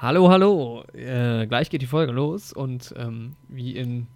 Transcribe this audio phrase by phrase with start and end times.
[0.00, 0.84] Hallo, hallo.
[0.94, 4.06] Äh, gleich geht die Folge los und ähm, wie in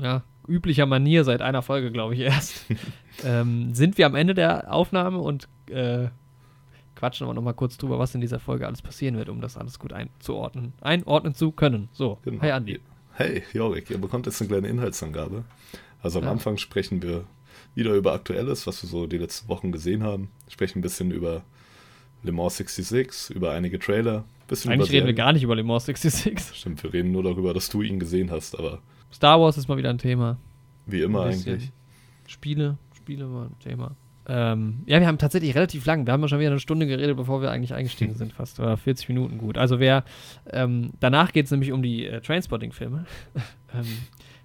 [0.00, 2.64] ja, üblicher Manier seit einer Folge, glaube ich, erst,
[3.24, 6.08] ähm, sind wir am Ende der Aufnahme und äh,
[6.94, 9.78] quatschen aber nochmal kurz drüber, was in dieser Folge alles passieren wird, um das alles
[9.78, 11.88] gut einzuordnen, einordnen zu können.
[11.92, 12.40] So, Genau.
[12.42, 12.80] hi Andi.
[13.14, 15.42] Hey, Jorik, ihr bekommt jetzt eine kleine Inhaltsangabe.
[16.00, 16.30] Also am Ja.
[16.30, 17.24] Anfang sprechen wir
[17.74, 20.30] wieder über Aktuelles, was wir so die letzten Wochen gesehen haben.
[20.48, 21.42] Sprechen ein bisschen über
[22.22, 24.24] Le Mans 66, über einige Trailer.
[24.48, 26.56] Bisschen Eigentlich reden wir gar nicht über Le Mans 66.
[26.58, 28.80] Stimmt, wir reden nur darüber, dass du ihn gesehen hast, aber
[29.12, 30.38] Star Wars ist mal wieder ein Thema.
[30.86, 31.70] wie immer eigentlich.
[32.26, 33.94] Spiele, Spiele war ein Thema.
[34.26, 36.06] Ähm, ja, wir haben tatsächlich relativ lang.
[36.06, 38.60] Wir haben ja schon wieder eine Stunde geredet, bevor wir eigentlich eingestiegen sind, fast.
[38.60, 39.56] Oder 40 Minuten gut.
[39.56, 40.04] Also wer,
[40.50, 43.06] ähm, danach geht es nämlich um die äh, Trainspotting-Filme.
[43.74, 43.86] ähm,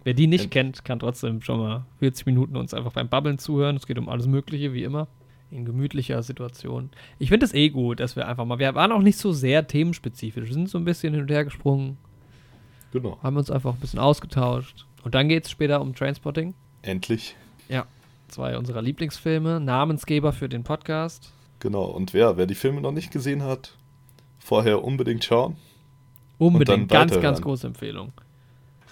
[0.04, 3.76] wer die nicht kennt, kann trotzdem schon mal 40 Minuten uns einfach beim Babbeln zuhören.
[3.76, 5.08] Es geht um alles Mögliche, wie immer.
[5.54, 6.90] In gemütlicher Situation.
[7.20, 9.68] Ich finde es eh gut, dass wir einfach mal, wir waren auch nicht so sehr
[9.68, 10.48] themenspezifisch.
[10.48, 11.98] Wir sind so ein bisschen hin und her gesprungen,
[12.92, 13.20] Genau.
[13.22, 14.86] haben uns einfach ein bisschen ausgetauscht.
[15.04, 17.36] Und dann geht es später um Trainspotting Endlich.
[18.30, 21.32] zwei unserer Lieblingsfilme, Namensgeber für den Podcast.
[21.60, 21.84] Genau.
[21.86, 23.78] Und wer, wer die Filme noch nicht gesehen hat,
[24.40, 25.56] vorher unbedingt schauen.
[26.40, 28.12] Unbedingt, ganz, ganz große Empfehlung.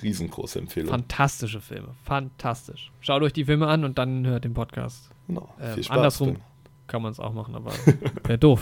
[0.03, 0.89] Riesengroße Empfehlung.
[0.89, 2.91] Fantastische Filme, fantastisch.
[3.02, 5.09] Schaut euch die Filme an und dann hört den Podcast.
[5.28, 5.50] genau.
[5.59, 5.97] Ähm, Viel Spaß.
[5.97, 6.41] andersrum beim-
[6.92, 7.72] kann man es auch machen, aber
[8.25, 8.61] wäre doof.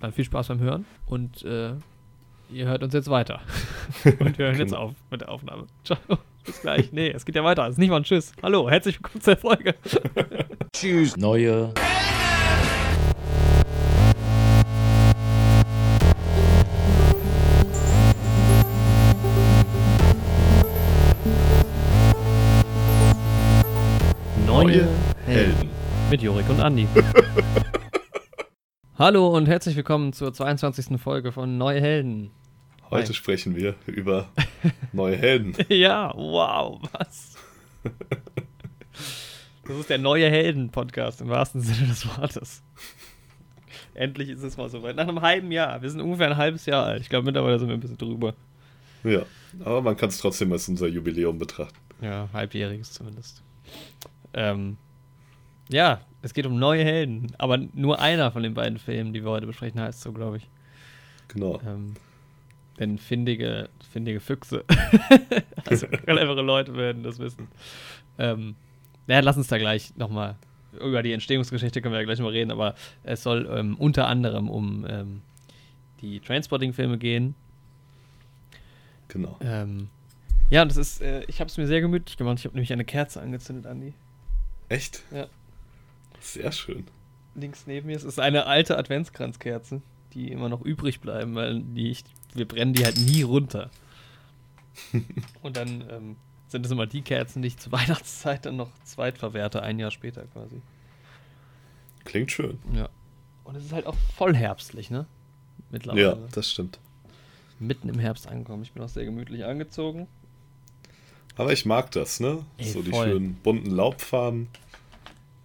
[0.00, 1.72] Dann viel Spaß beim Hören und äh,
[2.50, 3.40] ihr hört uns jetzt weiter.
[4.04, 4.82] und wir hören jetzt Genau.
[4.82, 5.66] auf mit der Aufnahme.
[5.82, 5.98] Ciao.
[6.44, 6.92] Bis gleich.
[6.92, 7.64] Nee, es geht ja weiter.
[7.66, 8.32] Es ist nicht mal ein Tschüss.
[8.42, 9.74] Hallo, herzlich willkommen zur Folge.
[11.16, 11.72] Neue
[24.46, 25.07] Neue Helden.
[26.10, 26.88] Mit Jorik und Andi.
[28.98, 30.98] Hallo und herzlich willkommen zur 22.
[30.98, 32.30] Folge von Neue Helden.
[32.90, 33.14] Heute Hi.
[33.14, 34.30] sprechen wir über
[34.92, 35.54] neue Helden.
[35.68, 37.36] Ja, wow, was?
[39.66, 42.62] Das ist der neue Helden-Podcast im wahrsten Sinne des Wortes.
[43.92, 44.96] Endlich ist es mal soweit.
[44.96, 45.82] Nach einem halben Jahr.
[45.82, 47.02] Wir sind ungefähr ein halbes Jahr alt.
[47.02, 48.34] Ich glaube, mittlerweile sind wir ein bisschen drüber.
[49.04, 49.22] Ja.
[49.60, 51.76] Aber man kann es trotzdem als unser Jubiläum betrachten.
[52.00, 53.42] Ja, halbjähriges zumindest.
[54.32, 54.78] Ähm,
[55.68, 57.32] ja, es geht um neue Helden.
[57.38, 60.48] Aber nur einer von den beiden Filmen, die wir heute besprechen, heißt so, glaube ich.
[61.28, 61.60] Genau.
[61.66, 61.94] Ähm,
[62.78, 64.64] denn findige, findige Füchse,
[65.66, 67.48] also clevere Leute werden das wissen.
[68.18, 68.54] Ähm,
[69.06, 70.36] ja, lass uns da gleich nochmal,
[70.80, 74.48] über die Entstehungsgeschichte können wir ja gleich mal reden, aber es soll ähm, unter anderem
[74.48, 75.22] um ähm,
[76.00, 77.34] die Trainspotting-Filme gehen.
[79.08, 79.36] Genau.
[79.40, 79.88] Ähm,
[80.50, 82.38] ja, und das ist, äh, ich habe es mir sehr gemütlich gemacht.
[82.38, 83.94] Ich habe nämlich eine Kerze angezündet, Andi.
[84.68, 85.02] Echt?
[85.10, 85.26] Ja.
[86.20, 86.86] Sehr schön.
[87.34, 87.96] Links neben mir.
[87.96, 89.82] Ist eine alte Adventskranzkerze,
[90.14, 93.70] die immer noch übrig bleiben, weil die ich, wir brennen die halt nie runter.
[95.42, 96.16] Und dann ähm,
[96.48, 100.24] sind es immer die Kerzen, die ich zur Weihnachtszeit dann noch zweitverwerte, ein Jahr später
[100.26, 100.60] quasi.
[102.04, 102.58] Klingt schön.
[102.72, 102.88] Ja.
[103.44, 105.06] Und es ist halt auch voll herbstlich, ne?
[105.70, 106.02] Mittlerweile.
[106.02, 106.78] Ja, das stimmt.
[107.58, 108.62] Mitten im Herbst angekommen.
[108.62, 110.06] Ich bin auch sehr gemütlich angezogen.
[111.36, 112.44] Aber ich mag das, ne?
[112.56, 113.08] Ey, so die voll.
[113.08, 114.48] schönen bunten Laubfarben.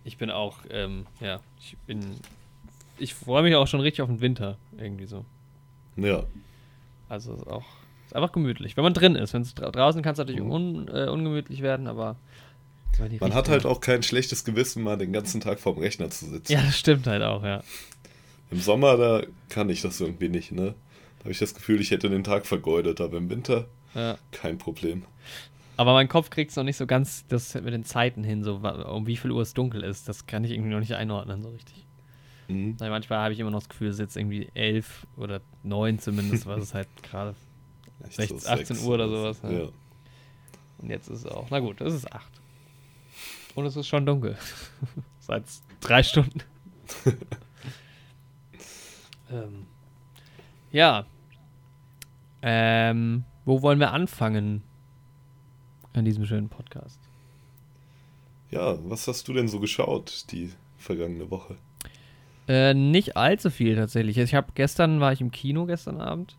[0.03, 1.99] Ich bin auch, ähm, ja, ich bin.
[2.99, 5.25] Ich freue mich auch schon richtig auf den Winter, irgendwie so.
[5.95, 6.23] Ja.
[7.09, 7.63] Also ist auch
[8.07, 8.75] ist einfach gemütlich.
[8.77, 10.51] Wenn man drin ist, wenn es dra draußen kann es natürlich Mhm.
[10.51, 12.15] un, äh, ungemütlich werden, aber
[12.99, 16.25] Man hat Richtung- halt auch kein schlechtes Gewissen, mal den ganzen Tag vorm Rechner zu
[16.27, 16.51] sitzen.
[16.53, 17.63] Ja, das stimmt halt auch, ja.
[18.51, 20.75] Im Sommer, da kann ich das irgendwie nicht, ne?
[21.17, 23.65] Da habe ich das Gefühl, ich hätte den Tag vergeudet, aber im Winter
[23.95, 24.17] ja.
[24.31, 25.03] kein Problem.
[25.75, 28.57] Aber mein Kopf kriegt es noch nicht so ganz das mit den Zeiten hin, so
[28.57, 30.07] um wie viel Uhr es dunkel ist.
[30.07, 31.85] Das kann ich irgendwie noch nicht einordnen, so richtig.
[32.47, 32.75] Mhm.
[32.79, 36.45] Manchmal habe ich immer noch das Gefühl, es ist jetzt irgendwie elf oder neun zumindest,
[36.45, 37.35] was es halt gerade.
[38.05, 39.51] Echt 16, 18 Uhr oder sowas, ja.
[39.51, 39.69] Ja.
[40.79, 41.47] Und jetzt ist es auch.
[41.49, 42.31] Na gut, es ist acht.
[43.55, 44.37] Und es ist schon dunkel.
[45.19, 45.43] Seit
[45.79, 46.41] drei Stunden.
[49.31, 49.67] ähm,
[50.71, 51.05] ja.
[52.41, 54.63] Ähm, wo wollen wir anfangen?
[55.93, 56.99] An diesem schönen Podcast.
[58.51, 61.55] ja, was hast du denn so geschaut die vergangene Woche?
[62.47, 64.17] Äh, nicht allzu viel tatsächlich.
[64.17, 66.35] Ich habe gestern war ich im Kino gestern Abend,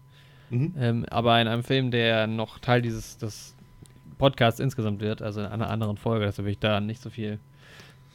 [0.51, 0.75] Mhm.
[0.79, 3.55] ähm, aber in einem Film, der noch Teil dieses des
[4.19, 7.39] Podcasts insgesamt wird, also in einer anderen Folge, deshalb will ich da nicht so viel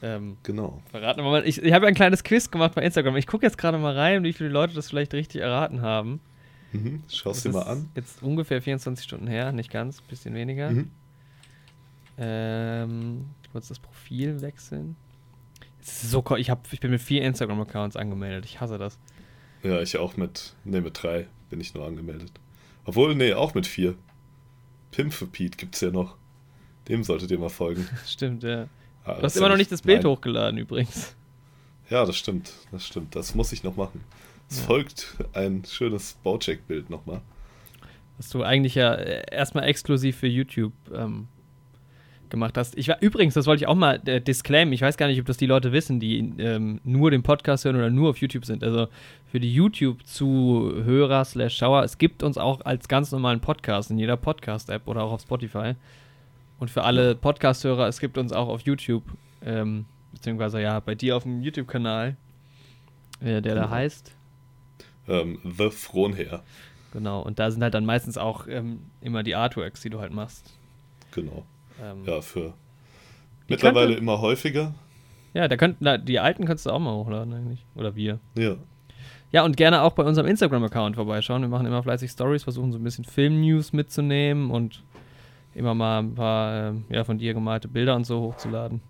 [0.01, 0.81] ähm, Genau.
[0.91, 1.19] verraten.
[1.21, 3.17] Aber ich, ich habe ein kleines Quiz gemacht bei Instagram.
[3.17, 6.21] Ich gucke jetzt gerade mal rein, wie viele Leute das vielleicht richtig erraten haben.
[6.71, 7.03] Mhm.
[7.11, 7.89] Schaust Das dir mal an.
[7.95, 10.69] Jetzt ungefähr 24 Stunden her, nicht ganz, bisschen weniger.
[10.69, 10.91] Mhm.
[12.19, 14.95] Ähm, kurz das Profil wechseln.
[15.81, 18.45] So, ich, hab, ich bin mit vier Instagram-Accounts angemeldet.
[18.45, 18.99] Ich hasse das.
[19.63, 22.31] Ja, ich auch mit, ne, mit drei bin ich nur angemeldet.
[22.85, 23.95] Obwohl, nee, auch mit vier.
[24.91, 26.15] Pimp für Pete gibt's ja noch.
[26.87, 27.87] Dem solltet ihr mal folgen.
[28.05, 28.67] Stimmt, ja.
[29.05, 31.15] Ah, Du hast immer noch nicht das Bild mein- hochgeladen übrigens.
[31.89, 32.51] Ja, das stimmt.
[32.71, 33.15] Das stimmt.
[33.15, 34.03] Das muss ich noch machen.
[34.49, 34.65] Es Ja.
[34.65, 37.21] folgt ein schönes Baucheck-Bild nochmal.
[38.17, 41.27] Was du eigentlich ja äh, erstmal exklusiv für YouTube ähm,
[42.29, 42.77] gemacht hast.
[42.77, 44.73] Ich war übrigens, das wollte ich auch mal äh, disclaimen.
[44.73, 47.75] Ich weiß gar nicht, ob das die Leute wissen, die ähm, nur den Podcast hören
[47.75, 48.63] oder nur auf YouTube sind.
[48.63, 48.87] Also
[49.31, 54.17] für die YouTube-Zuhörer slash Schauer, es gibt uns auch als ganz normalen Podcast in jeder
[54.17, 55.73] Podcast-App oder auch auf Spotify.
[56.59, 59.03] Und für alle Podcast-Hörer, es gibt uns auch auf YouTube,
[59.45, 62.15] ähm, beziehungsweise ja, bei dir auf dem YouTube-Kanal,
[63.21, 63.69] äh, der da Genau.
[63.69, 64.13] heißt.
[65.07, 66.43] Ähm, The Fronherr.
[66.91, 70.11] Genau, und da sind halt dann meistens auch ähm, immer die Artworks, die du halt
[70.11, 70.51] machst.
[71.11, 71.45] Genau.
[71.83, 72.53] Ähm, Ja, für
[73.47, 74.73] mittlerweile könnte- immer häufiger.
[75.33, 77.65] Ja, da könnten, die alten könntest du auch mal hochladen eigentlich.
[77.75, 78.19] Oder wir.
[78.37, 78.55] Ja.
[79.31, 81.41] Ja, und gerne auch bei unserem Instagram-Account vorbeischauen.
[81.43, 84.83] Wir machen immer fleißig Stories, versuchen so ein bisschen Film-News mitzunehmen und
[85.53, 88.81] immer mal ein paar ähm, ja, von dir gemalte Bilder und so hochzuladen.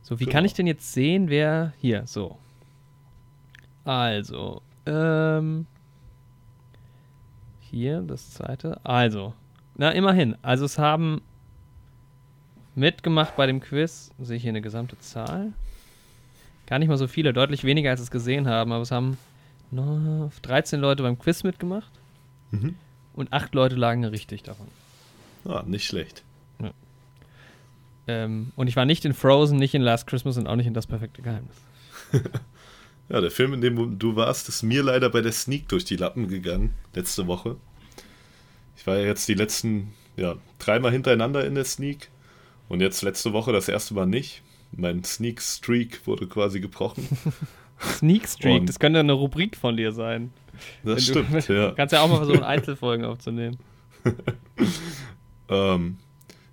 [0.00, 0.46] So, wie kann Genau.
[0.46, 1.74] ich denn jetzt sehen, wer.
[1.78, 2.38] Hier, so.
[3.84, 5.66] Also, ähm.
[7.60, 8.80] Hier, das zweite.
[8.84, 9.34] Also,
[9.76, 10.36] na, immerhin.
[10.42, 11.20] Also, es haben
[12.74, 14.10] mitgemacht bei dem Quiz.
[14.20, 15.52] Sehe ich hier eine gesamte Zahl?
[16.66, 19.18] Gar nicht mal so viele, deutlich weniger als es gesehen haben, aber es haben
[19.70, 21.90] noch 13 Leute beim Quiz mitgemacht
[22.50, 22.76] Mhm.
[23.14, 24.68] und 8 Leute lagen richtig davon.
[25.44, 26.22] Ah, nicht schlecht.
[28.06, 30.74] Ähm, und ich war nicht in Frozen, nicht in Last Christmas und auch nicht in
[30.74, 31.56] Das perfekte Geheimnis.
[33.10, 35.96] Ja, der Film, in dem du warst, ist mir leider bei der Sneak durch die
[35.96, 37.56] Lappen gegangen, letzte Woche.
[38.78, 42.08] Ich war ja jetzt die letzten, ja, dreimal hintereinander in der Sneak
[42.68, 44.42] und jetzt letzte Woche das erste Mal nicht.
[44.76, 47.06] Mein Sneak-Streak wurde quasi gebrochen.
[47.80, 50.32] Sneak Streak, Und- das könnte eine Rubrik von dir sein.
[50.84, 51.70] Das Wenn stimmt, du, ja.
[51.72, 53.58] Kannst ja auch mal versuchen, Einzelfolgen aufzunehmen.
[55.48, 55.98] Ähm,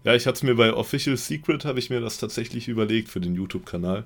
[0.04, 3.22] ja, ich hatte es mir bei Official Secret, habe ich mir das tatsächlich überlegt für
[3.22, 4.04] den YouTube-Kanal,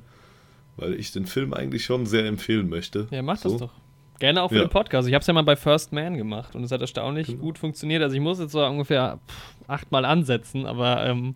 [0.77, 3.07] weil ich den Film eigentlich schon sehr empfehlen möchte.
[3.11, 3.49] Ja, mach So.
[3.49, 3.71] das doch.
[4.19, 4.65] Gerne auch für Ja.
[4.65, 5.07] den Podcast.
[5.07, 7.39] Ich habe es ja mal bei First Man gemacht und es hat erstaunlich Genau.
[7.41, 8.01] gut funktioniert.
[8.01, 11.35] Also ich muss jetzt so ungefähr pff, achtmal ansetzen, aber ähm,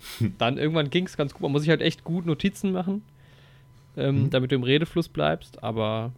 [0.38, 1.42] dann irgendwann ging es ganz gut.
[1.42, 3.02] Man muss sich halt echt gut Notizen machen,
[3.96, 4.30] ähm, Mhm.
[4.30, 5.62] damit du im Redefluss bleibst.
[5.62, 6.12] Aber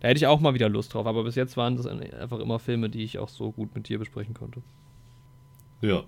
[0.00, 1.06] da hätte ich auch mal wieder Lust drauf.
[1.06, 3.98] Aber bis jetzt waren das einfach immer Filme, die ich auch so gut mit dir
[3.98, 4.62] besprechen konnte.
[5.80, 6.04] Ja,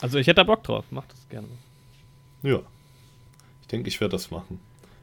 [0.00, 0.84] Also ich hätte da Bock drauf.
[0.90, 1.48] Mach das gerne.
[2.42, 2.60] ja.
[3.62, 4.58] Ich denke, ich werde das machen.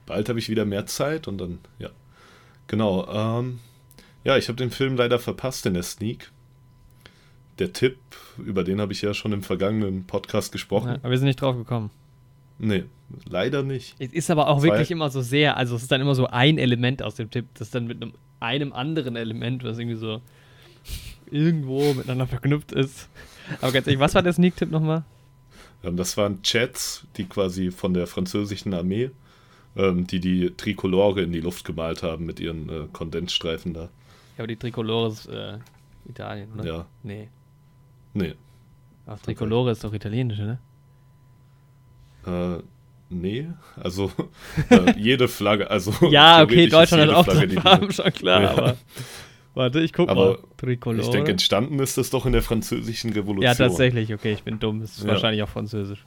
[0.05, 1.89] Bald habe ich wieder mehr Zeit und dann, ja.
[2.67, 3.07] Genau.
[3.07, 3.59] Ähm,
[4.25, 6.31] ja, ich habe den Film leider verpasst in der Sneak.
[7.59, 7.97] Der Tipp,
[8.37, 10.89] über den habe ich ja schon im vergangenen Podcast gesprochen.
[10.89, 11.89] Ja, aber wir sind nicht drauf gekommen.
[12.59, 12.85] Nee,
[13.29, 13.95] leider nicht.
[13.99, 16.27] Es ist aber auch Zwei- wirklich immer so sehr, also es ist dann immer so
[16.27, 20.21] ein Element aus dem Tipp, das dann mit einem, einem anderen Element, was irgendwie so
[21.31, 23.09] irgendwo miteinander verknüpft ist.
[23.61, 25.03] Aber ganz ehrlich, was war der Sneak-Tipp nochmal?
[25.83, 29.11] Ähm, das waren Jets, die quasi von der französischen Armee,
[29.75, 33.81] ähm, die die Trikolore in die Luft gemalt haben mit ihren äh, Kondensstreifen da.
[33.81, 33.89] Ja,
[34.39, 35.57] aber die Tricolore ist äh,
[36.07, 36.65] Italien, oder?
[36.65, 37.29] Ja, Nee.
[38.17, 38.35] Nee.
[39.05, 40.59] Ach, Tricolore ist doch italienisch, ne?
[42.25, 42.61] Äh,
[43.09, 43.47] nee,
[43.81, 44.11] also
[44.69, 48.51] äh, jede Flagge, also Ja, okay, Deutschland hat auch Flagge, Farben, schon klar, Ja.
[48.51, 48.77] aber.
[49.53, 50.37] Warte, ich guck Aber mal.
[50.57, 51.03] Tricolore.
[51.03, 53.41] Ich denke, entstanden ist das doch in der französischen Revolution.
[53.43, 54.81] ja, tatsächlich, okay, ich bin dumm.
[54.81, 55.09] Es ist Ja.
[55.11, 56.05] wahrscheinlich auch französisch.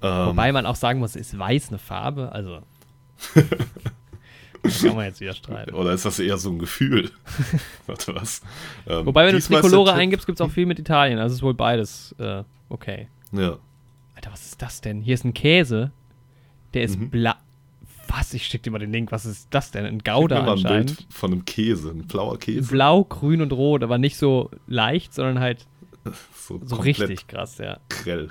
[0.00, 2.32] Ähm, Wobei man auch sagen muss, ist weiß eine Farbe?
[2.32, 2.60] Also.
[4.62, 5.74] kann man jetzt wieder streiten.
[5.74, 7.10] Oder ist das eher so ein Gefühl?
[7.86, 8.42] Warte, was?
[8.86, 11.18] Ähm, Wobei, wenn du Tricolore eingibst, gibt es auch viel mit Italien.
[11.18, 13.08] Also ist wohl beides äh, okay.
[13.32, 13.56] Ja,
[14.14, 15.00] Alter, was ist das denn?
[15.00, 15.90] Hier ist ein Käse.
[16.74, 17.10] Der ist Mhm.
[17.10, 17.32] blau.
[18.08, 18.34] Was?
[18.34, 19.10] Ich schick dir mal den Link.
[19.10, 19.86] Was ist das denn?
[19.86, 20.96] Ein Gouda mir mal ein anscheinend.
[20.98, 22.70] Bild von einem Käse, ein blauer Käse.
[22.70, 25.66] Blau, grün und rot, aber nicht so leicht, sondern halt
[26.36, 27.78] so so richtig krass, ja.
[27.88, 28.28] grell,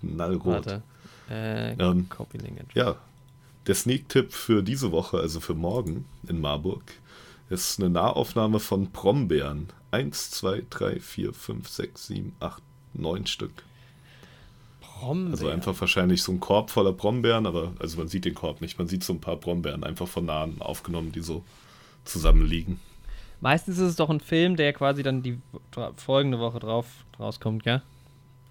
[0.00, 0.46] knallrot.
[0.66, 0.82] Warte.
[1.28, 2.60] Äh, Ähm, Copy Link.
[2.74, 2.94] Ja,
[3.66, 6.82] der Sneak-Tipp für diese Woche, also für morgen in Marburg,
[7.50, 9.68] ist eine Nahaufnahme von Brombeeren.
[9.90, 12.62] Eins, zwei, drei, vier, fünf, sechs, sieben, acht,
[12.94, 13.64] neun Stück.
[14.80, 15.30] Brombeer.
[15.32, 18.78] Also einfach wahrscheinlich so ein Korb voller Brombeeren, aber also man sieht den Korb nicht,
[18.78, 21.44] man sieht so ein paar Brombeeren einfach von nahen aufgenommen, die so
[22.04, 22.80] zusammenliegen.
[23.40, 25.38] Meistens ist es doch ein Film, der quasi dann die
[25.96, 26.86] folgende Woche drauf
[27.20, 27.82] rauskommt, gell?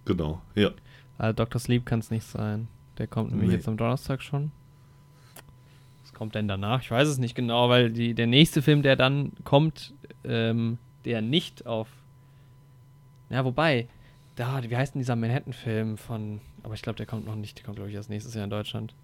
[0.06, 0.70] Genau, ja.
[1.18, 1.60] Also Dr.
[1.60, 2.68] Sleep kann es nicht sein.
[3.00, 3.56] Der kommt nämlich Nee.
[3.56, 4.52] jetzt am Donnerstag schon.
[6.16, 6.82] Kommt denn danach?
[6.82, 9.94] Ich weiß es nicht genau, weil die, der nächste Film, der dann kommt,
[10.24, 11.90] ähm, der nicht auf.
[13.30, 13.90] Ja, wobei,
[14.36, 16.40] da, wie heißt denn dieser Manhattan-Film von.
[16.64, 17.58] Aber ich glaube, der kommt noch nicht.
[17.58, 18.96] Der kommt, glaube ich, erst nächstes Jahr in Deutschland.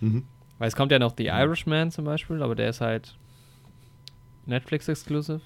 [0.00, 0.24] Mhm.
[0.58, 3.16] Weil es kommt ja noch The Irishman zum Beispiel, aber der ist halt
[4.46, 5.40] Netflix-exclusive.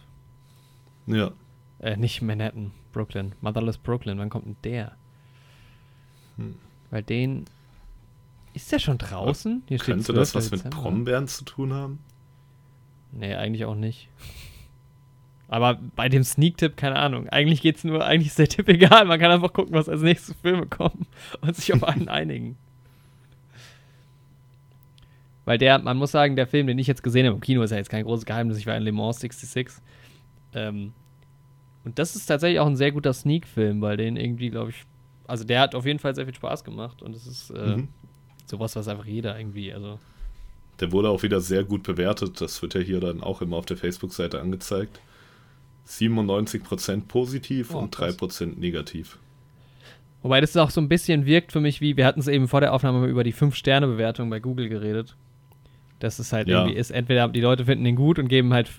[1.06, 1.32] Ja.
[1.78, 3.32] Äh, nicht Manhattan, Brooklyn.
[3.40, 4.18] Motherless Brooklyn.
[4.18, 4.92] Wann kommt denn der?
[6.36, 6.56] Hm.
[6.90, 7.46] Weil den.
[8.54, 9.62] Ist der schon draußen?
[9.68, 10.34] Hier steht Könnte das 12.
[10.34, 10.76] was mit Dezember.
[10.82, 11.98] Brombeeren zu tun haben?
[13.12, 14.08] Nee, eigentlich auch nicht.
[15.48, 17.28] Aber bei dem Sneak-Tipp, keine Ahnung.
[17.28, 19.04] Eigentlich geht's nur, eigentlich ist der Tipp egal.
[19.04, 21.06] Man kann einfach gucken, was als nächstes Filme kommen
[21.42, 22.56] und sich auf einen einigen.
[25.44, 27.70] Weil der, man muss sagen, der Film, den ich jetzt gesehen habe im Kino, ist
[27.70, 28.56] ja jetzt kein großes Geheimnis.
[28.56, 29.68] Ich war in Le Mans 66.
[30.54, 30.92] Ähm,
[31.84, 34.84] und das ist tatsächlich auch ein sehr guter Sneak-Film, weil den irgendwie, glaube ich,
[35.26, 37.88] also der hat auf jeden Fall sehr viel Spaß gemacht und es ist äh, Mhm.
[38.46, 39.98] Sowas, was einfach jeder irgendwie, also
[40.80, 42.40] Der wurde auch wieder sehr gut bewertet.
[42.40, 45.00] Das wird ja hier dann auch immer auf der Facebook-Seite angezeigt.
[45.88, 48.16] 97% positiv Oh, und krass.
[48.16, 49.18] 3% negativ.
[50.22, 52.60] Wobei das auch so ein bisschen wirkt für mich wie, wir hatten es eben vor
[52.62, 55.14] der Aufnahme über die 5-Sterne-Bewertung bei Google geredet.
[56.00, 56.60] Das ist halt Ja.
[56.60, 58.70] irgendwie ist, entweder die Leute finden den gut und geben halt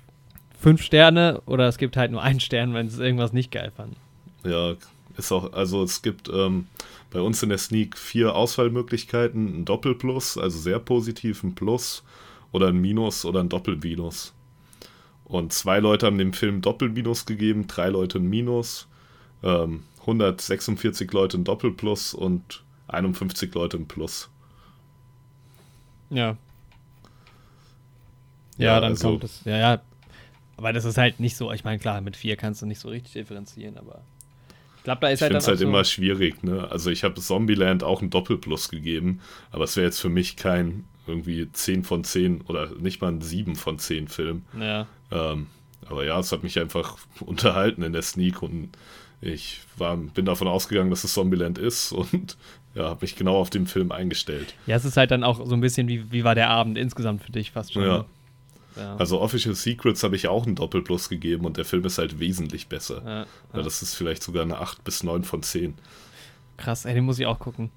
[0.60, 3.96] 5 Sterne oder es gibt halt nur einen Stern, wenn sie irgendwas nicht geil fanden.
[4.44, 4.76] Ja,
[5.18, 6.68] ist auch, also es gibt ähm,
[7.12, 12.04] bei uns in der Sneak vier Auswahlmöglichkeiten: ein Doppelplus, also sehr positiv, ein Plus
[12.52, 14.34] oder ein Minus oder ein Doppelminus.
[15.26, 18.88] Und zwei Leute haben dem Film Doppelminus gegeben, drei Leute ein Minus,
[19.44, 24.30] ähm, 146 Leute ein Doppelplus und 51 Leute ein Plus.
[26.12, 26.38] Ja.
[28.58, 29.44] Ja, Ja, dann also- kommt es.
[29.46, 29.82] Ja, ja.
[30.58, 32.88] Aber das ist halt nicht so, ich meine, klar, mit 4 kannst du nicht so
[32.88, 34.04] richtig differenzieren, aber
[34.86, 36.72] glaube, da ist Ich halt finde dann es halt so, immer schwierig, ne?
[36.72, 39.20] Also ich habe Zombieland auch ein Doppelplus gegeben,
[39.52, 43.22] aber es wäre jetzt für mich kein irgendwie 10 von 10 oder nicht mal ein
[43.22, 44.44] 7 von 10 Film.
[44.60, 44.88] Ja.
[45.12, 45.48] Ähm,
[45.88, 48.70] aber ja, es hat mich einfach unterhalten in der Sneak und
[49.22, 52.38] ich war, bin davon ausgegangen, dass es Zombieland ist und
[52.74, 54.54] ja, habe mich genau auf den Film eingestellt.
[54.68, 57.24] Ja, es ist halt dann auch so ein bisschen, wie, wie war der Abend insgesamt
[57.24, 57.84] für dich fast schon.
[57.84, 57.98] Ja.
[58.00, 58.06] ne?
[58.76, 58.96] Ja.
[58.98, 62.68] Also Official Secrets habe ich auch einen Doppelplus gegeben und der Film ist halt wesentlich
[62.68, 63.02] besser.
[63.06, 63.26] ja.
[63.54, 65.76] Ja, das ist vielleicht sogar eine 8 bis 9 von 10.
[66.58, 67.72] Krass, ey, den muss ich auch gucken.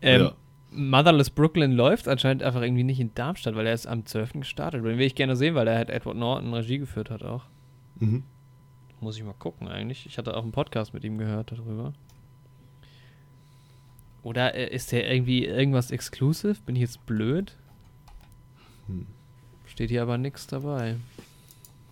[0.00, 0.30] Ähm.
[0.76, 4.40] Motherless Brooklyn läuft anscheinend einfach irgendwie nicht in Darmstadt, weil er ist am 12.
[4.40, 4.84] gestartet.
[4.84, 7.44] Den will ich gerne sehen, weil er halt Edward Norton Regie geführt hat auch.
[8.00, 8.24] Mhm.
[9.00, 10.04] Muss ich mal gucken eigentlich.
[10.06, 11.92] Ich hatte auch einen Podcast mit ihm gehört darüber.
[14.22, 16.56] Oder äh, ist der irgendwie irgendwas exclusive?
[16.66, 17.56] Bin ich jetzt blöd?
[18.86, 19.06] Hm.
[19.74, 20.96] Steht hier aber nichts dabei.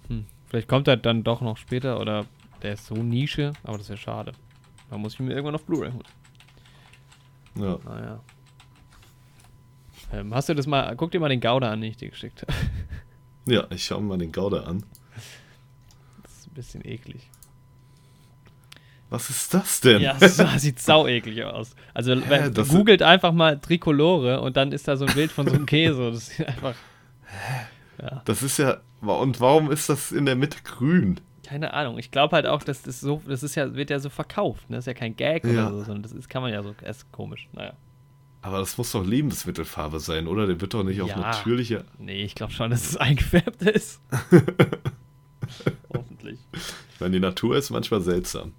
[0.08, 0.24] Hm.
[0.46, 2.26] Vielleicht kommt er dann doch noch später oder
[2.62, 4.32] der ist so Nische, aber das ist ja schade.
[4.88, 6.04] Da muss ich mir irgendwann auf Blu-ray holen.
[7.56, 7.78] Ja.
[7.84, 8.20] Naja.
[10.12, 12.42] Ähm, hast du das mal, guck dir mal den Gouda an, den ich dir geschickt
[12.42, 12.52] habe.
[13.46, 14.84] ja, ich schaue mir mal den Gouda an.
[16.22, 17.28] Das ist ein bisschen eklig.
[19.10, 20.00] Was ist das denn?
[20.00, 21.74] Ja, das sieht sau eklig aus.
[21.92, 25.46] Also, wenn, das- googelt einfach mal Trikolore und dann ist da so ein Bild von
[25.48, 26.12] so einem Käse.
[26.12, 26.74] Das sieht einfach.
[28.02, 28.78] Ja, Das ist ja.
[29.00, 31.20] Und warum ist das in der Mitte grün?
[31.44, 31.98] keine Ahnung.
[31.98, 34.70] Ich glaube halt auch, dass das so, das ist ja, wird ja so verkauft.
[34.70, 34.76] Ne?
[34.76, 35.68] Das ist ja kein Gag Ja.
[35.68, 37.48] oder so, sondern das ist, kann man ja so, das ist komisch.
[37.52, 37.74] Naja.
[38.40, 40.46] Aber das muss doch Lebensmittelfarbe sein, oder?
[40.46, 41.18] Der wird doch nicht auf Ja.
[41.18, 41.84] natürliche.
[41.98, 44.00] Nee, ich glaube schon, dass es eingefärbt ist.
[45.94, 46.38] Hoffentlich.
[46.94, 48.52] Ich meine, die Natur ist manchmal seltsam.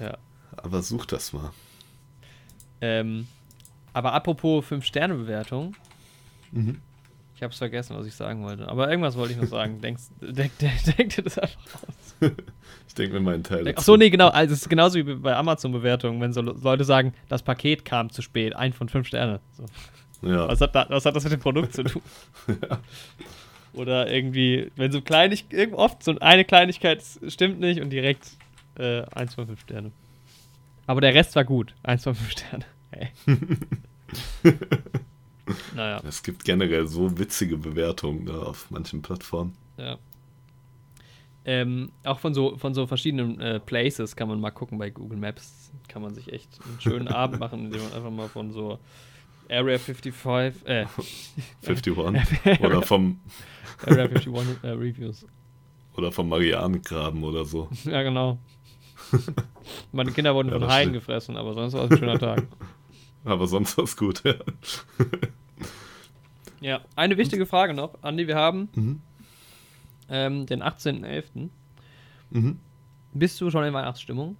[0.00, 0.16] Ja.
[0.56, 1.50] Aber such das mal.
[2.80, 3.26] Ähm,
[3.92, 5.74] aber apropos 5-Sterne-Bewertung.
[6.52, 6.80] Mhm.
[7.42, 8.68] Ich habe es vergessen, was ich sagen wollte.
[8.68, 9.80] Aber irgendwas wollte ich noch sagen.
[9.80, 12.14] Denkst, denk, denk, denk dir das einfach aus.
[12.86, 13.62] Ich denke mir meinen Teil.
[13.62, 13.84] Ach dazu.
[13.84, 14.28] so, nee, genau.
[14.28, 18.10] Also es ist genauso wie bei Amazon-Bewertungen, wenn so Le- Leute sagen, das Paket kam
[18.10, 19.40] zu spät, ein von fünf Sterne.
[19.56, 19.64] So.
[20.28, 20.46] Ja.
[20.46, 22.02] Was, hat da, was hat das mit dem Produkt zu tun?
[23.72, 28.36] Oder irgendwie, wenn so kleinig, oft so eine Kleinigkeit stimmt nicht und direkt
[28.78, 29.90] äh, eins von fünf Sterne.
[30.86, 31.74] Aber der Rest war gut.
[31.82, 32.64] Eins von fünf Sterne.
[32.92, 33.08] Hey.
[35.74, 36.00] naja.
[36.06, 39.54] Es gibt generell so witzige Bewertungen da auf manchen Plattformen.
[39.76, 39.98] Ja.
[41.44, 45.18] Ähm, auch von so, von so verschiedenen äh, Places kann man mal gucken bei Google
[45.18, 45.72] Maps.
[45.88, 48.78] Kann man sich echt einen schönen Abend machen, indem man einfach mal von so
[49.50, 50.86] Area 55, äh,
[51.66, 51.96] 51.
[52.60, 53.18] oder vom
[53.84, 55.26] Area 51 äh, Reviews.
[55.96, 57.68] oder vom Marianengraben oder so.
[57.84, 58.38] Ja, genau.
[59.90, 62.46] Meine Kinder wurden Ja, von Haien gefressen, aber sonst war es ein schöner Tag.
[63.24, 64.34] Aber sonst war's gut, ja.
[66.62, 68.26] Ja, eine wichtige Frage noch, Andi.
[68.26, 69.00] Wir haben Mhm.
[70.08, 71.50] ähm, den 18.11.
[72.30, 72.58] Mhm.
[73.12, 74.36] Bist du schon in Weihnachtsstimmung?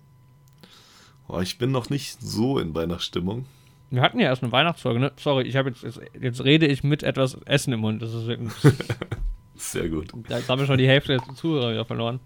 [1.28, 3.46] Oh, ich bin noch nicht so in Weihnachtsstimmung.
[3.90, 5.12] Wir hatten ja erst eine Weihnachtsfolge, ne?
[5.16, 8.00] Sorry, ich habe jetzt, jetzt, jetzt rede ich mit etwas Essen im Mund.
[8.00, 8.26] Das ist
[9.54, 10.12] Sehr gut.
[10.28, 12.18] Da jetzt haben wir schon die Hälfte der Zuhörer wieder verloren.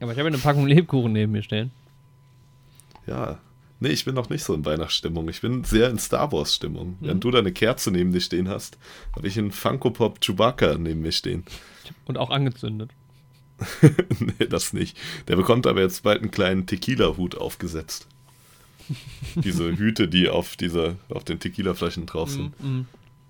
[0.00, 1.70] Aber ich habe eine Packung Lebkuchen neben mir stehen.
[3.06, 3.38] Ja,
[3.80, 5.28] Nee, ich bin noch nicht so in Weihnachtsstimmung.
[5.28, 6.90] Ich bin sehr in Star Wars-Stimmung.
[6.90, 6.96] Mhm.
[7.00, 8.76] Während du da eine Kerze neben dir stehen hast,
[9.14, 11.44] habe ich einen Funko Pop Chewbacca neben mir stehen.
[12.06, 12.90] Und auch angezündet.
[14.18, 14.96] nee, das nicht.
[15.28, 18.08] Der bekommt aber jetzt bald einen kleinen Tequila-Hut aufgesetzt.
[19.36, 22.58] Diese Hüte, die auf, dieser, auf den Tequila-Flaschen drauf sind.
[22.62, 22.86] Mm, mm.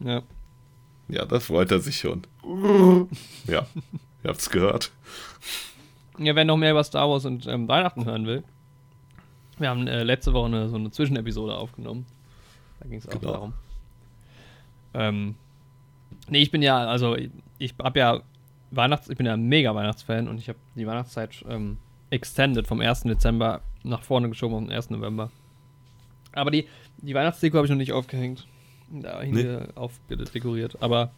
[0.07, 0.23] Ja.
[1.09, 2.23] Ja, da freut er sich schon.
[3.47, 3.67] Ja,
[4.23, 4.93] ihr habt's gehört.
[6.19, 8.45] Ja, wer noch mehr über Star Wars und ähm, Weihnachten hören will,
[9.59, 12.07] wir haben äh, letzte Woche eine, so eine Zwischenepisode aufgenommen.
[12.81, 13.33] Da ging es auch Genau.
[13.33, 13.53] darum.
[14.95, 15.35] Ähm,
[16.29, 18.21] nee, ich bin ja, also ich, ich habe ja
[18.71, 21.79] Weihnachts, ich bin ja mega Weihnachtsfan und ich habe die Weihnachtszeit ähm,
[22.11, 23.03] extended vom 1.
[23.03, 24.91] Dezember nach vorne geschoben auf den 1.
[24.91, 25.31] November.
[26.33, 26.67] Aber die,
[26.99, 28.47] die Weihnachtsdeko habe ich noch nicht aufgehängt.
[28.91, 29.43] Da Nee.
[29.45, 29.59] nee.
[29.75, 30.77] aufdekoriert.
[30.83, 31.11] Aber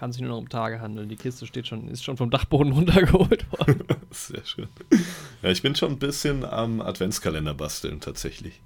[0.00, 1.10] kann sich nur noch um Tage handeln.
[1.10, 3.84] Die Kiste steht schon, ist schon vom Dachboden runtergeholt worden.
[4.10, 4.68] Sehr schön.
[5.42, 8.62] Ja, ich bin schon ein bisschen am Adventskalender basteln, tatsächlich.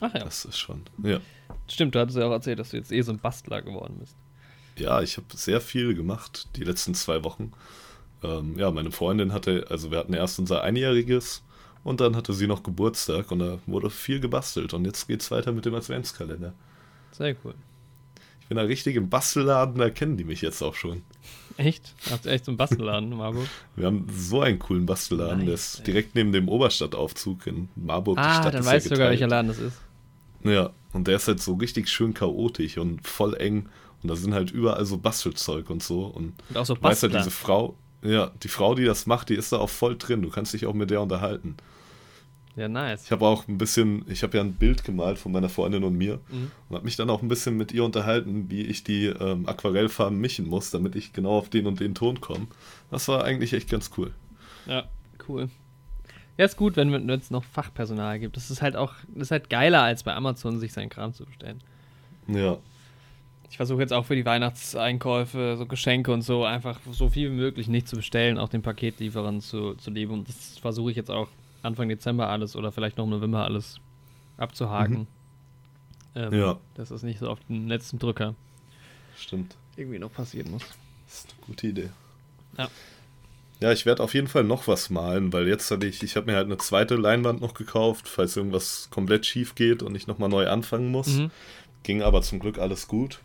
[0.00, 0.24] Ach ja.
[0.24, 0.80] Das ist schon.
[1.02, 1.20] Ja,
[1.68, 4.16] Stimmt, du hattest ja auch erzählt, dass du jetzt eh so ein Bastler geworden bist.
[4.78, 7.52] ja ich habe sehr viel gemacht die letzten zwei Wochen.
[8.22, 11.42] Ähm, ja, meine Freundin hatte, also wir hatten erst unser Einjähriges
[11.84, 15.52] und dann hatte sie noch Geburtstag und da wurde viel gebastelt und jetzt geht's weiter
[15.52, 16.54] mit dem Adventskalender.
[17.12, 17.54] Sehr cool.
[18.48, 21.02] Ich bin da richtig im Bastelladen, da kennen die mich jetzt auch schon.
[21.58, 21.92] Echt?
[22.10, 23.46] Habt ihr echt so einen Bastelladen in Marburg?
[23.76, 25.84] Wir haben so einen coolen Bastelladen, der Nice, ist ey.
[25.84, 28.16] direkt neben dem Oberstadtaufzug in Marburg.
[28.16, 29.26] Die Ah, Stadt dann weißt du sogar, welcher.
[29.26, 29.76] Laden das ist.
[30.44, 33.68] Ja, und der ist halt so richtig schön chaotisch und voll eng.
[34.02, 36.04] Und da sind halt überall so Bastelzeug und so.
[36.06, 37.28] Und Und auch so du weißt halt, Bastler.
[37.30, 40.22] diese Frau, ja, die Frau, die das macht, die ist da auch voll drin.
[40.22, 41.56] Du kannst dich auch mit der unterhalten.
[42.58, 43.04] Ja, nice.
[43.04, 45.96] Ich habe auch ein bisschen, ich habe ja ein Bild gemalt von meiner Freundin und
[45.96, 46.50] mir Mhm.
[46.68, 50.18] und habe mich dann auch ein bisschen mit ihr unterhalten, wie ich die ähm, Aquarellfarben
[50.18, 52.48] mischen muss, damit ich genau auf den und den Ton komme.
[52.90, 54.10] Das war eigentlich echt ganz cool.
[54.66, 54.84] Ja,
[55.28, 55.48] cool.
[56.36, 58.36] Ja, ist gut, wenn es noch Fachpersonal gibt.
[58.36, 61.24] Das ist halt auch, das ist halt geiler, als bei Amazon sich seinen Kram zu
[61.26, 61.60] bestellen.
[62.28, 62.58] Ja,
[63.50, 67.36] Ich versuche jetzt auch für die Weihnachtseinkäufe, so Geschenke und so, einfach so viel wie
[67.36, 70.12] möglich nicht zu bestellen, auch den Paketlieferern zu, zu lieben.
[70.12, 71.28] Und das versuche ich jetzt auch
[71.62, 73.80] Anfang Dezember alles oder vielleicht noch im November alles
[74.36, 75.06] abzuhaken.
[76.14, 76.58] Ähm, Ja.
[76.74, 78.34] Dass es nicht so auf den letzten Drücker
[79.16, 79.56] stimmt.
[79.76, 80.62] irgendwie noch passieren muss.
[81.06, 81.90] Das ist eine gute Idee.
[82.56, 82.68] Ja.
[83.60, 86.26] Ja, ich werde auf jeden Fall noch was malen, weil jetzt hatte ich, ich habe
[86.30, 90.28] mir halt eine zweite Leinwand noch gekauft, falls irgendwas komplett schief geht und ich nochmal
[90.28, 91.08] neu anfangen muss.
[91.08, 91.30] Mhm.
[91.82, 93.18] Ging aber zum Glück alles gut.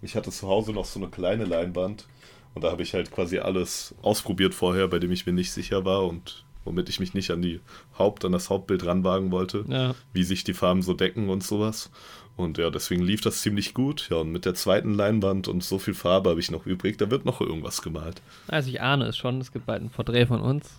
[0.00, 2.06] Ich hatte zu Hause noch so eine kleine Leinwand
[2.54, 5.84] und da habe ich halt quasi alles ausprobiert vorher, bei dem ich mir nicht sicher
[5.84, 7.60] war und womit ich mich nicht an die
[7.98, 9.94] Haupt, an das Hauptbild ranwagen wollte, Ja.
[10.12, 11.90] wie sich die Farben so decken und sowas.
[12.36, 14.08] Und ja, deswegen lief das ziemlich gut.
[14.10, 17.10] Ja, und mit der zweiten Leinwand und so viel Farbe habe ich noch übrig, da
[17.10, 18.22] wird noch irgendwas gemalt.
[18.48, 20.70] Also ich ahne es schon, es gibt bald ein Porträt von uns.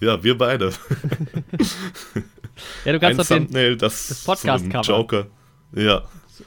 [0.00, 0.72] Ja, wir beide.
[2.84, 4.82] Ja, du Ein kannst doch den, Thumbnail, das, das ein Podcast-Cover.
[4.98, 5.26] Joker.
[5.72, 6.02] Ja,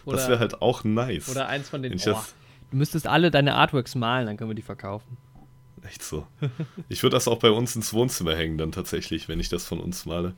[0.06, 1.30] oder, das wäre halt auch nice.
[1.30, 2.34] oder eins von den, oh, das-
[2.72, 5.18] du müsstest alle deine Artworks malen, dann können wir die verkaufen.
[5.88, 6.28] Echt so.
[6.90, 9.80] Ich würde das auch bei uns ins Wohnzimmer hängen, dann tatsächlich, wenn ich das von
[9.80, 10.34] uns male.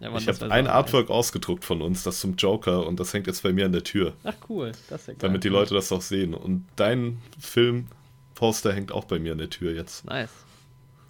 [0.00, 3.26] Ja, Mann, ich habe ein Artwork ausgedruckt von uns, das zum Joker, und das hängt
[3.26, 5.18] jetzt bei mir an der Tür, Ach cool, das ist ja geil.
[5.22, 6.34] damit die Leute das auch sehen.
[6.34, 10.04] Und dein Filmposter hängt auch bei mir an der Tür jetzt.
[10.04, 10.30] Nice.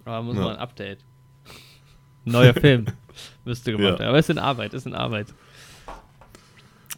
[0.05, 0.41] Aber muss Ja.
[0.43, 0.99] mal ein Update.
[2.25, 2.85] Neuer Film.
[3.45, 3.99] Müsste gemacht Ja.
[3.99, 4.09] werden.
[4.09, 5.27] Aber ist in Arbeit, ist in Arbeit.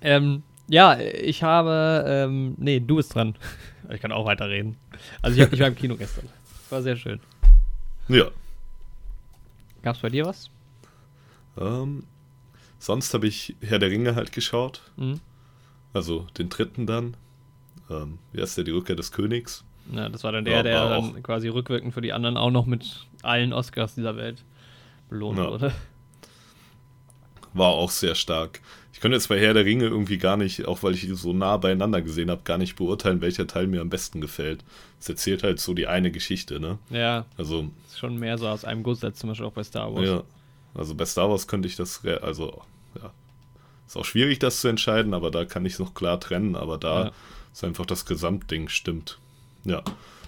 [0.02, 3.36] Ähm, ja, ich habe, ähm, nee, du bist dran.
[3.92, 4.76] Ich kann auch weiterreden.
[5.24, 6.30] Also ich, hab, ich war im Kino gestern.
[6.69, 7.19] War sehr schön.
[8.08, 8.25] Ja.
[9.82, 10.49] Gab's bei dir was?
[11.58, 12.03] Ähm,
[12.79, 14.82] sonst habe ich Herr der Ringe halt geschaut.
[14.97, 15.19] Mhm.
[15.93, 17.15] Also den dritten dann.
[17.89, 19.63] Ähm, wie heißt der, die Rückkehr des Königs?
[19.91, 22.51] Ja, das war dann Ja, der, der war dann quasi rückwirkend für die anderen auch
[22.51, 24.43] noch mit allen Oscars dieser Welt
[25.10, 25.49] belohnt Ja.
[25.49, 25.73] wurde.
[27.53, 28.62] War auch sehr stark.
[28.93, 31.31] Ich könnte jetzt bei Herr der Ringe irgendwie gar nicht, auch weil ich die so
[31.33, 34.63] nah beieinander gesehen habe, gar nicht beurteilen, welcher Teil mir am besten gefällt.
[34.99, 36.77] Es erzählt halt so die eine Geschichte, ne?
[36.89, 39.93] Ja, Also, ist schon mehr so aus einem Guss, als zum Beispiel auch bei Star
[39.93, 40.05] Wars.
[40.05, 40.23] ja.
[40.75, 42.62] Also bei Star Wars könnte ich das, also,
[43.01, 43.12] ja.
[43.88, 46.77] Ist auch schwierig, das zu entscheiden, aber da kann ich es noch klar trennen, aber
[46.77, 47.12] da Ja.
[47.53, 49.17] ist einfach das Gesamtding stimmt.
[49.63, 49.81] Ja.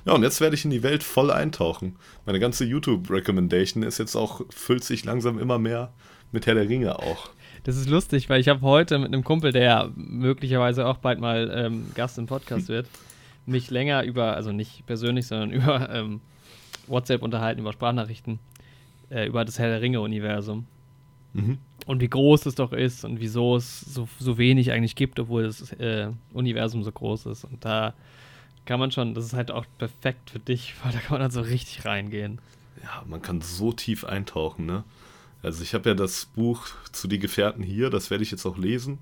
[0.06, 1.96] Ja, und jetzt werde ich in die Welt voll eintauchen.
[2.26, 5.92] Meine ganze YouTube-Recommendation ist jetzt auch, füllt sich langsam immer mehr
[6.32, 7.30] mit Herr der Ringe auch.
[7.64, 11.20] Das ist lustig, weil ich habe heute mit einem Kumpel, der ja möglicherweise auch bald
[11.20, 12.88] mal ähm, Gast im Podcast wird,
[13.46, 16.22] mich länger über, also nicht persönlich, sondern über ähm,
[16.88, 18.40] WhatsApp unterhalten, über Sprachnachrichten,
[19.10, 20.66] äh, über das Herr der Ringe-Universum.
[21.34, 21.60] Mhm.
[21.86, 25.44] Und wie groß es doch ist und wieso es so, so wenig eigentlich gibt, obwohl
[25.44, 27.46] das äh, Universum so groß ist.
[27.46, 27.94] Und da
[28.66, 31.32] kann man schon, das ist halt auch perfekt für dich, weil da kann man dann
[31.32, 32.40] so richtig reingehen.
[32.84, 34.84] Ja, man kann so tief eintauchen, ne?
[35.42, 38.58] Also ich habe ja das Buch zu Die Gefährten hier, das werde ich jetzt auch
[38.58, 39.00] lesen.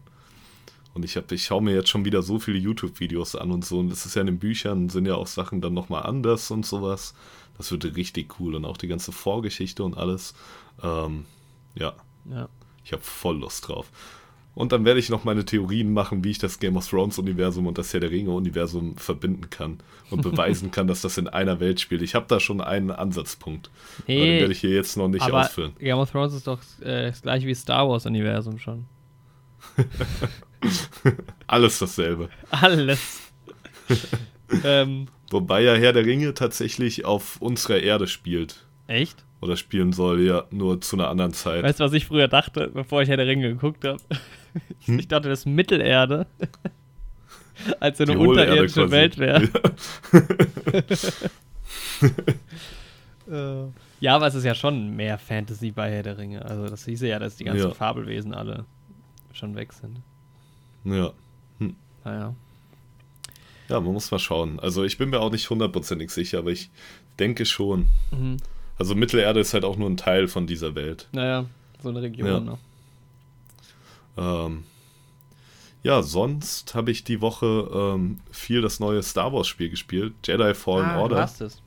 [0.93, 3.79] Und ich, hab, ich schaue mir jetzt schon wieder so viele YouTube-Videos an und so.
[3.79, 6.65] Und das ist ja in den Büchern, sind ja auch Sachen dann nochmal anders und
[6.65, 7.13] sowas.
[7.57, 8.55] Das wird richtig cool.
[8.55, 10.33] Und auch die ganze Vorgeschichte und alles.
[10.81, 11.25] Ähm,
[11.75, 11.93] ja.
[12.29, 12.49] Ja.
[12.83, 13.91] Ich habe voll Lust drauf.
[14.55, 17.67] Und dann werde ich noch meine Theorien machen, wie ich das Game of Thrones Universum
[17.67, 21.59] und das Herr der Ringe Universum verbinden kann und beweisen kann, dass das in einer
[21.59, 22.01] Welt spielt.
[22.01, 23.69] Ich habe da schon einen Ansatzpunkt.
[24.07, 25.73] Nee, aber den werde ich hier jetzt noch nicht aber ausführen.
[25.79, 28.85] Game of Thrones ist doch äh, das gleiche wie Star Wars Universum schon.
[31.47, 32.29] Alles dasselbe.
[32.49, 33.31] Alles.
[34.63, 38.65] ähm, Wobei ja Herr der Ringe tatsächlich auf unserer Erde spielt.
[38.87, 39.23] echt?
[39.41, 41.63] Oder spielen soll, ja, nur zu einer anderen Zeit.
[41.63, 43.99] Weißt du, was ich früher dachte, bevor ich Herr der Ringe geguckt habe?
[44.85, 44.99] Hm?
[44.99, 46.27] Ich dachte, das ist Mittelerde.
[47.79, 48.91] Als so eine unterirdische quasi.
[48.91, 49.49] Welt wäre.
[53.29, 53.65] Äh,
[53.99, 56.43] ja, aber es ist ja schon mehr Fantasy bei Herr der Ringe.
[56.45, 57.73] Also das hieße ja, dass die ganzen Ja.
[57.73, 58.65] Fabelwesen alle
[59.33, 60.01] schon weg sind.
[60.83, 61.11] Ja.
[62.03, 62.33] Naja.
[63.67, 64.59] ja, man muss mal schauen.
[64.59, 66.71] Also ich bin mir auch nicht hundertprozentig sicher, aber ich
[67.19, 67.87] denke schon.
[68.11, 68.37] Mhm.
[68.79, 71.07] Also Mittelerde ist halt auch nur ein Teil von dieser Welt.
[71.11, 71.45] Naja,
[71.83, 72.27] so eine Region.
[72.27, 72.39] Ja.
[72.39, 72.57] Ne?
[74.17, 74.63] Ähm,
[75.83, 80.53] ja, sonst habe ich die Woche ähm, viel das neue Star Wars Spiel gespielt, Jedi
[80.53, 81.21] Fallen Ah, du Order.
[81.21, 81.61] hast es.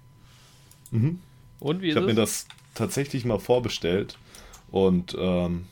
[0.91, 1.19] Mhm.
[1.61, 4.19] Und wie Ich ist habe mir das tatsächlich mal vorbestellt
[4.71, 5.67] und ähm,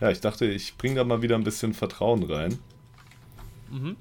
[0.00, 2.58] ja, ich dachte, ich bringe da mal wieder ein bisschen Vertrauen rein.
[3.70, 3.96] Mhm.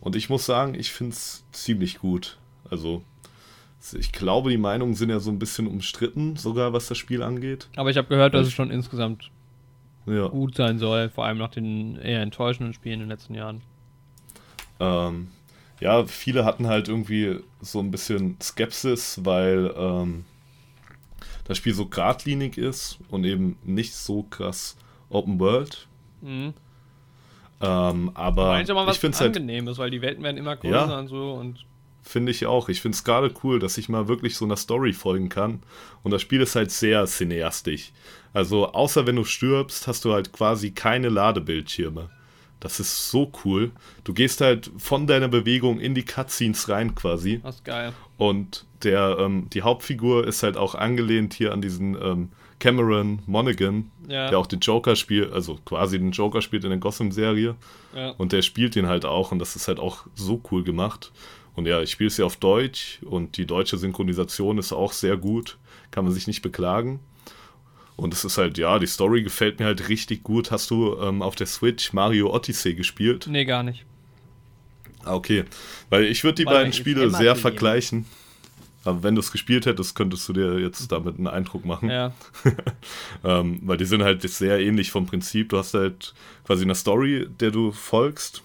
[0.00, 2.36] Und ich muss sagen, ich finde es ziemlich gut.
[2.70, 3.02] Also,
[3.98, 7.68] ich glaube, die Meinungen sind ja so ein bisschen umstritten, sogar was das Spiel angeht.
[7.76, 9.30] Aber ich habe gehört, dass Ich- es schon insgesamt
[10.06, 10.28] Ja.
[10.28, 13.62] gut sein soll, vor allem nach den eher enttäuschenden Spielen in den letzten Jahren.
[14.80, 15.28] Ähm,
[15.80, 20.24] ja, viele hatten halt irgendwie so ein bisschen Skepsis, weil ähm,
[21.44, 24.76] das Spiel so geradlinig ist und eben nicht so krass
[25.10, 25.86] Open World.
[26.22, 26.54] Mhm.
[27.60, 30.98] Ähm, aber ich was finde es halt, Angenehmes, weil die Welten werden immer größer Ja.
[30.98, 31.64] und so und
[32.02, 32.68] finde ich auch.
[32.68, 35.62] Ich finde es gerade cool, dass ich mal wirklich so einer Story folgen kann.
[36.02, 37.92] Und das Spiel ist halt sehr cineastisch.
[38.34, 42.10] Also, außer wenn du stirbst, hast du halt quasi keine Ladebildschirme.
[42.60, 43.70] Das ist so cool.
[44.04, 47.40] Du gehst halt von deiner Bewegung in die Cutscenes rein quasi.
[47.42, 47.92] das ist geil.
[48.16, 53.90] Und der, ähm, die Hauptfigur ist halt auch angelehnt hier an diesen ähm, Cameron Monaghan,
[54.08, 54.30] Ja.
[54.30, 57.54] der auch den Joker spielt, also quasi den Joker spielt in der Gotham-Serie.
[57.94, 58.10] Ja.
[58.12, 61.12] Und der spielt ihn halt auch und das ist halt auch so cool gemacht.
[61.54, 65.16] Und ja, ich spiele es ja auf Deutsch und die deutsche Synchronisation ist auch sehr
[65.16, 65.58] gut.
[65.90, 67.00] Kann man sich nicht beklagen.
[67.96, 70.50] Und es ist halt, ja, die Story gefällt mir halt richtig gut.
[70.50, 73.26] Hast du ähm, auf der Switch Mario Odyssey gespielt?
[73.28, 73.84] Nee, gar nicht.
[75.04, 75.44] Ah, okay.
[75.90, 78.06] Weil ich würde die Warte, beiden Spiele sehr vergleichen.
[78.84, 81.90] Aber wenn du es gespielt hättest, könntest du dir jetzt damit einen Eindruck machen.
[81.90, 82.12] Ja.
[83.24, 85.48] Ähm, weil die sind halt sehr ähnlich vom Prinzip.
[85.48, 86.12] Du hast halt
[86.44, 88.42] quasi eine Story, der du folgst,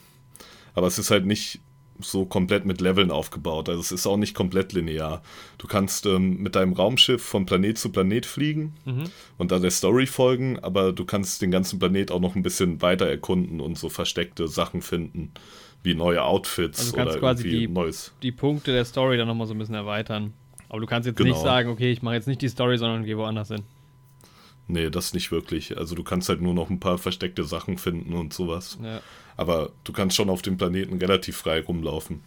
[0.73, 1.59] aber es ist halt nicht
[2.01, 3.69] so komplett mit Leveln aufgebaut.
[3.69, 5.21] Also es ist auch nicht komplett linear.
[5.57, 9.03] Du kannst ähm, mit deinem Raumschiff von Planet zu Planet fliegen Mhm.
[9.37, 12.81] und da der Story folgen, aber du kannst den ganzen Planet auch noch ein bisschen
[12.81, 15.31] weiter erkunden und so versteckte Sachen finden,
[15.83, 18.13] wie neue Outfits Also du kannst oder quasi irgendwie die- Neues.
[18.23, 20.33] Die Punkte der Story dann nochmal so ein bisschen erweitern.
[20.69, 21.29] Aber du kannst jetzt Genau.
[21.31, 23.63] nicht sagen, okay, ich mache jetzt nicht die Story, sondern gehe woanders hin.
[24.67, 25.77] Nee, das nicht wirklich.
[25.77, 28.77] Also du kannst halt nur noch ein paar versteckte Sachen finden und sowas.
[28.83, 29.01] Ja.
[29.39, 32.21] Aber du kannst schon auf dem Planeten relativ frei rumlaufen.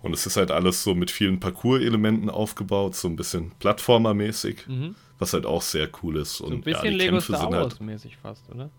[0.00, 4.94] Und es ist halt alles so mit vielen Parcours-Elementen aufgebaut, so ein bisschen Plattformer-mäßig, Mhm.
[5.18, 6.40] was halt auch sehr cool ist.
[6.40, 8.70] Und So ein bisschen ja, die Lego Kämpfe Star sind halt, fast, oder?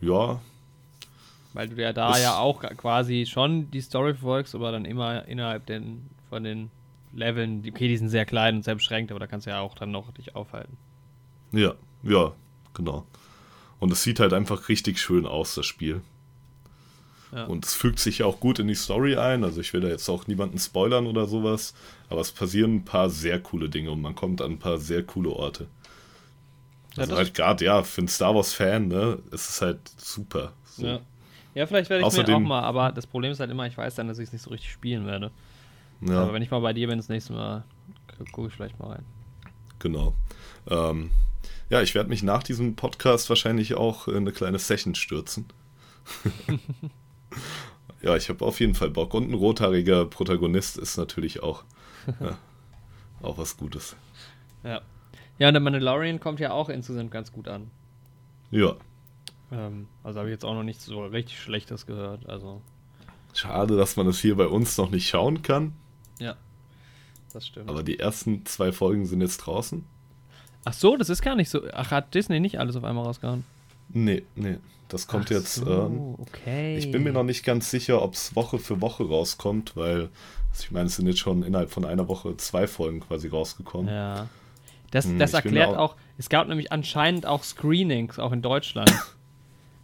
[0.00, 0.40] ja,
[1.54, 5.64] Weil du ja da ja auch quasi schon die Story verfolgst, aber dann immer innerhalb
[5.66, 6.70] den, von den
[7.14, 9.74] Leveln, okay, die sind sehr klein und sehr beschränkt, aber da kannst du ja auch
[9.74, 10.76] dann noch dich aufhalten.
[11.52, 12.32] ja, ja,
[12.74, 13.06] genau.
[13.80, 16.02] Und es sieht halt einfach richtig schön aus, das Spiel.
[17.32, 17.44] Ja.
[17.44, 19.44] Und es fügt sich ja auch gut in die Story ein.
[19.44, 21.74] Also ich will da jetzt auch niemanden spoilern oder sowas.
[22.08, 25.02] Aber es passieren ein paar sehr coole Dinge und man kommt an ein paar sehr
[25.02, 25.66] coole Orte.
[26.96, 30.52] Ja, Also halt gerade, ja, für einen Star Wars-Fan, ne, ist es halt super.
[30.64, 30.86] So.
[30.86, 31.00] Ja.
[31.54, 33.76] ja, vielleicht werde ich mir Außerdem- auch mal, aber das Problem ist halt immer, ich
[33.76, 35.30] weiß dann, dass ich es nicht so richtig spielen werde.
[36.00, 36.22] Ja.
[36.22, 37.64] Aber wenn ich mal bei dir bin, das nächste Mal,
[38.32, 39.04] gucke ich vielleicht mal rein.
[39.80, 40.14] Genau.
[40.68, 41.10] Ähm,
[41.70, 45.44] ja, ich werde mich nach diesem Podcast wahrscheinlich auch in eine kleine Session stürzen.
[48.02, 49.14] ja, ich habe auf jeden Fall Bock.
[49.14, 51.64] Und ein rothaariger Protagonist ist natürlich auch,
[52.20, 52.38] ja,
[53.22, 53.96] auch was Gutes.
[54.64, 54.80] Ja.
[55.38, 57.70] Ja, und der Mandalorian kommt ja auch insgesamt ganz gut an.
[58.50, 58.74] Ja,
[59.52, 62.28] Ähm, also habe ich jetzt auch noch nichts so richtig Schlechtes gehört.
[62.28, 62.60] Also,
[63.34, 65.72] schade, dass man das hier bei uns noch nicht schauen kann.
[66.18, 66.36] ja.
[67.32, 67.68] Das stimmt.
[67.68, 69.84] Aber die ersten zwei Folgen sind jetzt draußen.
[70.64, 71.60] Ach so, das ist gar nicht so.
[71.74, 73.44] Ach, hat Disney nicht alles auf einmal rausgehauen?
[73.90, 74.56] Nee, nee.
[74.88, 75.54] Das kommt Ach jetzt.
[75.56, 76.76] so, Ähm, okay.
[76.78, 80.08] ich bin mir noch nicht ganz sicher, ob es Woche für Woche rauskommt, weil
[80.50, 83.92] also ich meine, es sind jetzt schon innerhalb von einer Woche zwei Folgen quasi rausgekommen.
[83.94, 84.28] Ja.
[84.90, 88.90] Das, Hm, das erklärt auch- auch, es gab nämlich anscheinend auch Screenings, auch in Deutschland.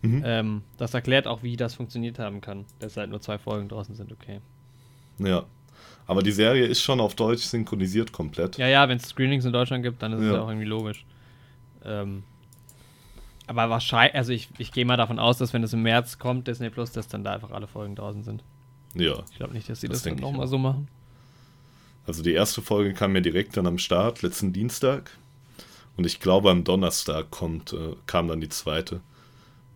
[0.03, 0.23] Mhm.
[0.27, 3.95] ähm, das erklärt auch, wie das funktioniert haben kann, dass halt nur zwei Folgen draußen
[3.95, 4.40] sind, okay.
[5.19, 5.45] Ja.
[6.07, 8.59] Aber die Serie ist schon auf Deutsch synchronisiert komplett.
[8.59, 10.35] Ja, ja, wenn es Screenings in Deutschland gibt, dann ist es Ja.
[10.35, 11.07] ja auch irgendwie logisch.
[11.87, 12.23] Ähm,
[13.46, 16.48] aber wahrscheinlich, also ich, ich gehe mal davon aus, dass wenn es im März kommt,
[16.48, 18.42] Disney Plus, dass dann da einfach alle Folgen draußen sind.
[18.94, 19.22] Ja.
[19.30, 20.88] Ich glaube nicht, dass sie Das das, dann nochmal so machen.
[22.07, 25.11] Also die erste Folge kam mir direkt dann am Start, letzten Dienstag.
[25.96, 29.00] Und ich glaube, am Donnerstag kommt, äh, kam dann die zweite.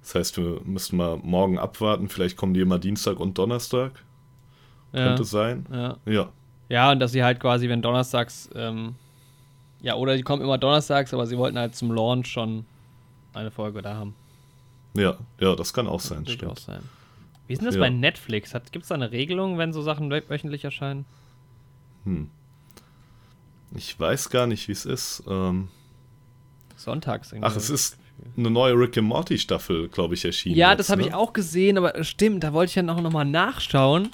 [0.02, 2.09] Das heißt, wir müssen mal morgen abwarten.
[2.09, 3.92] Vielleicht kommen die immer Dienstag und Donnerstag.
[4.92, 5.66] Ja, Könnte sein.
[5.70, 5.96] ja.
[6.07, 6.28] Ja.
[6.68, 8.94] ja, und dass sie halt quasi, wenn donnerstags, ähm,
[9.83, 12.64] ja, oder die kommen immer donnerstags, aber sie wollten halt zum Launch schon
[13.38, 14.14] eine Folge da haben.
[14.94, 16.79] Ja, ja, das kann auch sein, Durchaus stimmt.
[16.79, 16.88] sein.
[17.46, 17.81] Wie ist denn das Ja.
[17.81, 18.53] bei Netflix?
[18.72, 21.05] Gibt es da eine Regelung, wenn so Sachen wö- wöchentlich erscheinen?
[22.05, 22.31] Hm.
[23.74, 25.22] Ich weiß gar nicht, wie es ist.
[25.29, 25.68] Ähm,
[26.77, 27.46] Sonntags irgendwie.
[27.51, 27.98] ach, es ist
[28.37, 30.57] eine neue Rick and Morty Staffel, glaube ich, erschienen.
[30.57, 31.09] Ja, jetzt, das habe ne?
[31.09, 34.11] ich auch gesehen, aber äh, stimmt, da wollte ich dann auch nochmal nachschauen.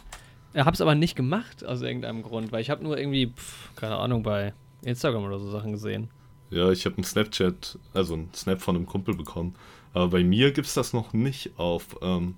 [0.54, 3.96] Habe es aber nicht gemacht, aus irgendeinem Grund, weil ich habe nur irgendwie, pf, keine
[3.96, 6.08] Ahnung, bei Instagram oder so Sachen gesehen.
[6.54, 9.56] Ja, ich habe einen Snapchat, also einen Snap von einem Kumpel bekommen.
[9.92, 12.36] Aber bei mir gibt es das noch nicht auf ähm,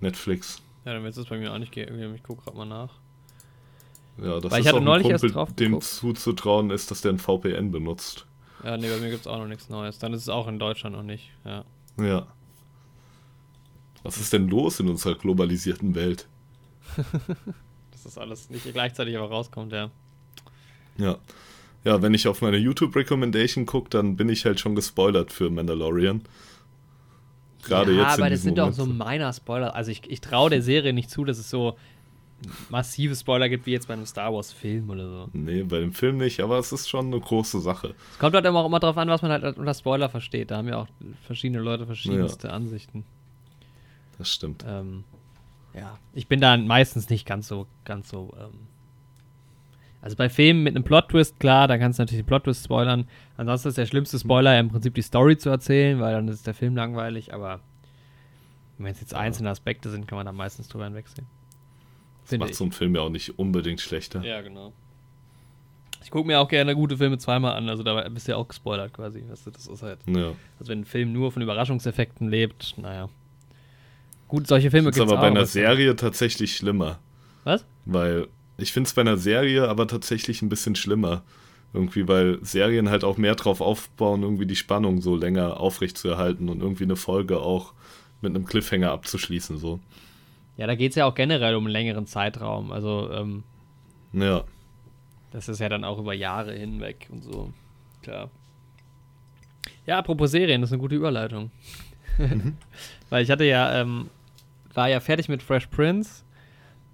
[0.00, 0.60] Netflix.
[0.84, 2.14] Ja, dann wird es bei mir auch nicht gehen.
[2.14, 2.90] Ich gucke gerade mal nach.
[4.18, 7.02] Ja, das Weil ich ist hatte auch neulich erst Kumpel, drauf dem zuzutrauen ist, dass
[7.02, 8.26] der ein VPN benutzt.
[8.64, 9.98] Ja, nee, bei mir gibt es auch noch nichts Neues.
[10.00, 11.30] Dann ist es auch in Deutschland noch nicht.
[11.44, 11.64] Ja.
[12.00, 12.26] Ja.
[14.02, 16.26] Was ist denn los in unserer globalisierten Welt?
[17.92, 19.90] Dass das alles nicht gleichzeitig aber rauskommt, ja.
[20.96, 21.18] Ja.
[21.86, 26.20] Ja, wenn ich auf meine YouTube-Recommendation gucke, dann bin ich halt schon gespoilert für Mandalorian.
[27.62, 29.72] Gerade ja, jetzt aber das sind doch so meiner Spoiler.
[29.72, 31.76] Also ich, ich traue der Serie nicht zu, dass es so
[32.70, 35.28] massive Spoiler gibt, wie jetzt bei einem Star Wars-Film oder so.
[35.32, 37.94] Nee, bei dem Film nicht, aber es ist schon eine große Sache.
[38.10, 40.50] Es kommt halt immer auch immer drauf an, was man halt unter Spoiler versteht.
[40.50, 40.88] Da haben ja auch
[41.24, 43.04] verschiedene Leute verschiedenste Ansichten.
[44.18, 44.64] Das stimmt.
[44.66, 45.04] Ähm,
[45.72, 48.34] ja, ich bin da meistens nicht ganz so, ganz so.
[48.40, 48.58] Ähm,
[50.06, 53.08] also bei Filmen mit einem Plot-Twist, klar, da kannst du natürlich den Plot-Twist spoilern.
[53.36, 56.46] Ansonsten ist der schlimmste Spoiler ja im Prinzip die Story zu erzählen, weil dann ist
[56.46, 57.58] der Film langweilig, aber
[58.78, 61.26] wenn es jetzt einzelne Aspekte sind, kann man da meistens drüber hinwegsehen.
[62.22, 62.56] Das macht ich.
[62.56, 64.22] so einen Film ja auch nicht unbedingt schlechter.
[64.22, 64.72] Ja, genau.
[66.04, 68.46] Ich gucke mir auch gerne gute Filme zweimal an, also da bist du ja auch
[68.46, 69.24] gespoilert quasi.
[69.28, 69.98] Weißt du, das ist halt.
[70.06, 70.34] Ja.
[70.60, 73.08] Also wenn ein Film nur von Überraschungseffekten lebt, naja.
[74.28, 77.00] Gut, solche Filme gibt es aber bei einer Serie tatsächlich schlimmer.
[77.42, 77.64] Was?
[77.86, 81.22] Weil ich finde es bei einer Serie aber tatsächlich ein bisschen schlimmer.
[81.72, 86.08] Irgendwie, weil Serien halt auch mehr drauf aufbauen, irgendwie die Spannung so länger aufrecht zu
[86.08, 87.74] erhalten und irgendwie eine Folge auch
[88.22, 89.58] mit einem Cliffhanger abzuschließen.
[89.58, 89.80] So.
[90.56, 92.72] Ja, da geht es ja auch generell um einen längeren Zeitraum.
[92.72, 93.42] Also, ähm,
[94.12, 94.44] Ja.
[95.32, 97.52] das ist ja dann auch über Jahre hinweg und so.
[98.02, 98.30] Klar.
[99.84, 101.50] Ja, apropos Serien, das ist eine gute Überleitung.
[103.10, 104.08] Weil ich hatte ja, ähm,
[104.72, 106.22] war ja fertig mit Fresh Prince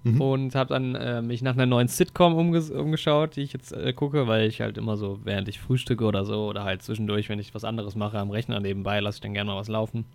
[0.03, 0.19] Mhm.
[0.19, 3.93] und habe dann äh, mich nach einer neuen Sitcom umges umgeschaut, die ich jetzt äh,
[3.93, 7.39] gucke, weil ich halt immer so, während ich frühstücke oder so, oder halt zwischendurch, wenn
[7.39, 10.05] ich was anderes mache am Rechner nebenbei, lasse ich dann gerne mal was laufen.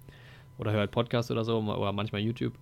[0.58, 2.52] Oder höre halt Podcast oder so, oder manchmal YouTube.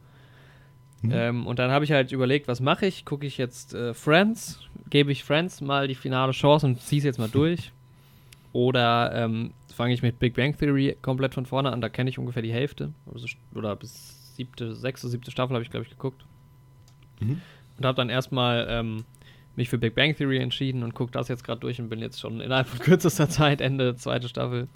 [1.03, 1.11] Mhm.
[1.13, 3.05] Ähm, und dann habe ich halt überlegt, was mache ich?
[3.05, 4.61] Gucke ich jetzt äh, Friends?
[4.89, 7.73] Gebe ich Friends mal die finale Chance und ziehe es jetzt mal durch?
[8.53, 11.81] Oder ähm, fange ich mit Big Bang Theory komplett von vorne an?
[11.81, 12.93] Da kenne ich ungefähr die Hälfte.
[13.13, 16.25] Also, oder bis siebte, sechste, siebte Staffel habe ich, glaube ich, geguckt.
[17.21, 17.41] Mhm.
[17.79, 19.05] Und habe dann erstmal ähm,
[19.57, 22.21] mich für Big Bang Theory entschieden und gucke das jetzt gerade durch und bin jetzt
[22.21, 24.69] schon innerhalb von kürzester Zeit Ende zweite Staffel.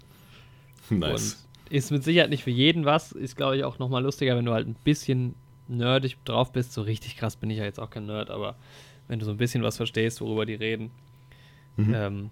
[0.90, 1.46] Nice.
[1.68, 3.12] Und ist mit Sicherheit nicht für jeden was.
[3.12, 5.34] Ist, glaube ich, auch nochmal lustiger, wenn du halt ein bisschen
[5.68, 6.72] nerdig drauf bist.
[6.72, 8.56] So richtig krass bin ich ja jetzt auch kein Nerd, aber
[9.06, 10.90] wenn du so ein bisschen was verstehst, worüber die reden.
[11.76, 11.94] Mhm.
[11.94, 12.30] Ähm,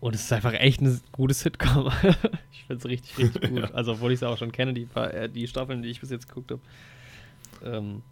[0.00, 1.90] und es ist einfach echt eine gute Sitcom.
[2.52, 3.60] ich finde es richtig, richtig gut.
[3.60, 3.70] Ja.
[3.72, 6.10] Also, obwohl ich es auch schon kenne, die, paar, äh, die Staffeln, die ich bis
[6.10, 6.60] jetzt geguckt habe.
[7.64, 8.02] Ähm,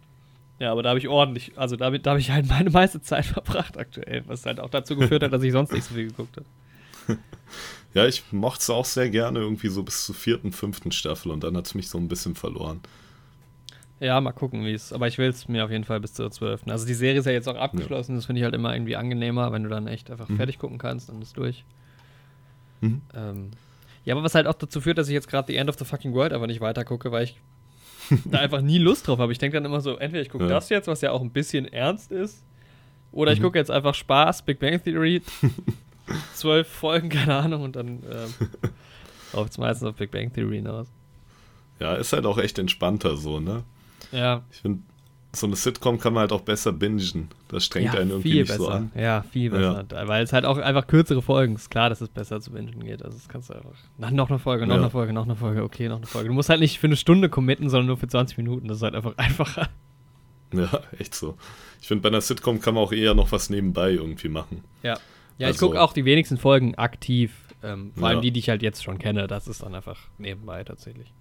[0.59, 3.25] ja, aber da habe ich ordentlich, also damit da habe ich halt meine meiste Zeit
[3.25, 6.37] verbracht aktuell, was halt auch dazu geführt hat, dass ich sonst nicht so viel geguckt
[6.37, 7.19] habe.
[7.93, 11.45] Ja, ich mochte es auch sehr gerne, irgendwie so bis zur vierten, fünften Staffel und
[11.45, 12.81] dann hat es mich so ein bisschen verloren.
[14.01, 14.91] Ja, mal gucken, wie es.
[14.91, 16.67] Aber ich will es mir auf jeden Fall bis zur 12.
[16.67, 18.15] Also die Serie ist ja jetzt auch abgeschlossen.
[18.15, 20.35] Das finde ich halt immer irgendwie angenehmer, wenn du dann echt einfach Mhm.
[20.35, 21.63] fertig gucken kannst und ist durch.
[22.81, 23.01] Mhm.
[23.15, 23.51] Ähm,
[24.03, 25.85] ja, aber was halt auch dazu führt, dass ich jetzt gerade The End of the
[25.85, 27.39] Fucking World einfach nicht weiter gucke, weil ich
[28.25, 29.31] da einfach nie Lust drauf habe.
[29.31, 30.49] Ich denke dann immer so, entweder ich gucke Ja.
[30.51, 32.43] das jetzt, was ja auch ein bisschen ernst ist,
[33.11, 33.43] oder ich Mhm.
[33.43, 35.21] gucke jetzt einfach Spaß, Big Bang Theory.
[36.35, 38.33] zwölf Folgen, keine Ahnung, und dann ähm,
[39.33, 40.87] läuft es meistens auf Big Bang Theory hinaus.
[41.79, 43.63] Ja, ist halt auch echt entspannter so, ne?
[44.11, 44.83] Ja, Ich finde,
[45.35, 47.29] so eine Sitcom kann man halt auch besser bingen.
[47.47, 48.63] Das strengt ja einen irgendwie viel nicht besser.
[48.63, 48.91] so an.
[48.95, 49.85] Ja, viel besser.
[50.05, 51.69] Weil es halt auch einfach kürzere Folgen ist.
[51.69, 53.03] Klar, dass es besser zu bingen geht.
[53.03, 53.71] Also das kannst du einfach.
[53.97, 54.81] Na, noch eine Folge, noch Ja.
[54.81, 56.29] eine Folge, noch eine Folge, okay, noch eine Folge.
[56.29, 58.67] Du musst halt nicht für eine Stunde committen, sondern nur für 20 Minuten.
[58.67, 59.69] Das ist halt einfach einfacher.
[60.53, 60.69] Ja,
[60.99, 61.37] echt so.
[61.81, 64.63] Ich finde, bei einer Sitcom kann man auch eher noch was nebenbei irgendwie machen.
[64.83, 64.93] Ja.
[64.93, 64.99] Ja,
[65.49, 67.33] ich Also- gucke auch die wenigsten Folgen aktiv.
[67.63, 68.21] Ähm, vor allem Ja.
[68.21, 69.27] die, die ich halt jetzt schon kenne.
[69.27, 71.11] Das ist dann einfach nebenbei tatsächlich.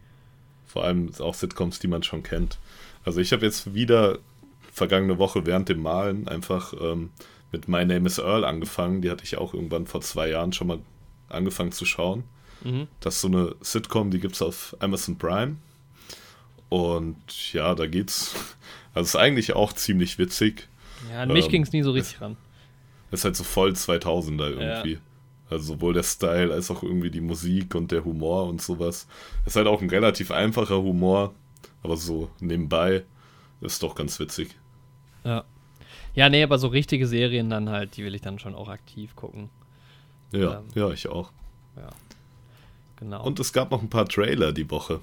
[0.67, 2.59] Vor allem auch Sitcoms, die man schon kennt.
[3.05, 4.19] Also ich habe jetzt wieder
[4.73, 7.11] vergangene Woche während dem Malen einfach ähm,
[7.53, 9.03] mit My Name is Earl angefangen.
[9.03, 10.79] Die hatte ich auch irgendwann vor zwei Jahren schon mal
[11.29, 12.25] angefangen zu schauen.
[12.63, 12.89] Mhm.
[13.01, 15.57] Das ist so eine Sitcom, die gibt es auf Amazon Prime.
[16.69, 18.35] Und ja, da geht's.
[18.95, 20.69] Also ist eigentlich auch ziemlich witzig.
[21.11, 22.37] Ja, an mich Ähm, ging es nie so richtig ran.
[23.11, 24.99] Ist halt so voll 2000er irgendwie.
[25.51, 29.07] Also sowohl der Style als auch irgendwie die Musik und der Humor und sowas.
[29.47, 31.35] Ist halt auch ein relativ einfacher Humor,
[31.85, 33.05] aber so nebenbei
[33.61, 34.57] ist doch ganz witzig.
[35.23, 35.45] Ja.
[36.15, 39.15] Ja, nee, aber so richtige Serien dann halt, die will ich dann schon auch aktiv
[39.17, 39.51] gucken.
[40.33, 40.65] Ja, Ähm.
[40.75, 41.31] ja, ich auch.
[41.77, 41.89] Ja.
[42.97, 43.25] Genau.
[43.25, 45.01] Und es gab noch ein paar Trailer die Woche.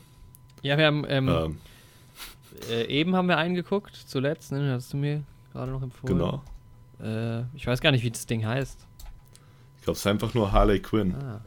[0.62, 1.58] ja, wir haben ähm, Ähm,
[2.70, 4.72] äh, eben haben wir einen geguckt, zuletzt, ne?
[4.74, 6.18] Hast du mir gerade noch empfohlen.
[6.18, 6.44] genau.
[7.02, 8.86] Äh, ich weiß gar nicht, wie das Ding heißt.
[9.78, 11.16] Ich glaube, es ist einfach nur Harley Quinn.
[11.16, 11.42] Ah.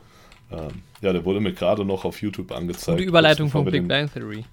[0.51, 2.99] Ähm, ja, der wurde mir gerade noch auf YouTube angezeigt.
[2.99, 4.45] Gute Überleitung von Big Bang Theory.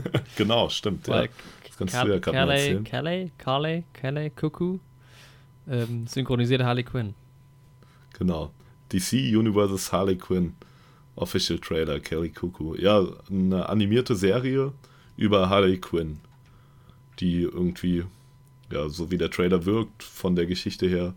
[0.36, 1.06] Genau, stimmt.
[1.08, 1.14] Ja.
[1.14, 1.28] Weil
[1.66, 2.84] Das kannst du ja gerade mal erzählen.
[2.84, 4.78] Calais, Calais, Calais, Cuckoo
[5.68, 7.14] ähm, synchronisierte Harley Quinn.
[8.18, 8.52] Genau.
[8.92, 10.54] DC Universes Harley Quinn
[11.16, 12.74] Official Trailer, Kelly Cuckoo.
[12.76, 14.72] Ja, eine animierte Serie
[15.16, 16.20] über Harley Quinn,
[17.20, 18.04] die irgendwie,
[18.70, 21.14] ja, so wie der Trailer wirkt, von der Geschichte her,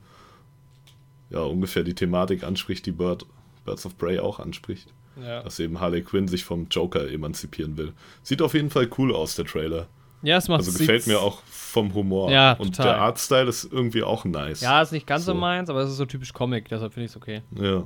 [1.29, 3.25] ja, ungefähr die Thematik anspricht, die Bird,
[3.65, 4.93] Birds of Prey auch anspricht.
[5.21, 5.43] Ja.
[5.43, 7.93] Dass eben Harley Quinn sich vom Joker emanzipieren will.
[8.23, 9.87] Sieht auf jeden Fall cool aus, der Trailer.
[10.21, 12.31] Ja, es macht Also gefällt mir auch vom Humor.
[12.31, 12.93] Ja, Und total.
[12.93, 14.61] der Artstyle ist irgendwie auch nice.
[14.61, 15.37] Ja, ist nicht ganz so, So.
[15.37, 17.41] meins, aber es ist so typisch Comic, deshalb finde ich es okay.
[17.61, 17.85] Ja.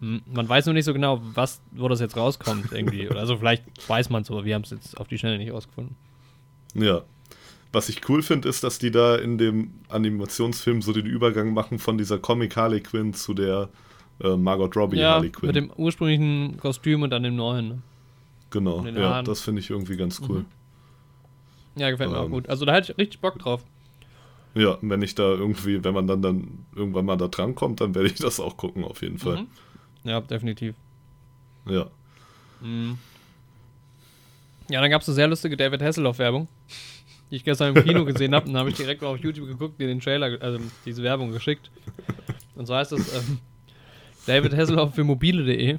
[0.00, 3.08] Hm, Man weiß nur nicht so genau, was, wo das jetzt rauskommt irgendwie.
[3.08, 5.52] Oder also vielleicht weiß man es, aber wir haben es jetzt auf die Schnelle nicht
[5.52, 5.96] rausgefunden.
[6.74, 7.02] Ja.
[7.72, 11.78] Was ich cool finde, ist, dass die da in dem Animationsfilm so den Übergang machen
[11.78, 13.70] von dieser Comic Harley Quinn zu der
[14.22, 15.46] äh, Margot Robbie ja, Harley Quinn.
[15.48, 17.68] mit dem ursprünglichen Kostüm und dann dem neuen.
[17.68, 17.82] Ne?
[18.50, 19.24] genau, ja, Haaren.
[19.24, 20.40] das finde ich irgendwie ganz cool.
[20.40, 20.46] Mhm.
[21.76, 22.30] Ja, gefällt mir auch Ähm.
[22.30, 22.48] gut.
[22.48, 23.64] Also da hätte ich richtig Bock drauf.
[24.54, 27.94] Ja, wenn ich da irgendwie, wenn man dann, dann irgendwann mal da dran kommt, dann
[27.94, 29.38] werde ich das auch gucken, auf jeden Fall.
[29.42, 29.46] Mhm.
[30.04, 30.74] Ja, definitiv.
[31.66, 31.86] Ja.
[32.60, 32.98] Mhm.
[34.68, 36.48] Ja, dann gab es eine sehr lustige David Hasselhoff-Werbung,
[37.30, 38.46] die ich gestern im Kino gesehen habe.
[38.46, 41.32] Und dann habe ich direkt mal auf YouTube geguckt, dir den Trailer, also diese Werbung
[41.32, 41.70] geschickt.
[42.54, 43.38] Und so heißt es ähm,
[44.26, 45.78] David Hasselhoff für mobile.de.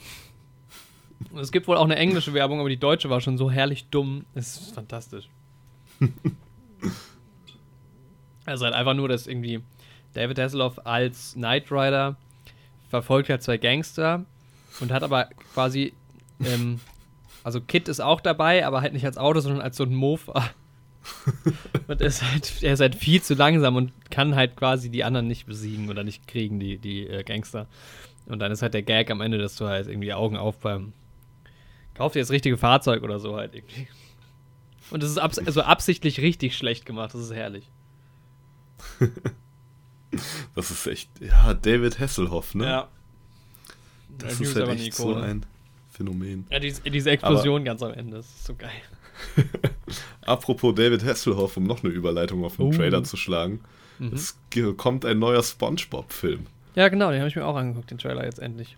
[1.40, 4.26] Es gibt wohl auch eine englische Werbung, aber die deutsche war schon so herrlich dumm.
[4.34, 5.30] Es ist fantastisch.
[8.46, 9.62] also halt einfach nur, dass irgendwie
[10.14, 12.18] David Hasselhoff als Knight Rider
[12.90, 14.26] verfolgt hat zwei Gangster
[14.80, 15.94] und hat aber quasi,
[16.44, 16.80] ähm,
[17.44, 20.52] also Kid ist auch dabei, aber halt nicht als Auto, sondern als so ein Mofa.
[21.88, 25.04] und er ist, halt, er ist halt viel zu langsam und kann halt quasi die
[25.04, 27.68] anderen nicht besiegen oder nicht kriegen, die, die äh, Gangster.
[28.26, 30.94] Und dann ist halt der Gag am Ende, dass du halt irgendwie Augen auf beim
[31.94, 33.88] Kauf dir das richtige Fahrzeug oder so halt irgendwie.
[34.90, 37.70] Und es ist abs also absichtlich richtig schlecht gemacht, das ist herrlich.
[40.54, 42.66] Das ist echt, ja, David Hasselhoff, ne?
[42.66, 42.88] Ja.
[44.20, 45.44] Das ist halt aber echt so ein
[45.90, 46.46] Phänomen.
[46.52, 48.70] Ja, diese, diese Explosion ganz am Ende, das ist so geil.
[50.22, 52.72] Apropos David Hasselhoff, um noch eine Überleitung auf den Oh.
[52.72, 53.62] Trailer zu schlagen.
[53.98, 54.14] Mhm.
[54.14, 54.38] Es
[54.78, 58.40] kommt ein neuer Spongebob-Film Ja, genau, den habe ich mir auch angeguckt, den Trailer jetzt
[58.40, 58.78] endlich.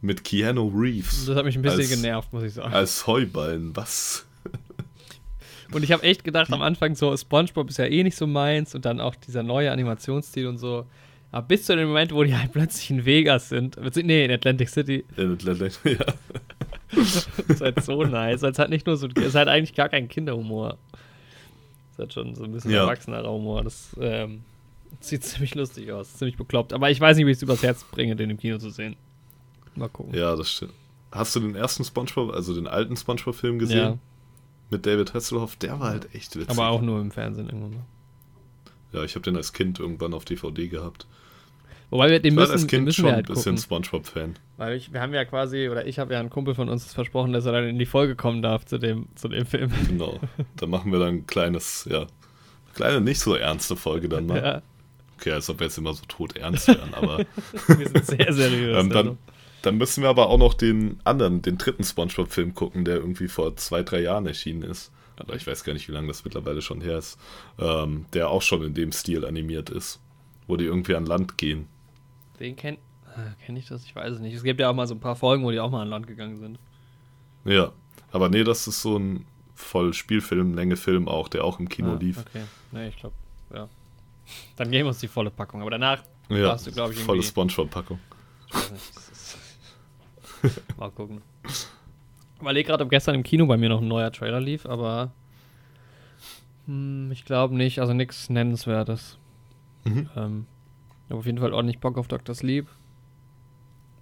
[0.00, 2.72] mit Keanu Reeves Das hat mich ein bisschen Als- genervt, muss ich sagen.
[2.74, 3.74] als Heuballen.
[3.76, 4.26] Was?
[5.72, 8.74] Und ich habe echt gedacht am Anfang so, SpongeBob ist ja eh nicht so meins
[8.74, 10.84] und dann auch dieser neue Animationsstil und so.
[11.30, 14.68] Aber bis zu dem Moment, wo die halt plötzlich in Vegas sind, nee, in Atlantic
[14.68, 15.22] City, Äh,
[15.90, 16.04] ja.
[17.48, 18.42] ist halt so nice.
[18.42, 20.76] Es hat nicht nur so, es ist halt eigentlich gar kein Kinderhumor.
[21.92, 22.82] Es hat schon so ein bisschen Ja.
[22.82, 23.64] erwachsener Humor.
[23.64, 24.42] Das ähm,
[25.00, 26.72] sieht ziemlich lustig aus, ziemlich bekloppt.
[26.72, 28.96] Aber ich weiß nicht, wie ich es übers Herz bringe, den im Kino zu sehen.
[29.74, 30.14] Mal gucken.
[30.14, 30.72] ja, das stimmt.
[31.10, 33.78] Hast du den ersten Spongebob, also den alten Spongebob-Film gesehen?
[33.78, 33.98] Ja,
[34.70, 35.56] Mit David Hasselhoff?
[35.56, 36.50] Der war halt echt witzig.
[36.50, 37.84] aber auch nur im Fernsehen irgendwann mal.
[38.92, 41.06] Ja, ich habe den als Kind irgendwann auf DVD gehabt.
[41.90, 43.56] Wobei wir den Ich war müssen, als den Kind müssen schon wir ein halt bisschen
[43.56, 43.58] gucken.
[43.62, 44.34] Spongebob-Fan.
[44.56, 47.32] Weil ich, wir haben ja quasi, oder ich habe ja einen Kumpel von uns versprochen,
[47.34, 49.70] dass er dann in die Folge kommen darf zu dem, zu dem Film.
[49.88, 50.18] Genau.
[50.56, 52.06] da machen wir dann ein kleines, ja,
[52.74, 54.42] kleine, nicht so ernste Folge dann mal.
[54.42, 54.62] Ja.
[55.22, 57.18] Okay, als ob wir jetzt immer so tot ernst wären, aber.
[57.68, 58.76] Wir sind sehr seriös.
[58.76, 59.18] ähm, dann, also.
[59.62, 63.54] dann müssen wir aber auch noch den anderen, den dritten Spongebob-Film gucken, der irgendwie vor
[63.54, 64.90] zwei, drei Jahren erschienen ist.
[65.14, 67.20] Aber ich weiß gar nicht, wie lange das mittlerweile schon her ist.
[67.60, 70.00] Ähm, der auch schon in dem Stil animiert ist.
[70.48, 71.68] Wo die irgendwie an Land gehen.
[72.40, 72.78] Den kenn,
[73.14, 73.84] ah, kenn ich das?
[73.84, 74.34] Ich weiß es nicht.
[74.34, 76.08] Es gibt ja auch mal so ein paar Folgen, wo die auch mal an Land
[76.08, 76.58] gegangen sind.
[77.44, 77.70] Ja.
[78.10, 81.98] Aber nee, das ist so ein voll Spielfilm, Film auch, der auch im Kino ah,
[82.00, 82.18] lief.
[82.18, 82.42] Okay.
[82.72, 83.14] Nee, ich glaube,
[83.54, 83.68] ja.
[84.56, 85.60] Dann geben wir uns die volle Packung.
[85.62, 87.28] Aber danach Ja, warst du, glaube ich, volle irgendwie.
[87.28, 87.98] Spongebob-Packung.
[88.48, 88.96] Ich weiß nicht.
[88.96, 89.08] Das
[90.42, 91.22] ist mal gucken.
[91.46, 95.12] Ich überlege gerade, ob gestern im Kino bei mir noch ein neuer Trailer lief, aber
[96.66, 97.80] hm, ich glaube nicht.
[97.80, 99.18] Also nichts Nennenswertes.
[99.84, 100.08] Mhm.
[100.16, 100.46] Ähm,
[101.06, 102.34] ich habe auf jeden Fall ordentlich Bock auf Dr.
[102.34, 102.66] Sleep.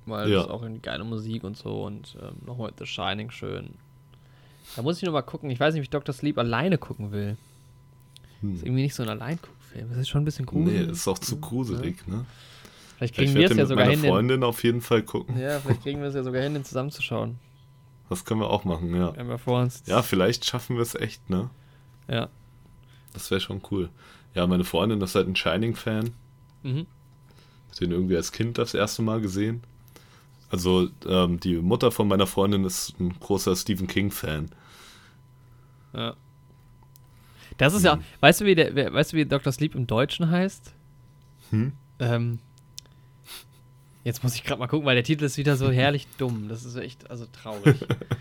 [0.07, 0.37] Weil Ja.
[0.37, 3.75] das ist auch irgendwie geile Musik und so und ähm, nochmal The Shining schön.
[4.77, 5.51] Da muss ich noch mal gucken.
[5.51, 6.15] Ich weiß nicht, ob ich Dr.
[6.15, 7.37] Sleep alleine gucken will.
[8.41, 8.55] Hm.
[8.55, 9.09] Ist irgendwie nicht so ein
[9.73, 9.89] Alleinguckfilm.
[9.91, 10.89] Das ist schon ein bisschen Nee, gruselig.
[10.91, 12.25] ist auch zu gruselig, ne?
[12.97, 15.03] Vielleicht Ich kriegen wir werde es ja mit sogar meiner hin, Freundin auf jeden Fall
[15.03, 15.39] gucken.
[15.39, 17.39] ja, vielleicht kriegen wir es ja sogar hin, den zusammenzuschauen.
[18.09, 19.13] Das können wir auch machen, ja.
[19.15, 19.83] Wir haben ja vor uns.
[19.87, 21.49] Ja, vielleicht schaffen wir es echt, ne?
[22.09, 22.29] Ja.
[23.13, 23.89] Das wäre schon cool.
[24.35, 26.11] Ja, meine Freundin ist halt ein Shining-Fan.
[26.63, 26.87] Mhm.
[27.71, 29.63] Hat den irgendwie als Kind das erste Mal gesehen.
[30.51, 34.51] Also, ähm, die Mutter von meiner Freundin ist ein großer Stephen King-Fan.
[35.95, 36.15] Ja.
[37.61, 39.53] Das ist ja, weißt du, wie der, weißt du, wie Dr.
[39.53, 40.73] Sleep im Deutschen heißt?
[41.51, 41.73] Hm?
[41.99, 42.39] Ähm,
[44.03, 46.49] jetzt muss ich gerade mal gucken, weil der Titel ist wieder so herrlich dumm.
[46.49, 47.77] Das ist echt, also traurig.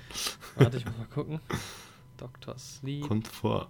[0.58, 1.40] Warte, ich muss mal gucken.
[2.18, 2.58] Dr.
[2.58, 3.08] Sleep.
[3.08, 3.70] Kommt vor.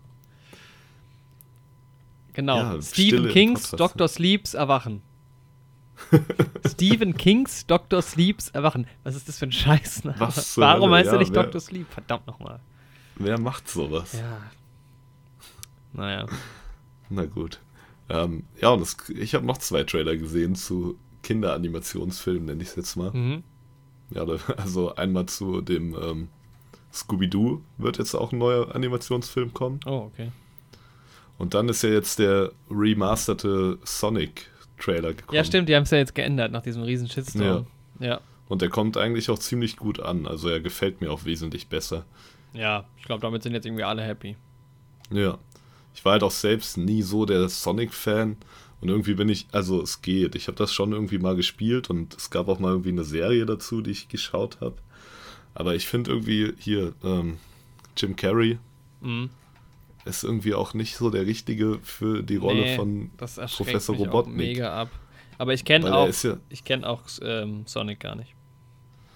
[2.34, 2.58] Genau.
[2.58, 3.80] Ja, Stephen Kings Podcast.
[3.96, 4.08] Dr.
[4.08, 5.04] Sleeps Erwachen.
[6.68, 8.02] Stephen Kings Dr.
[8.02, 8.88] Sleeps Erwachen.
[9.04, 10.20] Was ist das für ein Scheißname?
[10.20, 11.62] Was Warum heißt er Ja, nicht wer- Dr.
[11.62, 11.92] Sleep?
[11.92, 12.60] Verdammt nochmal.
[13.18, 14.14] Wer macht sowas?
[14.14, 14.42] Ja.
[15.94, 16.26] Naja.
[17.10, 17.60] Na gut.
[18.10, 22.76] Ähm, ja, und es, ich habe noch zwei Trailer gesehen zu Kinderanimationsfilmen, nenne ich es
[22.76, 23.12] jetzt mal.
[23.12, 23.44] Mhm.
[24.12, 24.26] Ja,
[24.58, 26.28] also einmal zu dem ähm,
[26.92, 29.80] Scooby-Doo wird jetzt auch ein neuer Animationsfilm kommen.
[29.86, 30.32] Oh, okay.
[31.38, 35.36] Und dann ist ja jetzt der remasterte Sonic-Trailer gekommen.
[35.36, 37.68] Ja, stimmt, die haben es ja jetzt geändert nach diesem riesen Shitstorm.
[38.00, 38.20] Ja.
[38.50, 40.26] Und der kommt eigentlich auch ziemlich gut an.
[40.26, 42.06] Also er gefällt mir auch wesentlich besser.
[42.54, 44.36] Ja, ich glaube, damit sind jetzt irgendwie alle happy.
[45.12, 45.38] Ja.
[45.96, 48.38] Ich war halt auch selbst nie so der Sonic-Fan.
[48.82, 50.36] Und irgendwie bin ich, also es geht.
[50.36, 53.46] Ich habe das schon irgendwie mal gespielt und es gab auch mal irgendwie eine Serie
[53.46, 54.76] dazu, die ich geschaut habe.
[55.54, 57.38] Aber ich finde irgendwie hier, ähm,
[57.98, 58.58] Jim Carrey
[59.02, 59.30] Mhm.
[60.06, 64.36] ist irgendwie auch nicht so der Richtige für die Rolle Nee, von Professor mich Robotnik.
[64.38, 64.90] mega ab.
[65.38, 68.34] Aber ich kenne auch, ja, ich kenne auch ähm, Sonic gar nicht.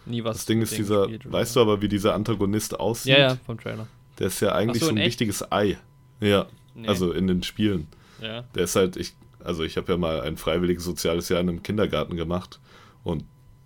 [0.06, 0.38] Nie was.
[0.38, 3.14] das Ding ist dieser, weißt du aber, wie dieser Antagonist aussieht?
[3.14, 3.88] Ja, ja, vom Trailer.
[4.20, 5.08] Der ist ja eigentlich so, so in ein echt?
[5.22, 5.78] richtiges Ei.
[6.20, 6.88] Ja, Nee.
[6.88, 7.88] also in den Spielen.
[8.22, 8.44] Ja.
[8.56, 9.14] Der ist halt, ich,
[9.44, 12.60] also ich habe ja mal ein freiwilliges soziales Jahr in einem Kindergarten gemacht
[13.04, 13.26] und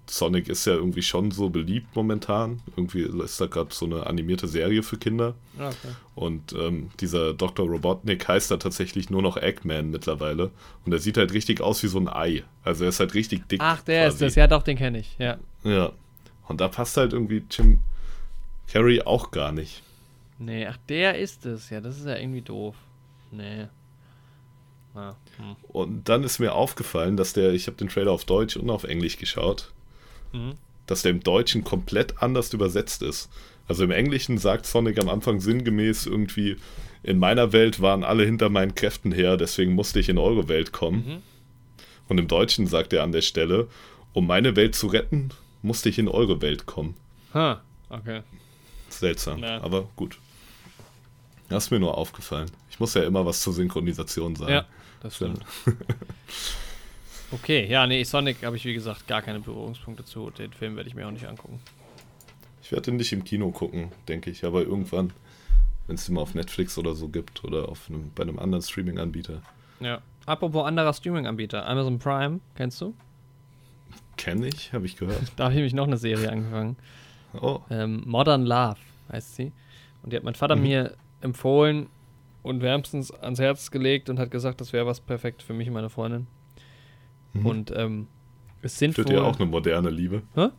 [0.09, 2.61] Sonic ist ja irgendwie schon so beliebt momentan.
[2.75, 5.35] Irgendwie ist da gerade so eine animierte Serie für Kinder.
[5.59, 5.93] Ah, okay.
[6.15, 7.67] Und ähm, dieser Dr.
[7.67, 10.51] Robotnik heißt da tatsächlich nur noch Eggman mittlerweile.
[10.85, 12.43] Und er sieht halt richtig aus wie so ein Ei.
[12.63, 13.59] Also er ist halt richtig dick.
[13.61, 14.25] Ach, der ist quasi.
[14.25, 14.35] das.
[14.35, 15.15] Ja, doch, den kenne ich.
[15.19, 15.37] Ja.
[15.63, 15.91] Ja.
[16.47, 17.79] Und da passt halt irgendwie Jim
[18.71, 19.83] Carrey auch gar nicht.
[20.39, 21.69] Nee, ach, der ist es.
[21.69, 22.75] Ja, das ist ja irgendwie doof.
[23.31, 23.67] Nee.
[24.95, 25.55] Ah, hm.
[25.67, 28.83] Und dann ist mir aufgefallen, dass der, ich habe den Trailer auf Deutsch und auf
[28.83, 29.71] Englisch geschaut,
[30.33, 30.55] Mhm.
[30.87, 33.29] dass der im Deutschen komplett anders übersetzt ist.
[33.67, 36.57] Also im Englischen sagt Sonic am Anfang sinngemäß irgendwie,
[37.03, 40.71] in meiner Welt waren alle hinter meinen Kräften her, deswegen musste ich in eure Welt
[40.71, 41.05] kommen.
[41.07, 41.17] Mhm.
[42.07, 43.67] Und im Deutschen sagt er an der Stelle,
[44.13, 45.29] um meine Welt zu retten,
[45.61, 46.95] musste ich in eure Welt kommen.
[47.33, 48.21] Ha, okay.
[48.89, 49.61] Seltsam, Ja.
[49.61, 50.17] aber gut.
[51.49, 52.51] Das ist mir nur aufgefallen.
[52.69, 54.51] Ich muss ja immer was zur Synchronisation sagen.
[54.51, 54.65] Ja,
[55.01, 55.41] das stimmt.
[57.31, 60.29] Okay, ja, nee, Sonic habe ich wie gesagt gar keine Berührungspunkte zu.
[60.29, 61.59] Den Film werde ich mir auch nicht angucken.
[62.61, 65.11] Ich werde ihn nicht im Kino gucken, denke ich, aber irgendwann,
[65.87, 68.61] wenn es ihn mal auf Netflix oder so gibt oder auf einem, bei einem anderen
[68.61, 69.41] Streaming-Anbieter.
[69.81, 70.01] Ja.
[70.25, 72.93] Apropos anderer Streaming-Anbieter, Amazon Prime, kennst du?
[74.17, 75.21] Kenne ich, habe ich gehört.
[75.35, 76.77] Da habe ich nämlich noch eine Serie angefangen.
[77.41, 78.77] Oh, Ähm, Modern Love
[79.11, 79.51] heißt sie.
[80.01, 80.61] Und die hat mein Vater Mhm.
[80.63, 81.87] mir empfohlen
[82.43, 85.73] und wärmstens ans Herz gelegt und hat gesagt, das wäre was perfekt für mich und
[85.73, 86.27] meine Freundin.
[87.33, 87.45] Mhm.
[87.45, 88.07] Und ähm,
[88.61, 90.23] es sind wohl, ihr auch eine moderne Liebe?
[90.35, 90.49] Hä?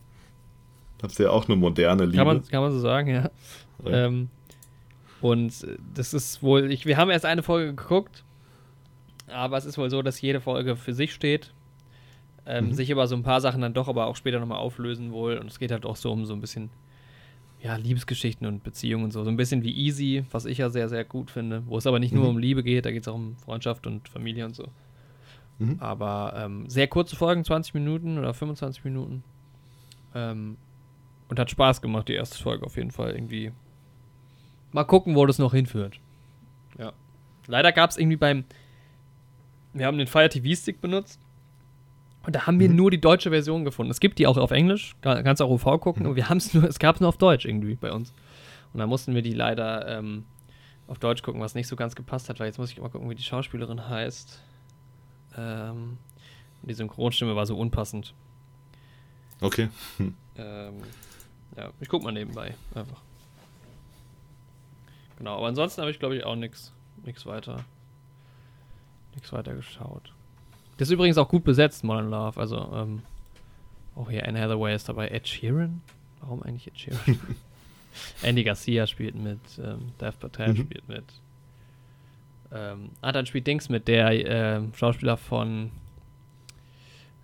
[1.02, 2.16] Habt ihr auch eine moderne Liebe?
[2.16, 3.30] kann man, kann man so sagen, ja.
[3.84, 4.06] Ja.
[4.06, 4.28] Ähm,
[5.20, 8.24] und das ist wohl, ich, wir haben erst eine Folge geguckt,
[9.26, 11.52] aber es ist wohl so, dass jede Folge für sich steht.
[12.46, 12.72] Ähm, Mhm.
[12.72, 15.36] Sich aber so ein paar Sachen dann doch aber auch später nochmal auflösen wohl.
[15.36, 16.70] Und es geht halt auch so um so ein bisschen,
[17.60, 19.24] ja, Liebesgeschichten und Beziehungen und so.
[19.24, 21.62] So ein bisschen wie Easy, was ich ja sehr, sehr gut finde.
[21.66, 22.30] Wo es aber nicht nur Mhm.
[22.30, 24.68] um Liebe geht, da geht es auch um Freundschaft und Familie und so.
[25.58, 25.76] Mhm.
[25.80, 29.24] Aber ähm, sehr kurze Folgen, 20 Minuten oder 25 Minuten.
[30.14, 30.56] Ähm,
[31.28, 33.52] und hat Spaß gemacht, die erste Folge auf jeden Fall irgendwie.
[34.72, 35.98] Mal gucken, wo das noch hinführt.
[36.78, 36.92] Ja.
[37.46, 38.44] Leider gab es irgendwie beim.
[39.72, 41.20] Wir haben den Fire TV-Stick benutzt.
[42.28, 42.76] Und da haben wir Mhm.
[42.76, 43.90] nur die deutsche Version gefunden.
[43.90, 46.08] Es gibt die auch auf Englisch, ka- kannst auch OV gucken, Mhm.
[46.08, 48.12] aber wir haben es nur, es gab es nur auf Deutsch irgendwie bei uns.
[48.74, 50.26] Und da mussten wir die leider ähm,
[50.88, 53.08] auf Deutsch gucken, was nicht so ganz gepasst hat, weil jetzt muss ich mal gucken,
[53.08, 54.42] wie die Schauspielerin heißt.
[55.38, 55.96] Ähm,
[56.60, 58.12] die Synchronstimme war so unpassend.
[59.40, 59.70] Okay.
[59.96, 60.14] Hm.
[60.36, 60.74] Ähm,
[61.56, 63.00] ja, ich guck mal nebenbei einfach.
[65.16, 66.74] Genau, aber ansonsten habe ich glaube ich auch nichts
[67.06, 67.64] nix weiter
[69.14, 70.12] nichts weiter geschaut.
[70.78, 72.40] Das ist übrigens auch gut besetzt, Modern Love.
[72.40, 73.02] Also, ähm,
[73.96, 75.08] auch hier Anne Hathaway ist dabei.
[75.08, 75.82] Ed Sheeran?
[76.20, 77.18] Warum eigentlich Ed Sheeran?
[78.22, 80.56] Andy Garcia spielt mit, ähm, Dev Patel Mhm.
[80.56, 81.04] spielt mit.
[82.52, 85.70] Ähm, ah, dann spielt Dings mit, der ähm, Schauspieler von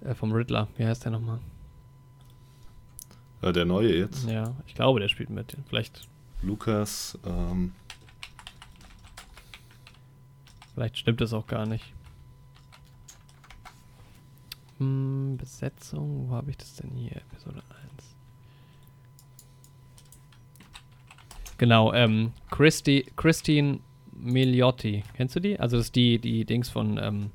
[0.05, 0.68] äh, vom Riddler.
[0.76, 1.38] Wie heißt der nochmal?
[3.40, 4.28] Ja, der neue jetzt.
[4.28, 5.57] Ja, ich glaube, der spielt mit.
[5.68, 6.09] Vielleicht,
[6.42, 7.72] Lukas, ähm,
[10.74, 11.84] vielleicht stimmt das auch gar nicht.
[14.79, 17.16] Hm, Besetzung, wo habe ich das denn hier?
[17.16, 17.62] Episode
[17.97, 18.16] 1.
[21.59, 23.79] Genau, ähm, Christi, Christine
[24.12, 25.05] Miliotti.
[25.14, 25.59] Kennst du die?
[25.59, 27.31] Also das ist die, die Dings von, ähm,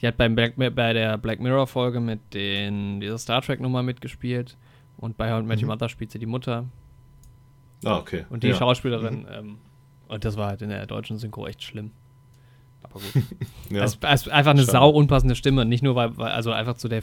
[0.00, 3.82] die hat beim Black, bei der Black Mirror Folge mit den, dieser Star Trek Nummer
[3.82, 4.56] mitgespielt.
[4.96, 5.66] Und bei How Mhm.
[5.66, 6.66] Mother spielt sie die Mutter.
[7.84, 8.24] ah, okay.
[8.30, 8.54] Und die ja.
[8.54, 9.58] Schauspielerin, ähm,
[10.08, 11.90] und das war halt in der deutschen Synchro echt schlimm.
[12.94, 13.24] Aber gut.
[13.70, 13.84] Ja.
[13.84, 14.72] Es ist einfach eine Schade.
[14.72, 15.64] sau unpassende Stimme.
[15.64, 17.02] Nicht nur, weil, weil also einfach zu der,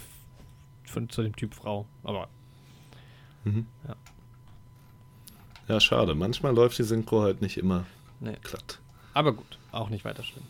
[0.85, 1.85] von, zu dem Typ Frau.
[2.03, 2.27] Aber
[3.45, 3.65] Mhm.
[3.87, 3.95] Ja.
[5.69, 6.13] ja, schade.
[6.13, 7.85] Manchmal läuft die Synchro halt nicht immer
[8.19, 8.35] Nee.
[8.43, 8.79] glatt.
[9.13, 10.43] Aber gut, auch nicht weiter schlimm.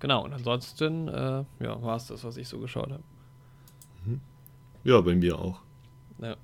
[0.00, 3.02] Genau, und ansonsten, äh, ja, war es das, was ich so geschaut habe.
[4.82, 5.60] Ja, bei mir auch.
[6.18, 6.36] Ja.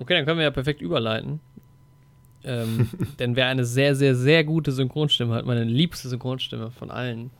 [0.00, 1.40] Okay, dann können wir ja perfekt überleiten.
[2.44, 7.30] Ähm, denn wer eine sehr, sehr, sehr gute Synchronstimme hat, meine liebste Synchronstimme von allen,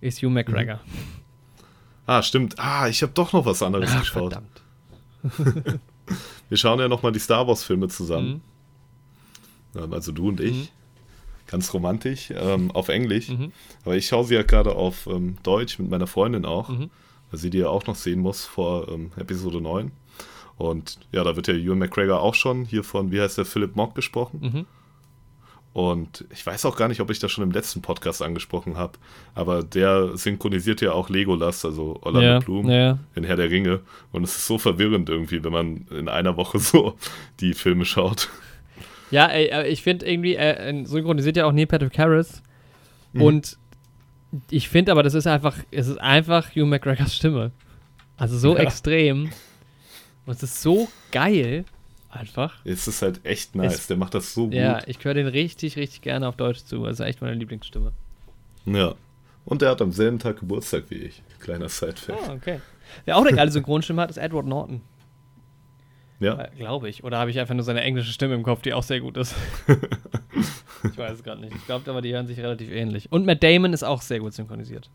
[0.00, 0.80] ist Hugh McGregor.
[2.06, 2.58] Ah, stimmt.
[2.58, 4.32] Ah, ich habe doch noch was anderes Ach, geschaut.
[4.32, 4.62] verdammt.
[6.48, 8.42] Wir schauen ja nochmal die Star Wars-Filme zusammen.
[9.74, 9.80] Mhm.
[9.82, 10.54] Ähm, Also du und ich.
[10.56, 10.68] Mhm.
[11.46, 13.28] Ganz romantisch, ähm, auf Englisch.
[13.28, 13.52] Mhm.
[13.84, 16.90] Aber ich schaue sie ja gerade auf ähm, Deutsch mit meiner Freundin auch, Mhm.
[17.30, 19.90] weil sie die ja auch noch sehen muss vor ähm, Episode 9.
[20.60, 23.76] Und ja, da wird ja Ewan McGregor auch schon hier von, wie heißt der, Philip
[23.76, 24.40] Mock gesprochen.
[24.42, 24.66] Mhm.
[25.72, 28.98] Und ich weiß auch gar nicht, ob ich das schon im letzten Podcast angesprochen habe,
[29.34, 32.98] aber der synchronisiert ja auch Legolas, also Orlando Ja, Bloom ja.
[33.14, 33.80] in Herr der Ringe.
[34.12, 36.96] Und es ist so verwirrend irgendwie, wenn man in einer Woche so
[37.40, 38.28] die Filme schaut.
[39.10, 42.42] Ja, ey, äh, ich finde irgendwie, äh, synchronisiert ja auch Neil Patrick Harris.
[43.14, 43.22] Mhm.
[43.22, 43.58] Und
[44.50, 47.52] ich finde aber, das ist einfach, es ist einfach Hugh McGregors Stimme.
[48.18, 48.62] Also so Ja.
[48.64, 49.30] extrem.
[50.26, 51.64] Und es ist so geil.
[52.12, 52.54] Einfach.
[52.64, 54.54] Es ist halt echt nice, Es- der macht das so gut.
[54.54, 56.84] Ja, ich höre den richtig, richtig gerne auf Deutsch zu.
[56.84, 57.92] Also echt meine Lieblingsstimme.
[58.66, 58.94] Ja.
[59.44, 61.22] Und der hat am selben Tag Geburtstag wie ich.
[61.38, 62.28] Kleiner Side-Fact.
[62.28, 62.60] Ah, okay.
[63.04, 64.82] Wer auch eine geile Synchronstimme hat, ist Edward Norton.
[66.18, 66.38] Ja.
[66.38, 67.04] Äh, Glaube ich.
[67.04, 69.34] Oder habe ich einfach nur seine englische Stimme im Kopf, die auch sehr gut ist?
[70.84, 71.54] ich weiß es gerade nicht.
[71.54, 73.10] Ich glaube aber, die hören sich relativ ähnlich.
[73.10, 74.90] Und Matt Damon ist auch sehr gut synchronisiert.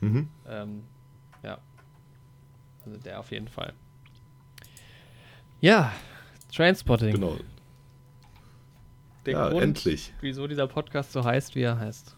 [0.00, 0.28] Mhm.
[0.48, 0.82] Ähm,
[1.44, 1.58] ja.
[2.86, 3.72] Also der auf jeden Fall.
[5.60, 5.92] Ja,
[6.54, 7.12] Trainspotting.
[7.12, 7.36] Genau.
[9.26, 10.12] Der ja, Grund, endlich.
[10.20, 12.14] wieso dieser Podcast so heißt, wie er heißt.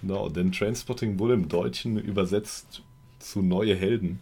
[0.00, 2.82] Genau, denn Trainspotting wurde im Deutschen übersetzt
[3.18, 4.20] zu Neue Helden.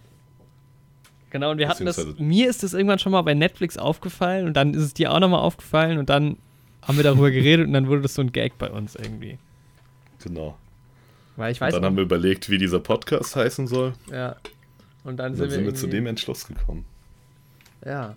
[1.30, 2.18] Genau, und wir hatten das.
[2.18, 5.18] Mir ist das irgendwann schon mal bei Netflix aufgefallen und dann ist es dir auch
[5.18, 6.36] nochmal aufgefallen und dann
[6.82, 9.38] haben wir darüber geredet und dann wurde das so ein Gag bei uns irgendwie.
[10.22, 10.56] Genau.
[11.36, 13.94] Weil ich Und weiß dann noch, haben wir überlegt, wie dieser Podcast heißen soll.
[14.10, 14.36] ja.
[15.04, 16.84] Und dann Und sind dann sind wir wir, zu dem Entschluss gekommen.
[17.84, 18.14] Ja.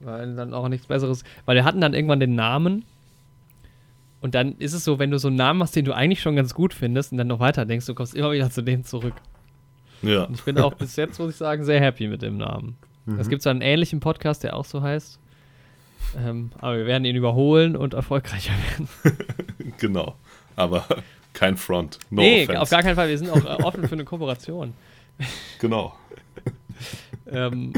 [0.00, 1.24] Weil dann auch nichts Besseres.
[1.44, 2.84] Weil wir hatten dann irgendwann den Namen.
[4.20, 6.36] Und dann ist es so, wenn du so einen Namen hast, den du eigentlich schon
[6.36, 9.14] ganz gut findest und dann noch weiter denkst, du kommst immer wieder zu dem zurück.
[10.02, 10.24] Ja.
[10.24, 12.76] Und ich bin auch bis jetzt, muss ich sagen, sehr happy mit dem Namen.
[13.06, 13.18] Mhm.
[13.18, 15.18] Es gibt so einen ähnlichen Podcast, der auch so heißt.
[16.16, 18.88] Ähm, aber wir werden ihn überholen und erfolgreicher werden.
[19.78, 20.16] Genau.
[20.56, 20.84] Aber
[21.34, 21.98] kein Front.
[22.10, 22.60] No nee, offense.
[22.60, 23.08] auf gar keinen Fall.
[23.08, 24.74] Wir sind auch offen für eine Kooperation.
[25.60, 25.94] Genau.
[27.30, 27.72] ähm,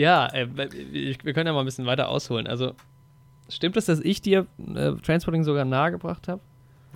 [0.00, 0.46] ja, äh,
[1.22, 2.46] wir können ja mal ein bisschen weiter ausholen.
[2.46, 2.72] Also,
[3.48, 6.40] stimmt es, dass ich dir äh, Transporting sogar nahegebracht habe?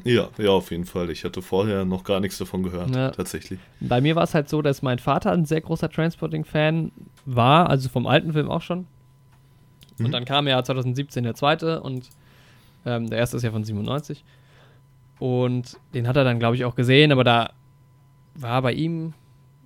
[0.03, 1.11] Ja, ja, auf jeden Fall.
[1.11, 3.11] Ich hatte vorher noch gar nichts davon gehört, Ja.
[3.11, 3.61] tatsächlich.
[3.81, 6.91] Bei mir war es halt so, dass mein Vater ein sehr großer Transporting-Fan
[7.27, 8.87] war, also vom alten Film auch schon.
[9.99, 10.07] Mhm.
[10.07, 12.09] Und dann kam ja 2017 der zweite und
[12.87, 14.25] ähm, der erste ist ja von 97.
[15.21, 17.53] Und den hat er dann, glaube ich, auch gesehen, aber da
[18.35, 19.15] war bei ihm,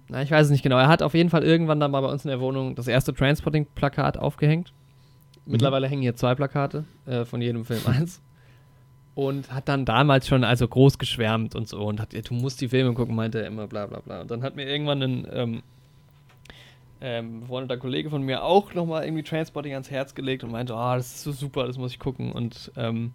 [0.09, 0.79] na, ich weiß es nicht genau.
[0.79, 3.13] Er hat auf jeden Fall irgendwann dann mal bei uns in der Wohnung das erste
[3.13, 4.73] Transporting-Plakat aufgehängt.
[5.45, 8.21] Mittlerweile hängen hier zwei Plakate, äh, von jedem Film eins.
[9.15, 12.69] Und hat dann damals schon also groß geschwärmt und so und hat, du musst die
[12.69, 14.21] Filme gucken, meinte er immer, bla bla bla.
[14.21, 15.63] Und dann hat mir irgendwann ein ähm,
[17.01, 20.95] ähm, befreundeter Kollege von mir auch nochmal irgendwie Transporting ans Herz gelegt und meinte, oh,
[20.95, 22.33] das ist so super, das muss ich gucken.
[22.33, 23.13] Und ähm,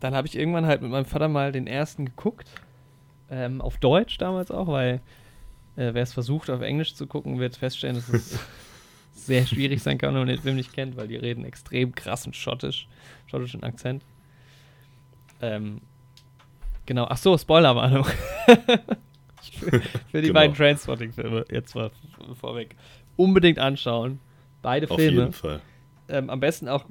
[0.00, 2.48] dann habe ich irgendwann halt mit meinem Vater mal den ersten geguckt.
[3.30, 5.00] Ähm, auf Deutsch damals auch, weil
[5.76, 8.38] äh, wer es versucht, auf Englisch zu gucken, wird feststellen, dass es
[9.14, 12.32] sehr schwierig sein kann, wenn man den Film nicht kennt, weil die reden extrem krassen
[12.34, 12.88] Schottisch,
[13.26, 14.04] schottischen Akzent.
[15.40, 15.80] Ähm,
[16.86, 18.04] genau, ach so, Spoilerwarnung.
[20.10, 20.34] Für die Genau.
[20.34, 21.90] beiden Transporting-Filme, jetzt mal
[22.40, 22.76] vorweg.
[23.16, 24.20] Unbedingt anschauen.
[24.62, 25.20] Beide Auf Filme.
[25.22, 25.60] jeden Fall.
[26.08, 26.84] Ähm, am besten auch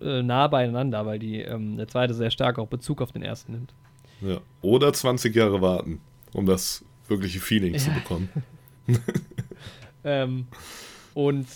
[0.00, 3.52] äh, nah beieinander, weil die, ähm, der zweite sehr stark auch Bezug auf den ersten
[3.52, 3.74] nimmt.
[4.20, 4.38] Ja.
[4.60, 6.00] Oder 20 Jahre warten,
[6.32, 7.94] um das wirkliche Feeling zu Ja.
[7.98, 8.28] bekommen.
[10.04, 10.46] Ähm,
[11.14, 11.46] und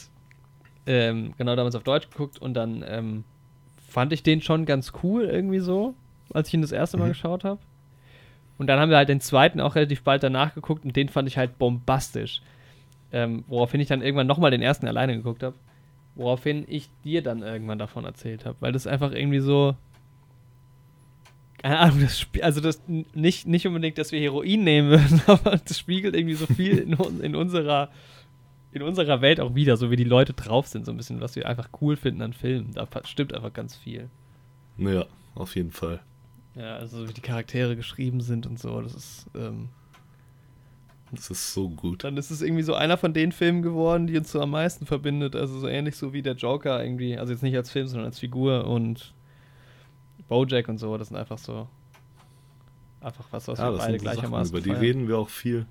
[0.86, 3.24] ähm, genau damals auf Deutsch geguckt und dann ähm,
[3.88, 5.94] fand ich den schon ganz cool irgendwie so,
[6.32, 7.12] als ich ihn das erste Mal Mhm.
[7.12, 7.58] geschaut habe.
[8.58, 11.26] Und dann haben wir halt den zweiten auch relativ bald danach geguckt und den fand
[11.28, 12.40] ich halt bombastisch.
[13.12, 15.56] Ähm, woraufhin ich dann irgendwann nochmal den ersten alleine geguckt habe.
[16.14, 19.74] Woraufhin ich dir dann irgendwann davon erzählt habe, weil das einfach irgendwie so.
[21.62, 22.82] Keine Ahnung, das Sp- also das
[23.14, 26.92] nicht, nicht unbedingt, dass wir Heroin nehmen würden, aber das spiegelt irgendwie so viel in,
[27.20, 27.90] in unserer
[28.72, 31.34] in unserer Welt auch wieder, so wie die Leute drauf sind, so ein bisschen, was
[31.34, 32.72] wir einfach cool finden an Filmen.
[32.74, 34.10] Da stimmt einfach ganz viel.
[34.76, 36.00] Ja, auf jeden Fall.
[36.54, 39.70] Ja, also wie die Charaktere geschrieben sind und so, das ist, ähm,
[41.10, 42.04] Das ist so gut.
[42.04, 44.84] dann ist es irgendwie so einer von den Filmen geworden, die uns so am meisten
[44.84, 45.34] verbindet.
[45.36, 48.18] Also so ähnlich so wie der Joker irgendwie, also jetzt nicht als Film, sondern als
[48.18, 49.14] Figur und
[50.28, 51.68] Bojack und so, das sind einfach so
[53.00, 55.66] einfach was, was Ja, wir beide so Sachen, gleichermaßen über die reden wir auch viel.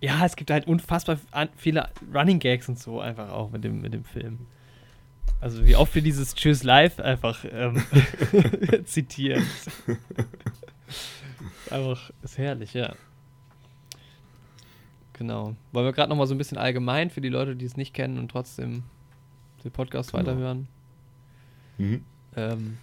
[0.00, 1.18] Ja, es gibt halt unfassbar
[1.56, 4.46] viele Running Gags und so einfach auch mit dem, mit dem Film.
[5.40, 7.82] Also wie oft wir dieses Tschüss Live einfach ähm,
[8.84, 9.44] zitieren.
[11.70, 12.94] einfach ist herrlich, ja.
[15.14, 15.54] Genau.
[15.72, 17.92] Wollen wir gerade noch mal so ein bisschen allgemein für die Leute, die es nicht
[17.92, 18.84] kennen und trotzdem
[19.62, 20.22] den Podcast Genau.
[20.24, 20.66] weiterhören.
[21.76, 22.04] Mhm.
[22.36, 22.78] Ähm,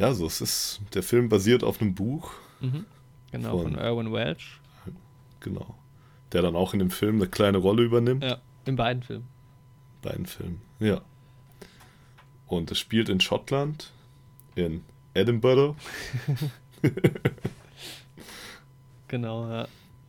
[0.00, 2.86] Ja, so es ist, der Film basiert auf einem Buch, mhm.
[3.32, 4.46] Genau, von, Von- Irwin Welch.
[5.40, 5.74] genau,
[6.32, 8.24] der dann auch in dem Film eine kleine Rolle übernimmt.
[8.24, 9.26] Ja, in beiden Filmen.
[10.02, 11.02] Beiden Filmen, ja.
[12.46, 13.92] Und es spielt in Schottland,
[14.56, 14.82] in
[15.14, 15.76] Edinburgh.
[19.08, 19.66] Genau, ja.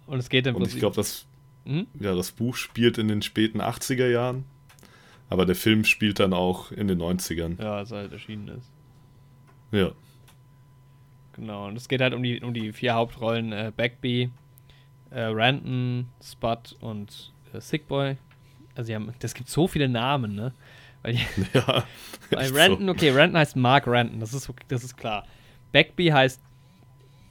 [0.08, 1.26] Und es geht im Und ich glaube, das,
[1.66, 1.88] Hm?
[2.00, 4.46] ja, das Buch spielt in den späten 80er Jahren,
[5.30, 7.62] aber der Film spielt dann auch in den 90ern.
[7.62, 8.71] Ja, als er halt erschienen ist.
[9.72, 9.92] Ja,
[11.34, 14.32] Genau, und es geht halt um die, um die vier Hauptrollen: äh, Backby,
[15.12, 18.18] äh, Ranton, Spud und äh, Sickboy.
[18.76, 20.54] Also, sie haben, das gibt so viele Namen, ne?
[21.02, 21.84] Weil die, ja.
[22.32, 22.92] bei Ranton, so.
[22.92, 25.26] okay, Ranton heißt Mark Ranton, das ist, das ist klar.
[25.72, 26.42] Backby heißt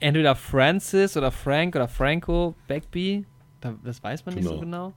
[0.01, 3.27] entweder Francis oder Frank oder Franco Backby.
[3.61, 4.95] Da, das weiß man nicht so genau.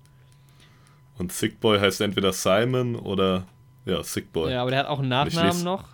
[1.18, 3.46] Und Sick Boy heißt entweder Simon oder
[3.86, 4.54] ja, Sick Boy.
[4.54, 5.90] Ja, aber der hat auch einen Nachnamen noch.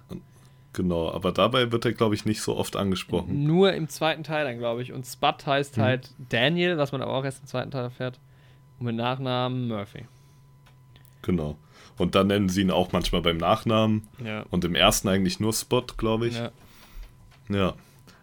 [0.73, 3.43] Genau, aber dabei wird er, glaube ich, nicht so oft angesprochen.
[3.45, 4.93] Nur im zweiten Teil dann, glaube ich.
[4.93, 5.81] Und Spud heißt Mhm.
[5.81, 8.19] halt Daniel, was man aber auch erst im zweiten Teil erfährt.
[8.77, 10.05] Und mit Nachnamen Murphy.
[11.23, 11.57] Genau.
[11.97, 14.07] Und dann nennen sie ihn auch manchmal beim Nachnamen.
[14.23, 14.45] Ja.
[14.51, 16.35] Und im ersten eigentlich nur Spot, glaube ich.
[16.37, 16.51] ja.
[17.49, 17.73] Ja.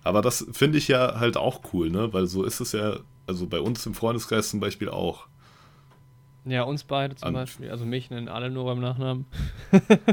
[0.04, 2.12] Aber das finde ich ja halt auch cool, ne?
[2.12, 5.26] Weil so ist es ja, also bei uns im Freundeskreis zum Beispiel auch.
[6.44, 7.72] Ja, uns beide zum An- Beispiel.
[7.72, 9.26] Also mich nennen alle nur beim Nachnamen.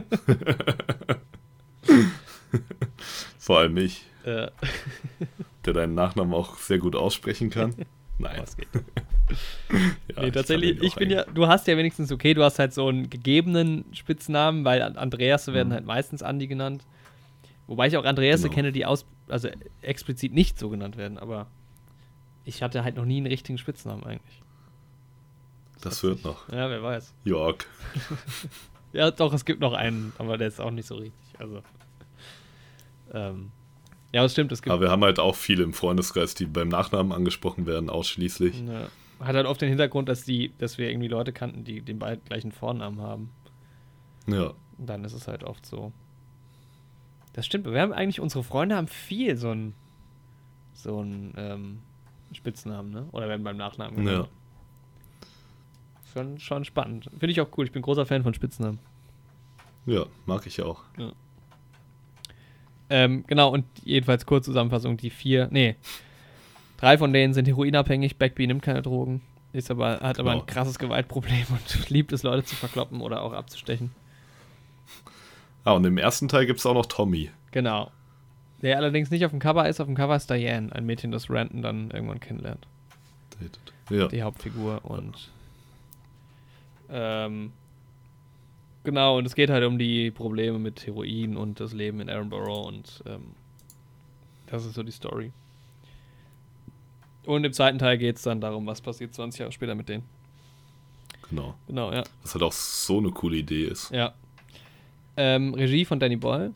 [3.43, 4.47] Vor allem ich, Äh,
[5.65, 7.75] der deinen Nachnamen auch sehr gut aussprechen kann.
[8.17, 8.41] Nein.
[8.41, 8.67] was geht.
[10.15, 12.59] Ja, nee, ich tatsächlich, ich auch bin ja, du hast ja wenigstens, okay, du hast
[12.59, 15.73] halt so einen gegebenen Spitznamen, weil An- Andreas werden Mhm.
[15.73, 16.85] halt meistens Andi genannt.
[17.67, 18.53] Wobei ich auch Andreas Genau.
[18.53, 19.49] kenne, die aus, also
[19.81, 21.47] explizit nicht so genannt werden, aber
[22.45, 24.41] ich hatte halt noch nie einen richtigen Spitznamen eigentlich.
[25.81, 26.47] Das hat wird sich- noch.
[26.49, 27.13] Ja, wer weiß.
[27.23, 27.57] Jörg.
[28.93, 31.39] Ja, doch, es gibt noch einen, aber der ist auch nicht so richtig.
[31.39, 31.63] Also.
[33.13, 33.51] Ähm,
[34.11, 34.71] ja, das stimmt, es gibt.
[34.71, 38.61] Aber wir haben halt auch viele im Freundeskreis, die beim Nachnamen angesprochen werden, ausschließlich.
[38.61, 38.87] Ja.
[39.19, 42.23] Hat halt oft den Hintergrund, dass die, dass wir irgendwie Leute kannten, die den beiden
[42.25, 43.29] gleichen Vornamen haben.
[44.27, 44.53] Ja.
[44.77, 45.91] Und dann ist es halt oft so.
[47.33, 49.73] Das stimmt, wir haben eigentlich, unsere Freunde haben viel so einen
[50.73, 51.79] so einen ähm,
[52.33, 53.07] Spitznamen, ne?
[53.11, 54.11] Oder werden beim Nachnamen Ja.
[54.11, 54.29] genannt.
[56.13, 57.05] Schon, schon spannend.
[57.11, 57.65] Finde ich auch cool.
[57.65, 58.79] Ich bin großer Fan von Spitznamen.
[59.85, 60.83] Ja, mag ich auch.
[62.89, 65.75] Ähm, genau, und jedenfalls kurz Zusammenfassung, die vier, nee,
[66.77, 69.21] drei von denen sind heroinabhängig, Backby nimmt keine Drogen,
[69.53, 70.43] ist aber, hat aber Genau.
[70.43, 73.91] ein krasses Gewaltproblem und liebt es, Leute zu verkloppen oder auch abzustechen.
[75.63, 77.31] Ah, und im ersten Teil gibt es auch noch Tommy.
[77.51, 77.89] Genau.
[78.61, 81.29] Der allerdings nicht auf dem Cover ist, auf dem Cover ist Diane, ein Mädchen, das
[81.29, 82.65] Ranton dann irgendwann kennenlernt.
[83.89, 84.07] Ja.
[84.07, 85.29] die Hauptfigur und
[86.89, 87.51] ähm,
[88.83, 92.67] genau, und es geht halt um die Probleme mit Heroin und das Leben in Edinburgh
[92.67, 93.31] und ähm,
[94.47, 95.31] das ist so die Story.
[97.25, 100.03] Und im zweiten Teil geht es dann darum, was passiert 20 Jahre später mit denen.
[101.29, 101.55] Genau.
[101.67, 102.03] Genau, ja.
[102.21, 103.91] Was halt auch so eine coole Idee ist.
[103.91, 104.13] Ja.
[105.15, 106.53] Ähm, Regie von Danny Boyle.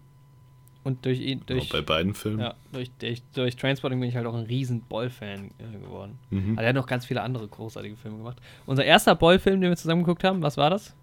[0.83, 2.39] Und durch ihn, Auch durch, bei beiden Filmen.
[2.39, 6.17] ja, durch, durch, durch Trainspotting bin ich halt auch ein riesen Boyle-Fan äh, geworden.
[6.29, 6.53] Mhm.
[6.53, 8.37] Aber er hat noch ganz viele andere großartige Filme gemacht.
[8.65, 10.95] Unser erster Boyle-Film, den wir zusammen geguckt haben, was war das?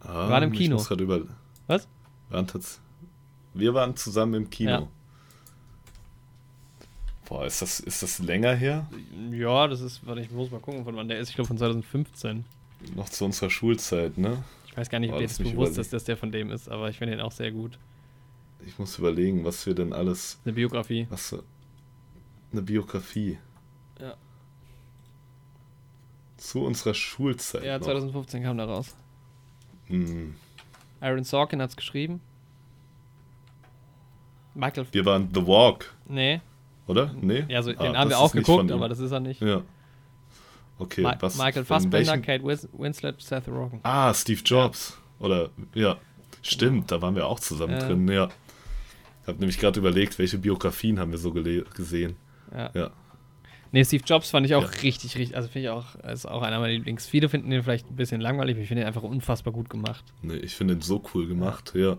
[0.00, 0.82] Ah, waren im Kino.
[0.98, 1.22] über
[1.66, 1.88] Was?
[2.30, 2.46] waren
[3.54, 4.70] wir waren zusammen im Kino.
[4.70, 4.88] Ja.
[7.26, 8.88] Boah, ist das, ist das länger her?
[9.30, 11.28] Ja, das ist, warte, ich muss mal gucken, von wann der ist.
[11.30, 12.44] Ich glaube von 2015.
[12.96, 14.42] Noch zu unserer Schulzeit, ne?
[14.66, 15.80] Ich weiß gar nicht, ob dir mich bewusst überlegen.
[15.80, 17.78] ist, dass der von dem ist, aber ich finde ihn auch sehr gut.
[18.66, 20.38] Ich muss überlegen, was wir denn alles.
[20.44, 21.06] Eine Biografie.
[21.10, 21.36] Was
[22.52, 23.38] eine Biografie.
[24.00, 24.14] Ja.
[26.36, 27.64] Zu unserer Schulzeit.
[27.64, 27.84] Ja, noch.
[27.86, 28.94] 2015 kam der raus.
[29.90, 30.34] Hm.
[31.00, 32.20] Aaron Sorkin hat es geschrieben.
[34.54, 34.86] Michael.
[34.92, 36.40] Wir waren The Walk, Nee.
[36.86, 37.14] oder?
[37.20, 37.44] Nee?
[37.48, 39.40] Ja, also, Ah, den haben wir auch geguckt, aber das ist er nicht.
[39.40, 39.62] Ja.
[40.78, 41.36] Okay, Ma was?
[41.36, 43.80] Michael Fassbender, Kate Wins Winslet, Seth Rogen.
[43.82, 44.98] Ah, Steve Jobs.
[45.18, 45.96] Oder, ja.
[46.42, 47.86] Stimmt, da waren wir auch zusammen Ja.
[47.86, 48.28] drin, ja.
[49.22, 52.16] Ich habe nämlich gerade überlegt, welche Biografien haben wir so gesehen.
[52.52, 52.70] Ja.
[52.74, 52.90] Ja.
[53.72, 54.80] Nee, Steve Jobs fand ich auch Ja.
[54.82, 57.06] richtig, richtig, also finde ich auch, ist auch einer meiner Lieblings.
[57.06, 60.04] Viele finden den vielleicht ein bisschen langweilig, aber ich finde ihn einfach unfassbar gut gemacht.
[60.22, 61.96] Nee, ich finde den so cool gemacht, ja.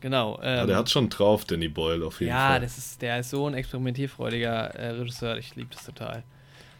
[0.00, 0.38] Genau.
[0.42, 0.66] Ähm, ja.
[0.66, 2.60] Der hat schon drauf, Danny Boyle, auf jeden ja, Fall.
[2.60, 6.22] das ist, der ist so ein experimentierfreudiger äh, Regisseur, ich liebe das total.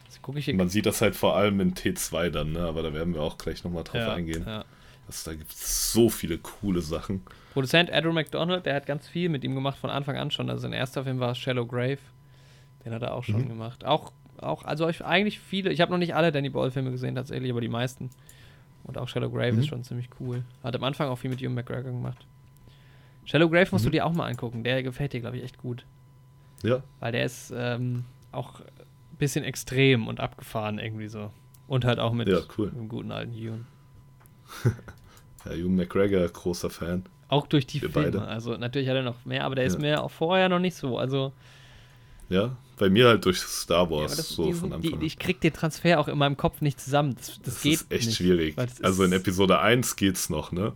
[0.04, 0.54] Jetzt gucke ich hier.
[0.54, 2.60] Man sieht das halt vor allem in T2 dann, ne?
[2.60, 4.44] aber da werden wir auch gleich nochmal drauf ja, eingehen.
[4.46, 4.64] Ja.
[5.06, 7.22] Das, da gibt es so viele coole Sachen.
[7.52, 10.50] Produzent Andrew McDonald, der hat ganz viel mit ihm gemacht von Anfang an schon.
[10.50, 11.98] Also sein erster Film war Shallow Grave.
[12.86, 13.48] Den hat er auch schon Mhm.
[13.48, 13.84] gemacht.
[13.84, 15.70] Auch, auch, also ich- eigentlich viele.
[15.72, 18.08] Ich habe noch nicht alle Danny Boyle-Filme gesehen tatsächlich, aber die meisten.
[18.84, 19.58] Und auch Shallow Grave Mhm.
[19.58, 20.44] ist schon ziemlich cool.
[20.62, 22.24] Hat am Anfang auch viel mit Ewan McGregor gemacht.
[23.24, 23.92] Shallow Grave musst du Mhm.
[23.92, 24.62] dir auch mal angucken.
[24.62, 25.84] Der gefällt dir, glaube ich, echt gut.
[26.62, 31.30] Ja, Weil der ist ähm, auch ein bisschen extrem und abgefahren irgendwie so.
[31.68, 32.70] Und halt auch mit Ja, cool.
[32.70, 33.66] einem guten alten Ewan.
[35.44, 37.04] ja Ewan McGregor, großer Fan.
[37.28, 38.12] Auch durch die Wir Filme.
[38.12, 38.22] beide.
[38.28, 39.80] Also natürlich hat er noch mehr, aber der ist Ja.
[39.80, 40.96] mir auch vorher noch nicht so.
[40.98, 41.32] Also
[42.28, 45.02] Ja, bei mir halt durch Star Ja, Wars, das, so diesen, von Anfang die, an.
[45.02, 47.14] ich krieg den Transfer auch in meinem Kopf nicht zusammen.
[47.16, 48.56] Das, das, Das geht ist echt nicht, schwierig.
[48.56, 50.72] das Also in Episode 1 geht's noch, ne?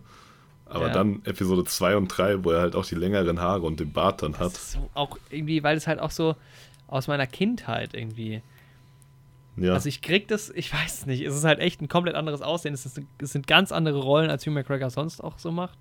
[0.65, 0.93] Aber Ja.
[0.93, 4.21] dann Episode 2 und 3, wo er halt auch die längeren Haare und den Bart
[4.23, 4.51] dann das hat.
[4.53, 6.35] ist so auch irgendwie, weil es halt auch so
[6.87, 8.41] aus meiner Kindheit irgendwie.
[9.57, 12.41] Ja, Also ich krieg das, ich weiß nicht, es ist halt echt ein komplett anderes
[12.41, 12.73] Aussehen.
[12.73, 15.77] Es, ist, es sind ganz andere Rollen, als Hugh McGregor sonst auch so macht.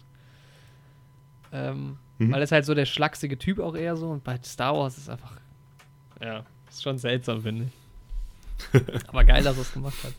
[1.53, 2.33] Ähm, Mhm.
[2.33, 5.09] Weil es halt so der schlachsige Typ auch eher so und bei Star Wars ist
[5.09, 5.33] einfach,
[6.21, 8.81] ja, ist schon seltsam, finde ich.
[9.09, 10.13] Aber geil, dass er es gemacht hat.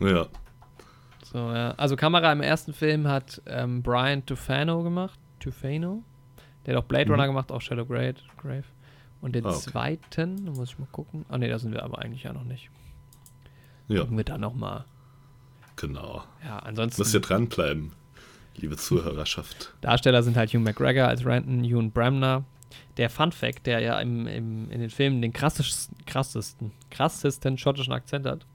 [0.00, 0.26] ja.
[1.24, 1.72] So, ja.
[1.72, 5.18] Also Kamera im ersten Film hat ähm, Brian Tufano gemacht.
[5.40, 6.02] Tufano.
[6.64, 7.10] Der hat auch Blade Mhm.
[7.12, 8.14] Runner gemacht, auch Shadow Grave.
[9.20, 9.58] Und den Ah, okay.
[9.58, 11.26] zweiten, da muss ich mal gucken.
[11.28, 12.70] Ah ne, da sind wir aber eigentlich ja noch nicht.
[13.88, 14.84] Ja, Gucken wir da nochmal.
[15.76, 16.24] genau.
[16.44, 17.00] Ja, ansonsten.
[17.02, 17.92] Müsst ihr dranbleiben,
[18.56, 19.74] liebe Zuhörerschaft.
[19.80, 22.44] Darsteller sind halt Hugh McGregor als Renton, Ewan Bramner.
[22.96, 27.92] Der Fun Fact, der ja im, im, in den Filmen den krassesten, krassesten, krassesten schottischen
[27.92, 28.46] Akzent hat,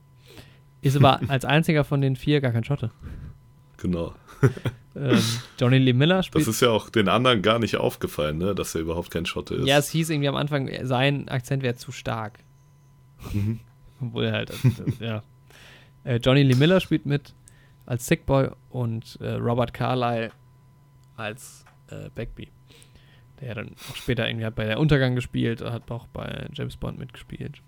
[0.81, 2.91] ist aber als einziger von den vier gar kein Schotte.
[3.77, 4.13] Genau.
[4.95, 5.19] Ähm,
[5.59, 6.43] Johnny Lee Miller spielt.
[6.47, 8.53] Das ist ja auch den anderen gar nicht aufgefallen, ne?
[8.53, 9.67] dass er überhaupt kein Schotte ist.
[9.67, 12.37] Ja, es hieß irgendwie am Anfang, sein Akzent wäre zu stark.
[13.31, 13.59] Mhm.
[13.99, 15.23] Obwohl er halt, also, das, ja.
[16.03, 17.33] Äh, Johnny Lee Miller spielt mit
[17.85, 20.31] als Sickboy und äh, Robert Carlyle
[21.15, 22.49] als äh, Beckby.
[23.43, 26.97] Der dann auch später irgendwie hat bei der Untergang gespielt, hat auch bei James Bond
[26.97, 27.61] mitgespielt.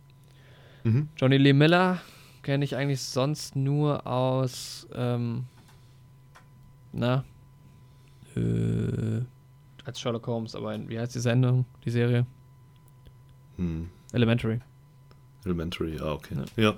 [0.85, 1.09] Mhm.
[1.17, 1.99] Johnny Lee Miller
[2.43, 5.45] kenne ich eigentlich sonst nur aus, ähm,
[6.93, 7.25] na,
[8.37, 9.21] äh,
[9.83, 12.25] als Sherlock Holmes, aber in, wie heißt die Sendung, die Serie?
[13.57, 13.89] Hm.
[14.13, 14.59] Elementary.
[15.43, 16.35] Elementary, ah, okay.
[16.55, 16.63] Ja.
[16.63, 16.77] Ja.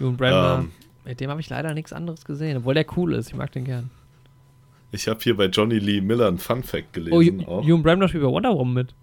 [0.00, 0.72] Ewan Brammer, Ähm,
[1.04, 3.64] mit dem habe ich leider nichts anderes gesehen, obwohl der cool ist, ich mag den
[3.64, 3.90] gern.
[4.92, 7.44] Ich habe hier bei Johnny Lee Miller einen Fun Fact gelesen.
[7.46, 7.62] Oh.
[7.62, 8.94] Ewan Brammer spielt bei Wonder Woman mit.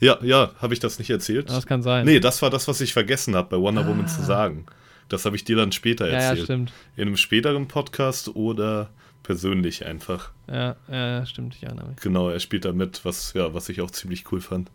[0.00, 1.48] Ja, ja, habe ich das nicht erzählt?
[1.48, 2.04] Das kann sein.
[2.04, 4.24] Nee, das war das, was ich vergessen habe, bei Wonder Woman zu Ah.
[4.24, 4.66] sagen.
[5.08, 6.44] Das habe ich dir dann später ja, ja, erzählt.
[6.44, 6.72] stimmt.
[6.96, 8.90] In einem späteren Podcast oder
[9.22, 10.30] persönlich einfach.
[10.48, 11.96] Ja, ja, stimmt, ich erinnere mich.
[12.00, 14.70] Genau, er spielt da mit, was, ja, was ich auch ziemlich cool fand.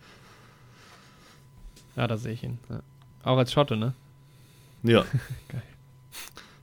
[1.95, 2.59] Ja, da sehe ich ihn.
[2.69, 2.81] Ja.
[3.23, 3.93] Auch als Schotte, ne?
[4.83, 5.01] Ja.
[5.49, 5.61] Geil.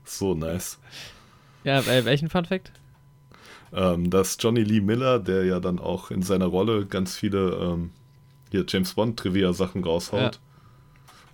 [0.03, 0.79] So nice.
[1.67, 2.71] Ja, äh, welchen Fun Fact?
[3.73, 7.91] Ähm, dass Johnny Lee Miller, der ja dann auch in seiner Rolle ganz viele ähm,
[8.49, 10.31] hier James Bond Trivia Sachen raushaut Ja.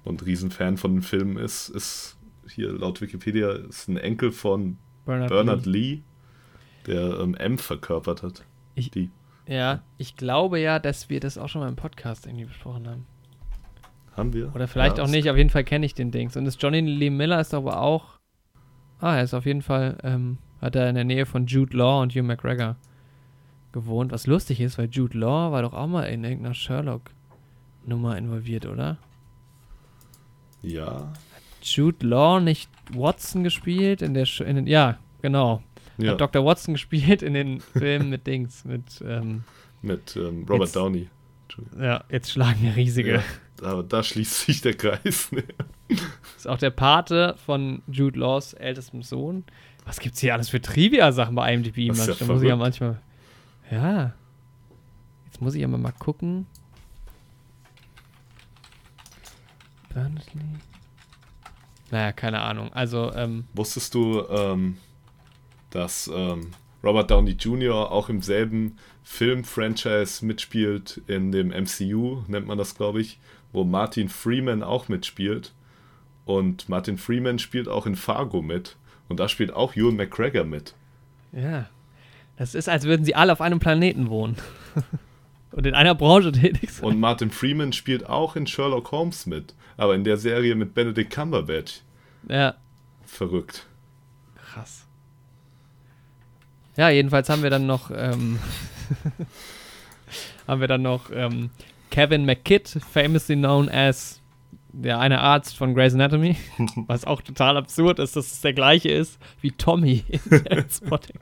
[0.03, 2.17] und Riesenfan von den Filmen ist, ist
[2.49, 5.79] hier laut Wikipedia ist ein Enkel von Bernard, Bernard Lee.
[5.97, 6.01] Lee,
[6.87, 8.43] der ähm, M verkörpert hat.
[8.75, 9.11] Ich- Die.
[9.47, 13.05] Ja, ich glaube ja, dass wir das auch schon mal im Podcast irgendwie besprochen haben.
[14.15, 14.53] Haben wir?
[14.55, 16.35] Oder vielleicht Ja, auch nicht, auf jeden Fall kenne ich den Dings.
[16.37, 18.19] Und das Johnny Lee Miller ist aber auch.
[19.03, 22.01] Ah, er ist auf jeden Fall, ähm, hat er in der Nähe von Jude Law
[22.01, 22.77] und Hugh McGregor
[23.73, 24.13] gewohnt.
[24.13, 28.97] Was lustig ist, weil Jude Law war doch auch mal in irgendeiner Sherlock-Nummer involviert, oder?
[30.61, 31.11] Ja.
[31.61, 35.61] Jude Law nicht Watson gespielt in der, Sch in den, ja, genau.
[35.97, 36.45] Ja, Hat Dr.
[36.45, 39.43] Watson gespielt in den Filmen mit Dings, mit, ähm,
[39.81, 41.09] mit ähm, Robert Jetzt- Downey.
[41.77, 43.15] ja, jetzt schlagen wir riesige.
[43.61, 45.29] Ja, aber da schließt sich der Kreis.
[46.37, 49.43] Ist auch der Pate von Jude Laws ältestem Sohn.
[49.85, 51.89] Was gibt's hier alles für Trivia-Sachen bei IMDb?
[51.89, 53.01] Das ist ja Manchmal muss ich ja manchmal.
[53.71, 54.13] Ja.
[55.25, 56.45] Jetzt muss ich aber mal gucken.
[59.93, 60.41] Bernard Lee.
[61.91, 62.71] Naja, keine Ahnung.
[62.73, 64.77] Also, ähm, Wusstest du, ähm,
[65.69, 66.51] dass ähm,
[66.83, 67.91] Robert Downey Jr.
[67.91, 73.19] auch im selben Film-Franchise mitspielt in dem MCU, nennt man das, glaube ich,
[73.51, 75.53] wo Martin Freeman auch mitspielt.
[76.25, 78.77] Und Martin Freeman spielt auch in Fargo mit.
[79.09, 80.73] Und da spielt auch Ewan McGregor mit.
[81.31, 81.67] ja.
[82.35, 84.37] Das ist, als würden sie alle auf einem Planeten wohnen.
[85.51, 86.85] Und in einer Branche tätig sein.
[86.85, 89.53] Und Martin Freeman spielt auch in Sherlock Holmes mit.
[89.77, 91.81] Aber in der Serie mit Benedict Cumberbatch.
[92.27, 92.55] Ja.
[93.05, 93.67] Verrückt.
[94.35, 94.87] Krass.
[96.75, 98.39] Ja, jedenfalls haben wir dann noch, ähm,
[100.47, 101.51] haben wir dann noch ähm,
[101.91, 104.22] Kevin McKidd, famously known as
[104.73, 106.35] der eine Arzt von Grey's Anatomy,
[106.87, 111.19] was auch total absurd ist, dass es der gleiche ist wie Tommy in Trainspotting.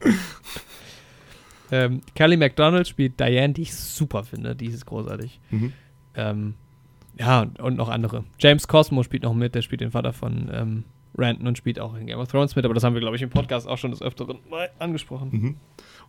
[1.71, 5.39] ähm, Kelly MacDonald spielt Diane, die ich super finde, die ist großartig.
[5.51, 5.73] Mhm.
[6.15, 6.53] Ähm,
[7.19, 8.23] ja, und, und noch andere.
[8.39, 10.83] James Cosmo spielt noch mit, der spielt den Vater von ähm,
[11.17, 13.21] Ranton und spielt auch in Game of Thrones mit, aber das haben wir, glaube ich,
[13.21, 15.29] im Podcast auch schon des Öfteren mal angesprochen.
[15.31, 15.55] Mhm.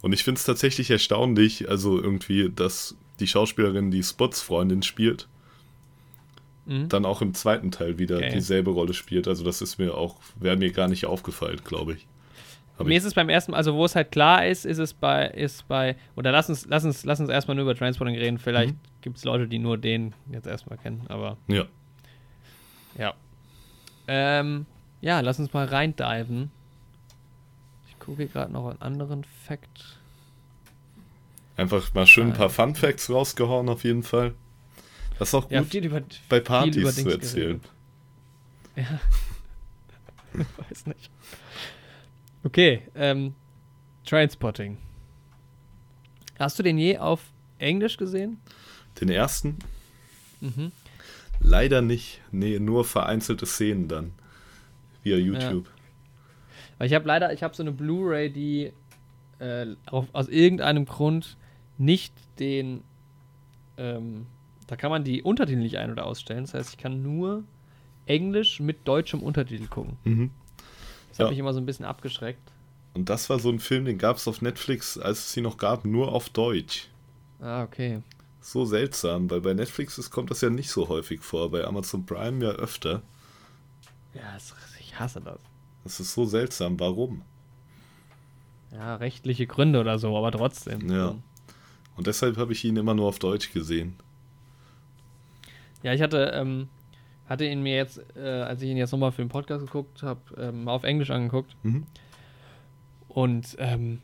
[0.00, 5.28] Und ich finde es tatsächlich erstaunlich, also irgendwie, dass die Schauspielerin, die Spots Freundin spielt,
[6.64, 6.88] Mhm.
[6.88, 8.30] dann auch im zweiten Teil wieder Okay.
[8.34, 9.26] dieselbe Rolle spielt.
[9.28, 12.06] Also das ist mir auch, wäre mir gar nicht aufgefallen, glaube ich.
[12.78, 14.78] Aber Mir ich, ist es beim ersten Mal, also wo es halt klar ist, ist
[14.78, 18.16] es bei, ist bei, oder lass uns, lass uns, lass uns erstmal nur über Transporting
[18.16, 18.38] reden.
[18.38, 18.78] Vielleicht Mhm.
[19.02, 21.64] gibt es Leute, die nur den jetzt erstmal kennen, aber ja,
[22.98, 23.14] ja.
[24.08, 24.66] Ähm,
[25.00, 26.50] ja, lass uns mal reindiven.
[27.88, 29.98] Ich gucke gerade noch einen anderen Fact.
[31.56, 32.48] einfach mal schön ein paar Ah.
[32.48, 34.34] Fun Facts rausgehauen auf jeden Fall.
[35.22, 37.60] Das ist auch gut Ja, viel über, bei Partys zu erzählen.
[38.74, 38.98] Ja.
[40.68, 41.12] Weiß nicht.
[42.42, 43.32] Okay, ähm,
[44.04, 44.78] Trainspotting.
[46.40, 47.22] Hast du den je auf
[47.58, 48.40] Englisch gesehen?
[49.00, 49.58] Den ersten
[50.40, 50.72] Mhm.
[51.38, 52.20] leider nicht.
[52.32, 54.14] Nee, nur vereinzelte Szenen dann.
[55.04, 55.68] Via YouTube.
[56.78, 58.72] Weil ich habe leider, ich habe so eine Blu-ray, die
[59.38, 61.36] äh, auf, aus irgendeinem Grund
[61.78, 62.82] nicht den,
[63.76, 64.26] ähm,
[64.72, 66.44] da kann man die Untertitel nicht ein- oder ausstellen.
[66.44, 67.44] Das heißt, ich kann nur
[68.06, 69.98] Englisch mit deutschem Untertitel gucken.
[70.04, 70.30] Mhm.
[71.10, 71.24] Das Ja.
[71.26, 72.40] hat mich immer so ein bisschen abgeschreckt.
[72.94, 75.58] Und das war so ein Film, den gab es auf Netflix, als es sie noch
[75.58, 76.88] gab, nur auf Deutsch.
[77.38, 78.00] Ah, okay.
[78.40, 82.06] So seltsam, weil bei Netflix ist, kommt das ja nicht so häufig vor, bei Amazon
[82.06, 83.02] Prime ja öfter.
[84.14, 85.38] Ja, das, ich hasse das.
[85.84, 87.20] Das ist so seltsam, warum?
[88.72, 90.90] Ja, rechtliche Gründe oder so, aber trotzdem.
[90.90, 91.14] Ja.
[91.94, 93.96] Und deshalb habe ich ihn immer nur auf Deutsch gesehen.
[95.82, 96.68] Ja, ich hatte, ähm,
[97.28, 100.20] hatte ihn mir jetzt, äh, als ich ihn jetzt nochmal für den Podcast geguckt habe,
[100.38, 101.56] ähm, auf Englisch angeguckt.
[101.62, 101.84] Mhm.
[103.08, 104.00] Und ähm,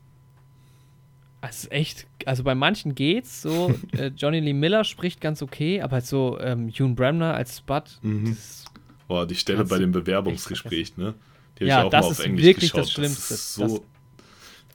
[1.41, 3.73] es ist echt, also bei manchen geht's so.
[3.97, 8.31] äh, Johnny Lee Miller spricht ganz okay, aber so ähm, Ewan Bremner als Spud, Mhm.
[8.31, 8.65] das,
[9.07, 11.15] Boah, die Stelle bei dem Bewerbungsgespräch, ne?
[11.59, 12.81] Die Ja, ich auch das mal auf ist Englisch wirklich geschaut.
[12.85, 13.21] das Schlimmste.
[13.35, 13.85] Das ist so,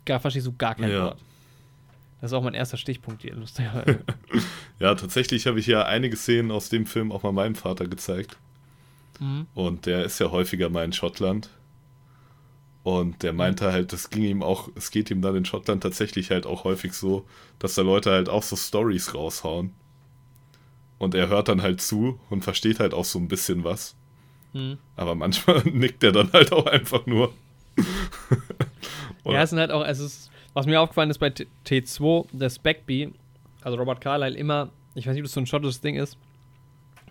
[0.05, 1.05] gar verstehst du gar kein Ja.
[1.05, 1.17] Wort.
[2.23, 3.99] Das ist auch mein erster Stichpunkt hier, lustigerweise.
[4.79, 8.37] ja, tatsächlich habe ich ja einige Szenen aus dem Film auch mal meinem Vater gezeigt.
[9.19, 9.45] mhm.
[9.53, 11.49] Und der ist ja häufiger mal in Schottland.
[12.83, 16.31] Und der meinte halt, das ging ihm auch, es geht ihm dann in Schottland tatsächlich
[16.31, 17.25] halt auch häufig so,
[17.59, 19.73] dass da Leute halt auch so Stories raushauen.
[20.99, 23.97] Und er hört dann halt zu und versteht halt auch so ein bisschen was.
[24.53, 24.77] Mhm.
[24.95, 27.33] Aber manchmal nickt er dann halt auch einfach nur.
[29.25, 32.27] Ja, es sind halt auch, also es ist, Was mir aufgefallen ist bei T- T2,
[32.33, 33.11] dass Beckby,
[33.61, 36.17] also Robert Carlyle, immer, ich weiß nicht, ob das so ein schottisches Ding ist,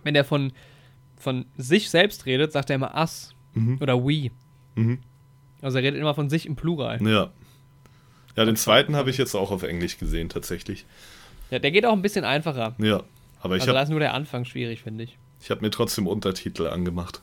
[0.03, 0.53] wenn er von,
[1.17, 3.77] von sich selbst redet, sagt er immer us Mhm.
[3.81, 4.31] oder we.
[4.75, 4.99] Mhm.
[5.61, 6.99] Also er redet immer von sich im Plural.
[7.07, 7.29] Ja.
[8.35, 10.85] Ja, den zweiten habe ich jetzt auch auf Englisch gesehen, tatsächlich.
[11.51, 12.73] Ja, der geht auch ein bisschen einfacher.
[12.79, 13.03] Ja.
[13.41, 15.17] Aber ich also da habe ist nur der Anfang schwierig, finde ich.
[15.41, 17.21] ich hab mir trotzdem Untertitel angemacht.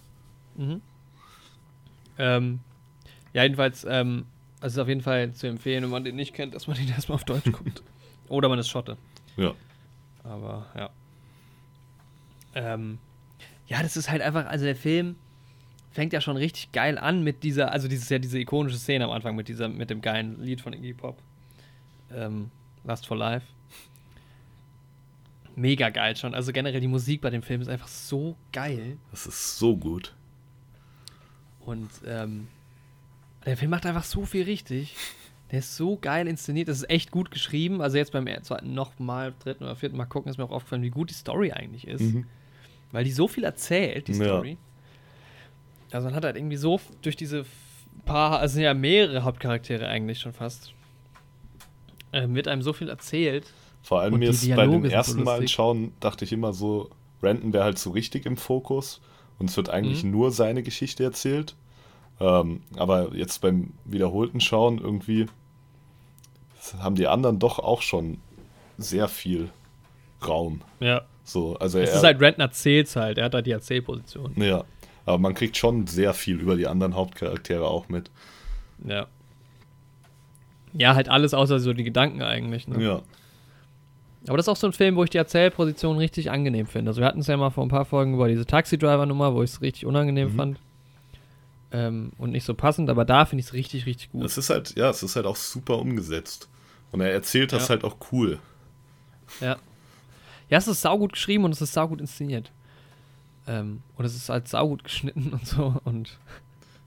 [2.19, 2.61] Ähm,
[3.33, 4.27] ja, jedenfalls, ähm,
[4.61, 6.89] es ist auf jeden Fall zu empfehlen, wenn man den nicht kennt, dass man den
[6.89, 7.83] erstmal auf Deutsch guckt.
[8.29, 8.97] Oder man ist Schotte.
[9.37, 9.55] Ja.
[10.23, 10.91] Aber ja.
[12.55, 12.99] Ähm,
[13.67, 15.17] ja, das ist halt einfach, also der Film
[15.93, 19.11] fängt ja schon richtig geil an mit dieser, also dieses ja diese ikonische Szene am
[19.11, 21.19] Anfang mit dieser, mit dem geilen Lied von Iggy Pop.
[22.13, 22.51] Ähm,
[22.85, 23.47] Last for Life.
[25.57, 26.35] Mega geil schon.
[26.35, 28.97] Also generell die Musik bei dem Film ist einfach so geil.
[29.11, 30.15] Das ist so gut.
[31.61, 32.49] Und ähm,
[33.47, 34.95] der Film macht einfach so viel richtig.
[35.51, 36.69] Der ist so geil inszeniert.
[36.69, 37.81] Das ist echt gut geschrieben.
[37.83, 40.91] Also jetzt beim zweiten nochmal, dritten oder vierten Mal gucken, ist mir auch aufgefallen, wie
[40.91, 42.03] gut die Story eigentlich ist.
[42.03, 42.27] Mhm.
[42.93, 44.25] Weil die so viel erzählt, die Ja.
[44.25, 44.59] Story.
[45.91, 47.45] Also man hat halt irgendwie so durch diese
[48.05, 50.73] paar, also ja mehrere Hauptcharaktere eigentlich schon fast,
[52.13, 53.53] ähm, wird einem so viel erzählt.
[53.83, 55.55] Vor allem mir ist bei so ersten Malen lustig.
[55.55, 56.91] schauen, dachte ich immer so,
[57.23, 59.01] Renton wäre halt so richtig im Fokus
[59.39, 60.11] und es wird eigentlich Mhm.
[60.13, 61.57] nur seine Geschichte erzählt.
[62.21, 65.27] Ähm, aber jetzt beim wiederholten Schauen irgendwie
[66.79, 68.19] haben die anderen doch auch schon
[68.77, 69.49] sehr viel
[70.27, 70.61] Raum.
[70.81, 71.03] Ja.
[71.25, 74.33] So, also Es er, ist halt Rentner erzählt's halt, er hat halt die Erzählposition.
[74.37, 74.65] ja,
[75.07, 78.11] aber man kriegt schon sehr viel über die anderen Hauptcharaktere auch mit.
[78.85, 79.07] Ja.
[80.73, 82.69] Ja, halt alles außer so die Gedanken eigentlich.
[82.69, 82.83] Ne?
[82.85, 83.01] Ja,
[84.29, 86.91] Aber das ist auch so ein Film, wo ich die Erzählposition richtig angenehm finde.
[86.91, 89.51] Also wir hatten es ja mal vor ein paar Folgen über diese Taxi-Driver-Nummer, wo ich
[89.51, 90.37] es richtig unangenehm Mhm.
[90.37, 90.59] fand.
[91.73, 94.25] Ähm, und nicht so passend, aber da finde ich es richtig, richtig gut.
[94.25, 96.49] es ist halt, ja, es ist halt auch super umgesetzt.
[96.91, 97.69] Und er erzählt das Ja.
[97.71, 98.41] halt auch cool.
[99.41, 99.57] Ja.
[100.49, 102.51] Ja, es ist saugut geschrieben und es ist saugut inszeniert.
[103.47, 105.77] Ähm, und es ist halt saugut geschnitten und so.
[105.85, 106.19] Und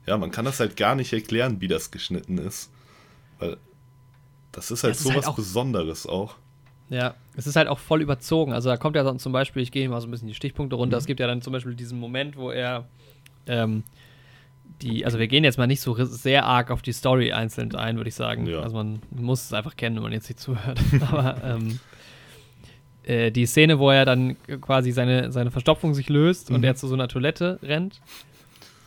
[0.06, 2.70] Ja, man kann das halt gar nicht erklären, wie das geschnitten ist.
[3.38, 3.56] Weil
[4.52, 6.36] das ist halt Das ist so halt auch- Besonderes auch.
[6.90, 8.52] ja, es ist halt auch voll überzogen.
[8.52, 10.76] Also da kommt ja dann zum Beispiel, ich gehe mal so ein bisschen die Stichpunkte
[10.76, 10.98] runter.
[10.98, 12.86] Es gibt ja dann zum Beispiel diesen Moment, wo er
[13.46, 13.82] ähm,
[14.84, 17.96] die, also wir gehen jetzt mal nicht so sehr arg auf die Story einzeln ein,
[17.96, 18.46] würde ich sagen.
[18.46, 18.60] Ja.
[18.60, 20.78] Also man muss es einfach kennen, wenn man jetzt nicht zuhört.
[21.10, 21.80] Aber ähm,
[23.04, 26.64] äh, die Szene, wo er dann quasi seine, seine Verstopfung sich löst und Mhm.
[26.64, 28.00] er zu so einer Toilette rennt.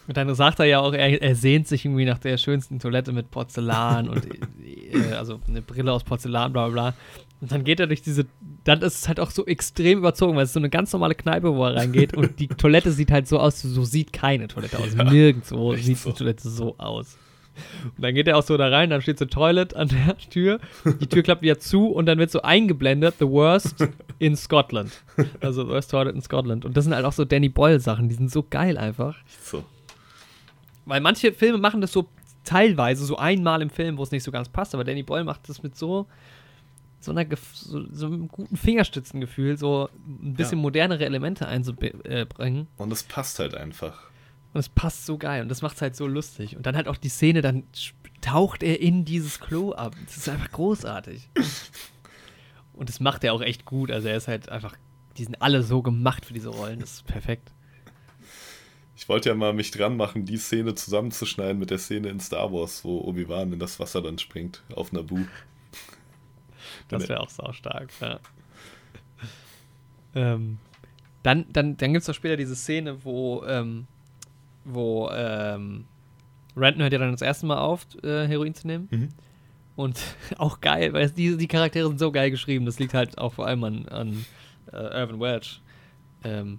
[0.07, 3.11] Und dann sagt er ja auch, er, er sehnt sich irgendwie nach der schönsten Toilette
[3.11, 4.25] mit Porzellan und
[4.93, 6.93] äh, also eine Brille aus Porzellan, bla bla bla.
[7.39, 8.25] Und dann geht er durch diese,
[8.63, 11.13] dann ist es halt auch so extrem überzogen, weil es ist so eine ganz normale
[11.13, 14.79] Kneipe, wo er reingeht und die Toilette sieht halt so aus, so sieht keine Toilette
[14.79, 14.95] aus.
[14.95, 16.11] Ja, Nirgendwo sieht so.
[16.11, 17.17] die Toilette so aus.
[17.83, 20.59] Und dann geht er auch so da rein, dann steht so Toilet an der Tür,
[21.01, 23.75] die Tür klappt wieder zu und dann wird so eingeblendet, the worst
[24.19, 24.91] in Scotland.
[25.41, 26.65] Also the worst toilet in Scotland.
[26.65, 29.15] Und das sind halt auch so Danny Boyle Sachen, die sind so geil einfach.
[29.43, 29.63] So.
[30.87, 32.07] Weil manche Filme machen das so
[32.43, 35.49] teilweise, so einmal im Film, wo es nicht so ganz passt, aber Danny Boyle macht
[35.49, 36.07] das mit so,
[37.01, 40.61] so, einer, so, so einem guten Fingerstützengefühl, so ein bisschen Ja.
[40.61, 42.67] modernere Elemente einzubringen.
[42.77, 44.09] Und es passt halt einfach.
[44.53, 46.55] Und es passt so geil und das macht es halt so lustig.
[46.55, 47.63] Und dann halt auch die Szene, dann
[48.21, 49.93] taucht er in dieses Klo ab.
[50.05, 51.29] Das ist einfach großartig.
[52.73, 53.91] Und das macht er auch echt gut.
[53.91, 54.75] Also er ist halt einfach,
[55.17, 56.79] die sind alle so gemacht für diese Rollen.
[56.79, 57.51] Das ist perfekt.
[58.97, 62.51] Ich wollte ja mal mich dran machen, die Szene zusammenzuschneiden mit der Szene in Star
[62.51, 65.19] Wars, wo Obi-Wan in das Wasser dann springt, auf Naboo.
[66.89, 68.19] Das wäre auch saustark, ja.
[70.15, 70.57] ähm,
[71.21, 73.85] dann dann, dann gibt es doch später diese Szene, wo, ähm,
[74.65, 75.85] wo ähm,
[76.55, 78.87] Renton hört ja dann das erste Mal auf, äh, Heroin zu nehmen.
[78.89, 79.09] Mhm.
[79.75, 80.01] Und
[80.37, 82.65] auch geil, weil die, die Charaktere sind so geil geschrieben.
[82.65, 84.25] Das liegt halt auch vor allem an, an
[84.73, 85.61] äh, Irvin Welch.
[86.23, 86.57] Ähm,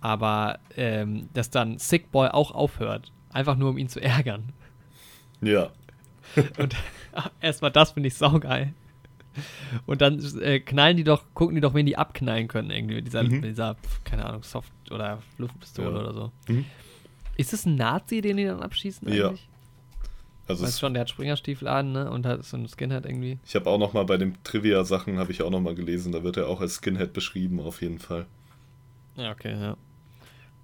[0.00, 4.52] aber ähm, dass dann Sick Boy auch aufhört, einfach nur um ihn zu ärgern.
[5.40, 5.70] Ja.
[6.58, 6.76] Und
[7.40, 8.74] erstmal das finde ich saugeil.
[9.86, 13.06] Und dann äh, knallen die doch, gucken die doch, wen die abknallen können, irgendwie mit
[13.06, 13.30] dieser, Mhm.
[13.40, 15.96] mit dieser keine Ahnung, Soft- oder Luftpistole Ja.
[16.00, 16.32] oder so.
[16.48, 16.64] Mhm.
[17.36, 19.28] Ist es ein Nazi, den die dann abschießen Ja.
[19.28, 19.48] eigentlich?
[20.48, 22.10] Also Weißt schon, der hat Springerstiefel an, ne?
[22.10, 23.38] Und hat so ein Skinhead irgendwie.
[23.46, 26.22] ich habe auch noch mal bei den Trivia-Sachen, habe ich auch noch mal gelesen, da
[26.24, 28.26] wird er auch als Skinhead beschrieben, auf jeden Fall.
[29.16, 29.76] Ja, okay, ja.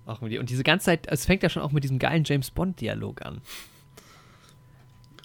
[0.06, 2.24] Auch mit die, und diese ganze Zeit, es fängt ja schon auch mit diesem geilen
[2.24, 3.40] James Bond-Dialog an.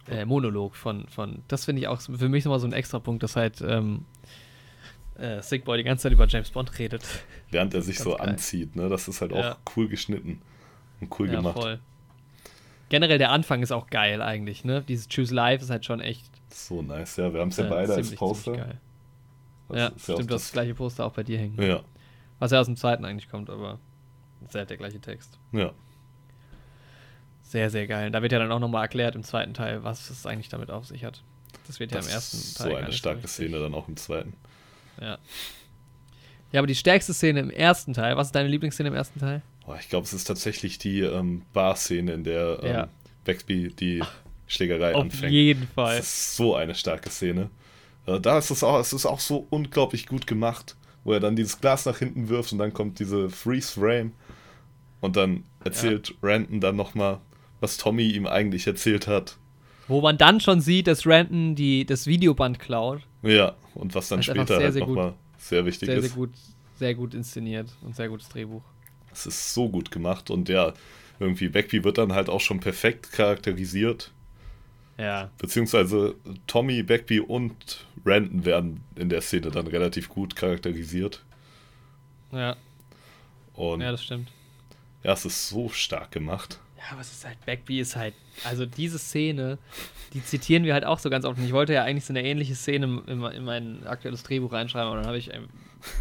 [0.09, 3.21] Äh, Monolog von, von, das finde ich auch für mich nochmal so ein extra Punkt,
[3.21, 4.05] dass halt ähm,
[5.19, 7.03] äh, Sick Boy die ganze Zeit über James Bond redet.
[7.51, 8.29] Während er sich so geil.
[8.29, 8.89] anzieht, ne?
[8.89, 9.53] Das ist halt Ja.
[9.53, 10.41] auch cool geschnitten
[11.01, 11.79] und cool gemacht.
[12.89, 14.81] Generell der Anfang ist auch geil eigentlich, ne?
[14.87, 17.31] Dieses Choose Life ist halt schon echt So nice, ja.
[17.31, 18.43] Wir haben es ja, Äh, beide als ziemlich, Poster.
[18.53, 18.77] ziemlich geil.
[19.67, 21.61] Das ja, stimmt, du hast das gleiche Poster auch bei dir hängen.
[21.61, 21.81] Ja,
[22.39, 23.77] Was ja aus dem zweiten eigentlich kommt, aber
[24.47, 25.37] ist halt der gleiche Text.
[25.51, 25.71] ja.
[27.41, 28.11] Sehr, sehr geil.
[28.11, 30.85] Da wird ja dann auch nochmal erklärt im zweiten Teil, was es eigentlich damit auf
[30.85, 31.23] sich hat.
[31.65, 32.69] Das wird ja Das im ersten Teil.
[32.71, 33.31] so eine starke richtig.
[33.31, 34.33] Szene dann auch im zweiten.
[35.01, 35.17] Ja.
[36.51, 39.41] Ja, aber die stärkste Szene im ersten Teil, was ist deine Lieblingsszene im ersten Teil?
[39.65, 42.87] Boah, ich glaube, es ist tatsächlich die ähm, Bar-Szene, in der ähm, Ja.
[43.25, 44.03] Baxby die
[44.45, 45.31] Schlägerei Auf anfängt.
[45.31, 45.97] jeden Fall.
[45.97, 47.49] Das ist so eine starke Szene.
[48.05, 51.35] Äh, Da ist es auch, es ist auch so unglaublich gut gemacht, wo er dann
[51.35, 54.11] dieses Glas nach hinten wirft und dann kommt diese Freeze Frame
[55.01, 57.19] und dann erzählt Randon dann nochmal,
[57.59, 59.37] was Tommy ihm eigentlich erzählt hat.
[59.87, 63.01] Wo man dann schon sieht, dass Ranton die, das Videoband klaut.
[63.23, 66.05] Ja, und was dann später sehr, halt sehr nochmal sehr wichtig Sehr, ist.
[66.05, 66.31] sehr gut,
[66.77, 68.61] sehr gut inszeniert und sehr gutes Drehbuch.
[69.11, 70.73] Es ist so gut gemacht und ja,
[71.19, 74.11] irgendwie Beckby wird dann halt auch schon perfekt charakterisiert.
[74.97, 75.31] Ja.
[75.37, 81.23] Beziehungsweise Tommy, Beckby und Randon werden in der Szene dann relativ gut charakterisiert.
[82.31, 82.57] Ja,
[83.53, 84.29] Und ja, ja, das stimmt.
[85.03, 86.59] Es ist so stark gemacht.
[86.77, 88.13] Ja, was ist halt, Backby ist halt,
[88.45, 89.57] also diese Szene,
[90.13, 91.37] die zitieren wir halt auch so ganz oft.
[91.37, 94.87] Und ich wollte ja eigentlich so eine ähnliche Szene in, in mein aktuelles Drehbuch reinschreiben,
[94.87, 95.49] aber dann habe ich ähm,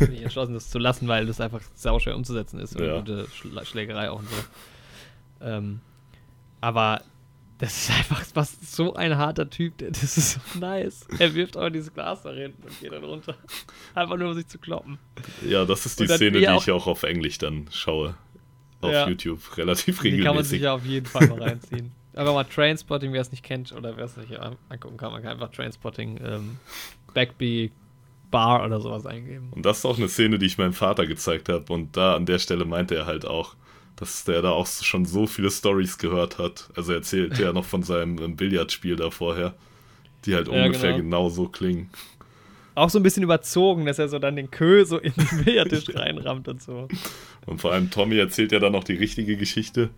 [0.08, 2.76] mich entschlossen, das zu lassen, weil das einfach sauschwer umzusetzen ist.
[2.76, 2.90] Und Ja.
[2.94, 4.36] eine gute Schla- Schlägerei auch und so.
[5.40, 5.80] Ähm,
[6.60, 7.02] aber
[7.58, 11.06] das ist einfach was, so ein harter Typ, der, das ist so nice.
[11.18, 13.34] Er wirft auch dieses Glas da hinten und geht dann runter.
[13.94, 14.98] Einfach nur, um sich zu kloppen.
[15.44, 18.14] Ja, das ist die Und Szene, die ich auch auf Englisch dann schaue.
[18.80, 19.08] Auf Ja.
[19.08, 20.50] YouTube relativ Die kann man regelmäßig.
[20.50, 21.92] sich ja auf jeden Fall mal reinziehen.
[22.14, 24.32] Aber mal Trainspotting, wer es nicht kennt oder wer es nicht
[24.68, 26.56] angucken kann, man kann einfach Trainspotting ähm,
[27.14, 27.70] Backby
[28.30, 29.48] Bar oder sowas eingeben.
[29.52, 31.72] Und das ist auch eine Szene, die ich meinem Vater gezeigt habe.
[31.72, 33.54] Und da an der Stelle meinte er halt auch,
[33.96, 36.68] dass der da auch schon so viele Stories gehört hat.
[36.76, 39.54] Also er erzählte ja noch von seinem ähm, Billardspiel da vorher,
[40.24, 41.02] die halt Ja, ungefähr genau.
[41.04, 41.88] genau so klingen.
[42.78, 45.84] Auch so ein bisschen überzogen, dass er so dann den Kö so in den Billardtisch
[45.94, 46.88] reinrammt und so.
[47.46, 49.90] Und vor allem Tommy erzählt ja dann noch die richtige Geschichte.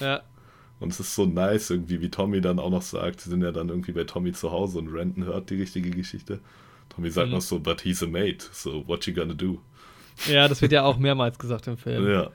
[0.00, 0.22] Ja,
[0.80, 3.52] Und es ist so nice irgendwie, wie Tommy dann auch noch sagt, sie sind ja
[3.52, 6.40] dann irgendwie bei Tommy zu Hause und Renton hört die richtige Geschichte.
[6.90, 7.34] Tommy sagt Mhm.
[7.34, 9.60] noch so, but he's a mate, so what you gonna do?
[10.28, 12.08] ja, das wird ja auch mehrmals gesagt im Film.
[12.08, 12.30] Ja,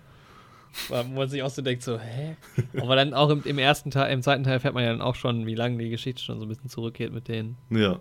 [0.89, 2.36] Wo man sich auch so denkt, so, hä?
[2.78, 5.16] Aber dann auch im, im ersten Teil, im zweiten Teil erfährt man ja dann auch
[5.16, 7.57] schon, wie lange die Geschichte schon so ein bisschen zurückgeht mit denen.
[7.70, 7.99] ja,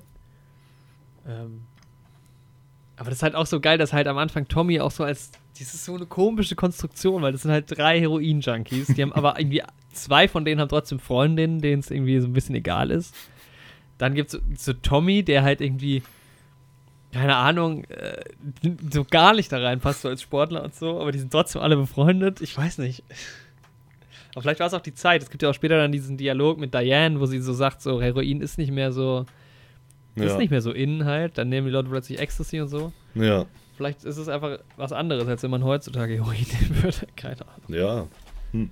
[1.28, 1.62] Ähm,
[2.96, 5.30] aber das ist halt auch so geil, dass halt am Anfang Tommy auch so als.
[5.58, 8.88] Das ist so eine komische Konstruktion, weil das sind halt drei Heroin-Junkies.
[8.88, 9.62] Die haben aber irgendwie.
[9.92, 13.14] Zwei von denen haben trotzdem Freundinnen, denen es irgendwie so ein bisschen egal ist.
[13.96, 16.02] Dann gibt es so, so Tommy, der halt irgendwie.
[17.10, 18.22] Keine Ahnung, äh,
[18.92, 21.74] so gar nicht da reinpasst, so als Sportler und so, aber die sind trotzdem alle
[21.76, 22.42] befreundet.
[22.42, 23.02] Ich weiß nicht.
[24.34, 25.22] Aber vielleicht war es auch die Zeit.
[25.22, 28.02] Es gibt ja auch später dann diesen Dialog mit Diane, wo sie so sagt, so
[28.02, 29.24] Heroin ist nicht mehr so,
[30.26, 30.32] ja.
[30.32, 31.38] ist nicht mehr so innen halt.
[31.38, 32.92] Dann nehmen die Leute plötzlich Ecstasy und so.
[33.14, 33.46] ja,
[33.76, 37.06] Vielleicht ist es einfach was anderes, als wenn man heutzutage Heroin nehmen würde.
[37.16, 37.68] Keine Ahnung.
[37.68, 38.06] ja.
[38.52, 38.70] Hm.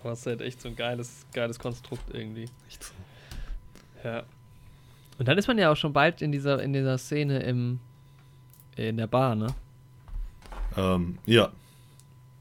[0.00, 2.46] Aber es ist halt echt so ein geiles, geiles Konstrukt irgendwie.
[2.66, 2.94] Echt so.
[4.02, 4.22] Ja.
[5.18, 7.78] Und dann ist man ja auch schon bald in dieser, in dieser Szene im,
[8.76, 9.48] in der Bar, ne?
[10.76, 11.50] Ähm, ja,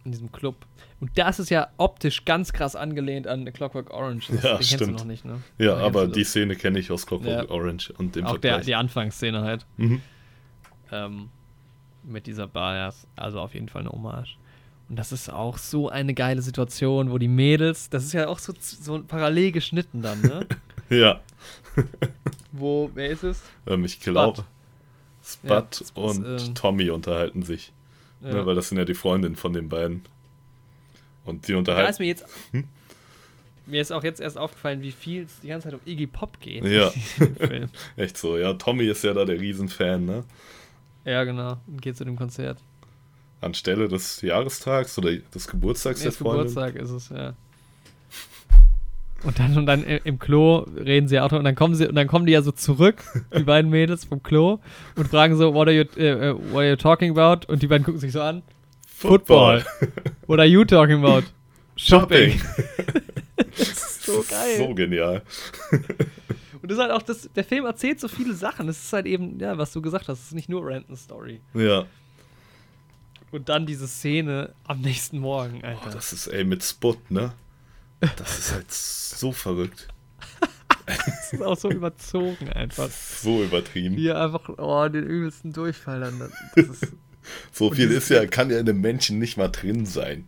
[0.05, 0.55] In diesem Club.
[1.01, 4.27] Und das ist ja optisch ganz krass angelehnt an Clockwork Orange.
[4.33, 4.97] Das, Ja, den kennst du stimmt.
[4.99, 5.41] noch nicht, ne?
[5.57, 6.23] ja, Oder aber die?
[6.25, 7.49] Szene kenne ich aus Clockwork Ja.
[7.49, 9.65] Orange und dem Auch der, die Anfangsszene halt.
[9.77, 10.01] Mhm.
[10.91, 11.29] ähm,
[12.03, 14.37] mit dieser Bar, ja, also auf jeden Fall eine Hommage.
[14.89, 18.39] Und das ist auch so eine geile Situation, wo die Mädels, das ist ja auch
[18.39, 20.45] so, so parallel geschnitten dann, ne?
[20.89, 21.19] Ja,
[22.51, 23.43] wo, wer ist es?
[23.67, 24.43] ähm, ich glaube,
[25.23, 25.63] Spud Ja,
[26.01, 27.71] und ähm, Tommy unterhalten sich.
[28.21, 28.33] Ja.
[28.33, 30.03] Ne, weil das sind ja die Freundinnen von den beiden.
[31.29, 32.01] Und die da ist unterhalten.
[32.03, 32.63] mir jetzt, Hm?
[33.65, 36.39] mir ist auch jetzt erst aufgefallen, wie viel es die ganze Zeit um Iggy Pop
[36.39, 36.63] geht.
[36.65, 36.91] Ja.
[37.97, 38.53] Echt so, ja.
[38.53, 40.23] Tommy ist ja da der Riesenfan, ne?
[41.05, 41.57] ja, genau.
[41.67, 42.57] Und geht zu dem Konzert.
[43.41, 46.47] Anstelle des Jahrestags oder des Geburtstags der Erst Freundin.
[46.47, 47.33] Geburtstag ist es, ja.
[49.23, 52.07] Und dann, und dann im Klo reden sie auch und dann kommen sie und dann
[52.07, 53.03] kommen die ja so zurück,
[53.37, 54.59] die beiden Mädels vom Klo
[54.95, 57.45] und fragen so, what are you, äh, äh, what are you talking about?
[57.51, 58.43] Und die beiden gucken sich so an.
[58.99, 59.63] Football.
[60.27, 61.23] What are you talking about?
[61.77, 62.41] Shopping.
[63.37, 64.57] das ist so geil.
[64.57, 65.21] So genial.
[65.71, 68.67] Und das ist halt auch, das, der Film erzählt so viele Sachen.
[68.67, 71.39] Das ist halt eben, ja, was du gesagt hast, es ist nicht nur Random Story.
[71.53, 71.85] Ja.
[73.31, 75.81] Und dann diese Szene am nächsten Morgen, Alter.
[75.87, 77.31] Oh, das ist, ey, mit Sput, ne?
[78.17, 79.87] Das ist halt so verrückt.
[80.85, 82.89] das ist auch so überzogen einfach.
[82.89, 83.95] So übertrieben.
[83.95, 86.31] Wie er einfach, oh, den übelsten Durchfall dann.
[86.55, 86.93] Das ist,
[87.51, 90.27] So viel ist ja, kann ja in einem Menschen nicht mal drin sein.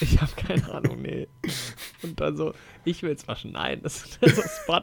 [0.00, 1.28] Ich habe keine Ahnung, nee.
[2.02, 2.54] Und dann so,
[2.84, 3.52] ich will's waschen.
[3.52, 4.80] Nein, das, das ist Spot.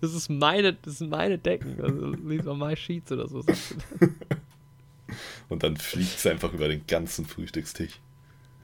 [0.00, 1.76] Das ist meine, das sind meine Decken.
[1.82, 3.44] Also, these are my sheets oder so.
[5.48, 8.00] Und dann fliegt es einfach über den ganzen Frühstückstisch.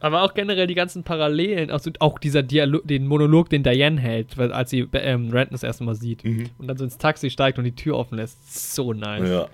[0.00, 4.36] Aber auch generell die ganzen Parallelen, also auch dieser Dialog, den Monolog, den Diane hält,
[4.36, 6.48] weil, als sie ähm, Renton das erste Mal sieht Mhm.
[6.58, 8.74] und dann so ins Taxi steigt und die Tür offen lässt.
[8.74, 9.28] So nice.
[9.28, 9.48] Ja.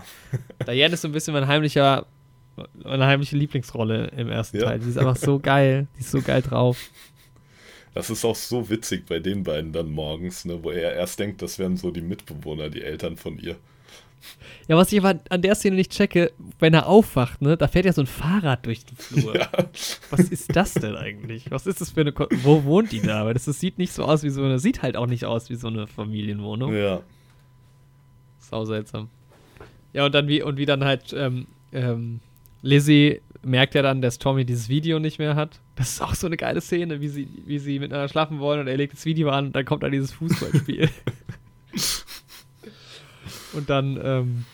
[0.67, 2.07] Diane ist so ein bisschen mein heimlicher,
[2.85, 4.65] meine heimliche Lieblingsrolle im ersten Ja.
[4.67, 4.79] Teil.
[4.81, 5.87] Die ist einfach so geil.
[5.97, 6.91] Die ist so geil drauf.
[7.95, 11.43] Das ist auch so witzig bei den beiden dann morgens, ne, wo er erst denkt,
[11.43, 13.57] das wären so die Mitbewohner, die Eltern von ihr.
[14.67, 17.87] Ja, was ich aber an der Szene nicht checke, wenn er aufwacht, ne, da fährt
[17.87, 19.35] ja so ein Fahrrad durch den Flur.
[19.39, 19.49] Ja.
[20.11, 21.51] Was ist das denn eigentlich?
[21.51, 22.13] Was ist das für eine.
[22.13, 23.25] Ko Wo wohnt die da?
[23.25, 24.59] Weil das, das sieht nicht so aus wie so eine.
[24.59, 26.75] Sieht halt auch nicht aus wie so eine Familienwohnung.
[26.77, 27.01] ja.
[28.41, 29.09] Sau seltsam.
[29.93, 32.21] Ja, und dann wie, und wie dann halt, ähm, ähm,
[32.63, 35.61] Lizzie merkt ja dann, dass Tommy dieses Video nicht mehr hat.
[35.77, 38.67] Das ist auch so eine geile Szene, wie sie, wie sie miteinander schlafen wollen und
[38.67, 40.91] er legt das Video an und dann kommt da dieses Fußballspiel.
[43.55, 44.45] und dann, ähm,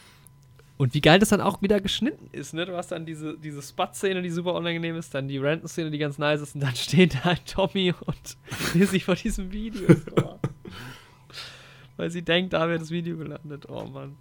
[0.77, 2.67] und wie geil das dann auch wieder geschnitten ist, ne?
[2.67, 6.19] Du hast dann diese, diese Spot-Szene, die super unangenehm ist, dann die Ranton-Szene, die ganz
[6.19, 8.37] nice ist, und dann stehen da halt Tommy und
[8.75, 9.97] Lizzie vor diesem Video.
[10.23, 10.39] Oh.
[11.97, 13.69] Weil sie denkt, da wäre das Video gelandet.
[13.69, 14.17] Oh Mann.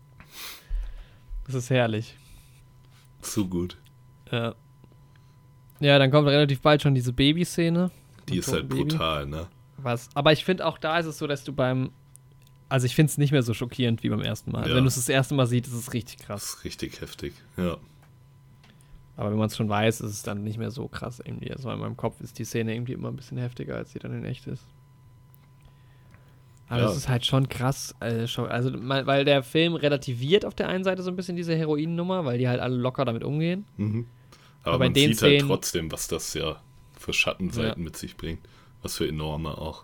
[1.46, 2.16] Das ist herrlich.
[3.24, 3.78] Zu gut.
[4.32, 4.56] Ja.
[5.80, 7.92] Ja, dann kommt relativ bald schon diese Babyszene.
[8.30, 8.90] Die ist halt totem Baby.
[8.92, 9.48] brutal, ne?
[9.78, 10.10] Was?
[10.14, 11.92] Aber ich finde auch da ist es so, dass du beim.
[12.70, 14.68] Also ich finde es nicht mehr so schockierend wie beim ersten Mal.
[14.68, 14.76] Ja.
[14.76, 16.44] Wenn du es das erste Mal siehst, ist es richtig Das krass.
[16.44, 17.34] ist richtig heftig.
[17.58, 17.78] Ja.
[19.16, 21.52] Aber wenn man es schon weiß, ist es dann nicht mehr so krass irgendwie.
[21.52, 24.14] Also in meinem Kopf ist die Szene irgendwie immer ein bisschen heftiger, als sie dann
[24.14, 24.64] in echt ist.
[26.70, 26.88] Aber Ja.
[26.88, 27.94] das ist halt schon krass.
[28.00, 31.36] Also, schon- also mal- weil der Film relativiert auf der einen Seite so ein bisschen
[31.36, 33.66] diese Heroinnummer, weil die halt alle locker damit umgehen.
[33.78, 34.08] Mhm.
[34.64, 36.62] Aber, Aber man den sieht halt Szenen- trotzdem, was das ja
[36.98, 38.40] für Schattenseiten mit sich bringt.
[38.82, 39.84] Was für enorme auch.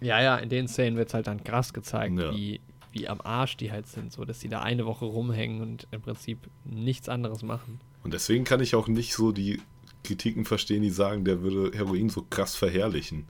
[0.00, 2.32] Ja, ja, in den Szenen wird es halt dann krass gezeigt, Ja.
[2.32, 2.60] wie,
[2.92, 6.00] wie am Arsch die halt sind, so dass die da eine Woche rumhängen und im
[6.00, 7.80] Prinzip nichts anderes machen.
[8.04, 9.60] Und deswegen kann ich auch nicht so die
[10.04, 13.26] Kritiken verstehen, die sagen, der würde Heroin so krass verherrlichen.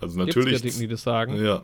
[0.00, 0.60] Also Gibt's natürlich.
[0.60, 1.42] Kritiken, die das sagen.
[1.42, 1.62] Ja.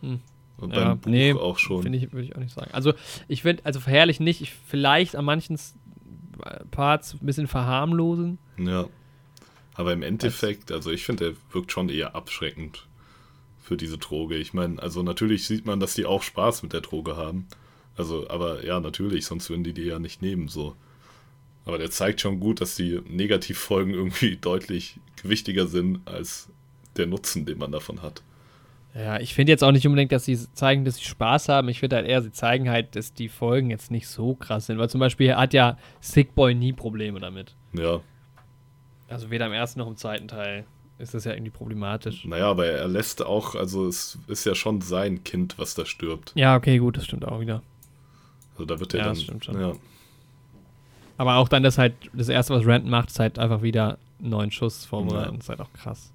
[0.00, 0.20] Hm.
[0.58, 1.82] Und Ja, beim Buch nee, auch schon.
[1.82, 2.70] Finde ich, würde ich auch nicht sagen.
[2.72, 2.94] Also,
[3.26, 5.58] ich finde, also verherrlich nicht, ich vielleicht an manchen
[6.70, 8.38] Parts ein bisschen verharmlosen.
[8.58, 8.86] Ja.
[9.74, 12.86] Aber im Endeffekt, also ich finde, er wirkt schon eher abschreckend
[13.60, 14.36] für diese Droge.
[14.36, 17.46] Ich meine, also natürlich sieht man, dass die auch Spaß mit der Droge haben.
[17.96, 20.76] Also, aber ja, natürlich, sonst würden die die ja nicht nehmen, so.
[21.64, 26.48] Aber der zeigt schon gut, dass die Negativfolgen irgendwie deutlich gewichtiger sind als
[26.96, 28.22] der Nutzen, den man davon hat.
[28.94, 31.68] Ja, ich finde jetzt auch nicht unbedingt, dass sie zeigen, dass sie Spaß haben.
[31.68, 34.78] Ich finde halt eher, sie zeigen halt, dass die Folgen jetzt nicht so krass sind.
[34.78, 37.56] Weil zum Beispiel hat ja Sick Boy nie Probleme damit.
[37.72, 38.00] Ja,
[39.08, 40.64] Also weder im ersten noch im zweiten Teil
[40.98, 42.24] ist das ja irgendwie problematisch.
[42.24, 46.30] naja, aber er lässt auch, also es ist ja schon sein Kind, was da stirbt.
[46.36, 47.62] Ja, okay, gut, das stimmt auch wieder.
[48.52, 49.14] Also da wird er Ja, dann.
[49.14, 49.60] das stimmt schon.
[49.60, 49.72] Ja,
[51.16, 54.52] Aber auch dann das halt, das erste, was Renton macht, ist halt einfach wieder neuen
[54.52, 55.30] Schuss vorbereiten.
[55.32, 55.36] Ja.
[55.36, 56.12] Das ist halt auch krass.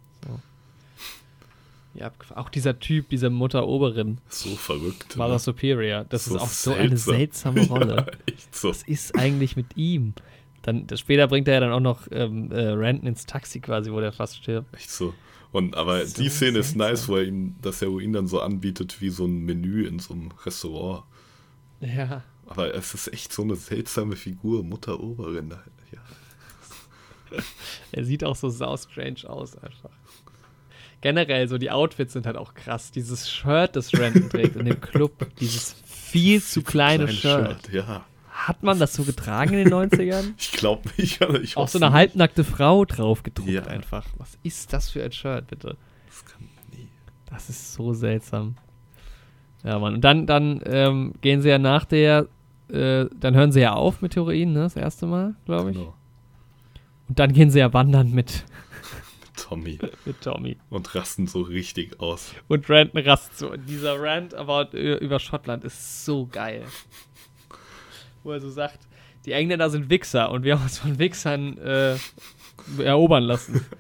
[1.95, 5.15] Ja, auch dieser Typ, diese Mutter Oberin, so verrückt.
[5.17, 5.39] Mother ne?
[5.39, 7.55] Superior, das So ist auch so eine seltsam.
[7.55, 7.95] seltsame Rolle.
[8.27, 8.69] Ja, echt so.
[8.69, 10.13] Was ist eigentlich mit ihm?
[10.61, 13.99] Dann, später bringt er ja dann auch noch ähm, äh, Renton ins Taxi quasi, wo
[13.99, 14.73] der fast stirbt.
[14.75, 15.13] Echt so.
[15.51, 17.07] Und aber So die Szene ist nice, seltsam.
[17.07, 20.29] wo er ihm das Heroin dann so anbietet wie so ein Menü in so einem
[20.45, 21.03] Restaurant.
[21.81, 22.23] Ja.
[22.45, 25.49] Aber es ist echt so eine seltsame Figur, Mutter Oberin.
[25.91, 27.39] Ja.
[27.91, 29.91] Er sieht auch so sau strange aus einfach.
[31.01, 32.91] Generell, so die Outfits sind halt auch krass.
[32.91, 37.69] Dieses Shirt, das Renton trägt in dem Club, dieses viel zu kleine Kleines Shirt.
[37.73, 38.05] Ja.
[38.31, 40.33] Hat man das so getragen in den 90ern?
[40.37, 41.93] Ich glaube nicht, ich Auch so eine nicht.
[41.93, 43.63] halbnackte Frau drauf gedruckt Ja.
[43.63, 44.05] einfach.
[44.17, 45.77] Was ist das für ein Shirt, bitte?
[46.07, 46.87] Das kann nie.
[47.29, 48.55] Das ist so seltsam.
[49.63, 49.93] Ja, Mann.
[49.95, 52.27] Und dann, dann ähm, gehen sie ja nach der,
[52.69, 54.61] äh, dann hören sie ja auf mit Heroin, ne?
[54.61, 55.77] Das erste Mal, glaube ich.
[55.77, 55.93] Genau.
[57.09, 58.45] Und dann gehen sie ja wandern mit,
[59.49, 59.79] Tommy.
[60.05, 60.57] mit Tommy.
[60.69, 62.33] Und rasten so richtig aus.
[62.47, 63.55] Und Renton rast so.
[63.55, 66.63] Dieser Rant about, äh, über Schottland ist so geil.
[68.23, 68.79] Wo er so sagt,
[69.25, 71.97] die Engländer sind Wichser und wir haben uns von Wichsern äh,
[72.79, 73.65] erobern lassen.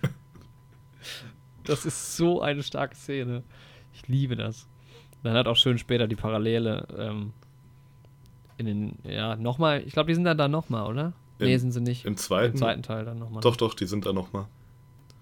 [1.65, 3.43] Das ist so eine starke Szene.
[3.93, 4.67] Ich liebe das.
[5.21, 7.31] Dann hat auch schön später die Parallele ähm,
[8.57, 11.13] in den, ja, nochmal, ich glaube, die sind dann da nochmal, oder?
[11.37, 12.05] nee, Im- sind sie nicht.
[12.05, 12.53] Im zweiten?
[12.53, 13.41] Im zweiten Teil dann nochmal.
[13.41, 14.47] Doch, doch, die sind da nochmal.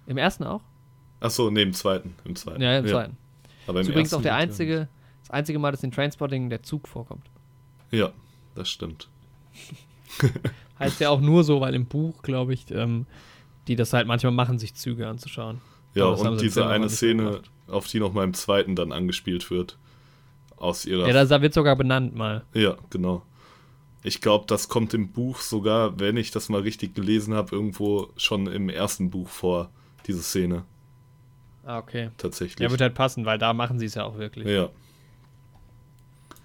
[0.08, 0.62] Im ersten auch?
[1.20, 2.14] Achso, nee, im zweiten.
[2.24, 2.62] Im zweiten.
[2.62, 3.16] Ja, im zweiten.
[3.66, 4.88] Aber im Das ist übrigens auch der einzige,
[5.20, 7.26] das einzige Mal, dass in Trainspotting der Zug vorkommt.
[7.90, 8.12] Ja,
[8.54, 9.08] das stimmt.
[10.78, 13.04] Heißt ja auch nur so, weil im Buch, glaube ich, ähm,
[13.66, 15.60] die das halt manchmal machen, sich Züge anzuschauen.
[15.94, 17.50] Ja, und diese eine Szene, gemacht.
[17.66, 19.76] auf die nochmal im zweiten dann angespielt wird.
[20.56, 21.06] Aus ihrer.
[21.06, 22.44] Ja, da wird sogar benannt mal.
[22.54, 23.22] Ja, genau.
[24.02, 28.08] Ich glaube, das kommt im Buch sogar, wenn ich das mal richtig gelesen habe, irgendwo
[28.16, 29.70] schon im ersten Buch vor,
[30.08, 30.64] diese Szene.
[31.64, 32.10] Ah, okay.
[32.16, 32.58] Tatsächlich.
[32.60, 34.46] Ja, wird halt passen, weil da machen sie es ja auch wirklich.
[34.48, 34.70] ja.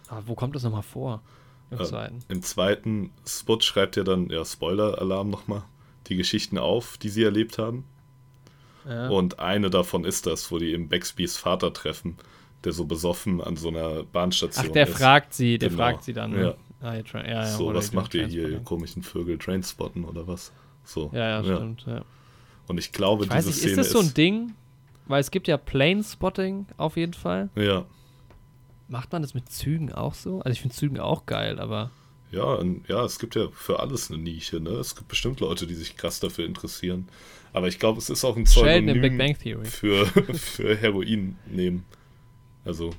[0.10, 1.22] Aber wo kommt das nochmal vor?
[1.72, 1.86] Im Ja.
[1.86, 2.20] zweiten.
[2.28, 5.64] Im zweiten Spot schreibt er dann, ja, Spoiler-Alarm nochmal,
[6.08, 7.86] die Geschichten auf, die sie erlebt haben.
[8.88, 9.08] Ja.
[9.10, 12.18] Und eine davon ist das, wo die eben Baxbys Vater treffen,
[12.66, 14.98] der so besoffen an so einer Bahnstation Ach, der ist.
[14.98, 15.82] fragt sie, der Genau.
[15.82, 16.32] fragt sie dann.
[16.32, 16.44] Ne?
[16.44, 16.56] Ja.
[16.88, 20.52] Ah, ja, ja, so, was macht ihr hier, ihr komischen Vögel, Trainspotten oder was?
[20.84, 21.10] So.
[21.14, 21.86] Ja, ja, stimmt.
[21.88, 22.04] Ja.
[22.68, 24.54] Und ich glaube, Ich weiß diese nicht, ist Szene das so ein Ding?
[25.06, 27.50] Weil es gibt ja Plane-Spotting auf jeden Fall.
[27.56, 27.86] Ja,
[28.88, 30.40] Macht man das mit Zügen auch so?
[30.42, 31.90] Also ich finde Zügen auch geil, aber
[32.32, 34.72] ja, ja, es gibt ja für alles eine Nische, ne?
[34.72, 37.08] Es gibt bestimmt Leute, die sich krass dafür interessieren.
[37.54, 41.86] Aber ich glaube, es ist auch ein Pseudonym für, für Heroin nehmen.
[42.66, 42.92] Also.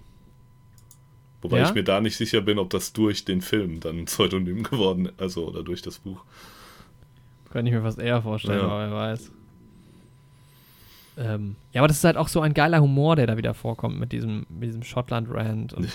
[1.42, 1.68] Wobei Ja?
[1.68, 5.06] ich mir da nicht sicher bin, ob das durch den Film dann ein Pseudonym geworden
[5.06, 6.24] ist, also oder durch das Buch.
[7.50, 8.66] Könnte ich mir fast eher vorstellen, Ja.
[8.66, 9.30] aber wer weiß.
[11.16, 13.98] Ähm, ja, aber das ist halt auch so ein geiler Humor, der da wieder vorkommt
[14.00, 15.72] mit diesem, mit diesem Schottland-Rand.
[15.74, 15.88] Und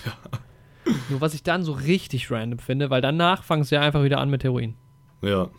[1.10, 4.20] Nur was ich dann so richtig random finde, weil danach fangen sie ja einfach wieder
[4.20, 4.76] an mit Heroin.
[5.22, 5.50] Ja,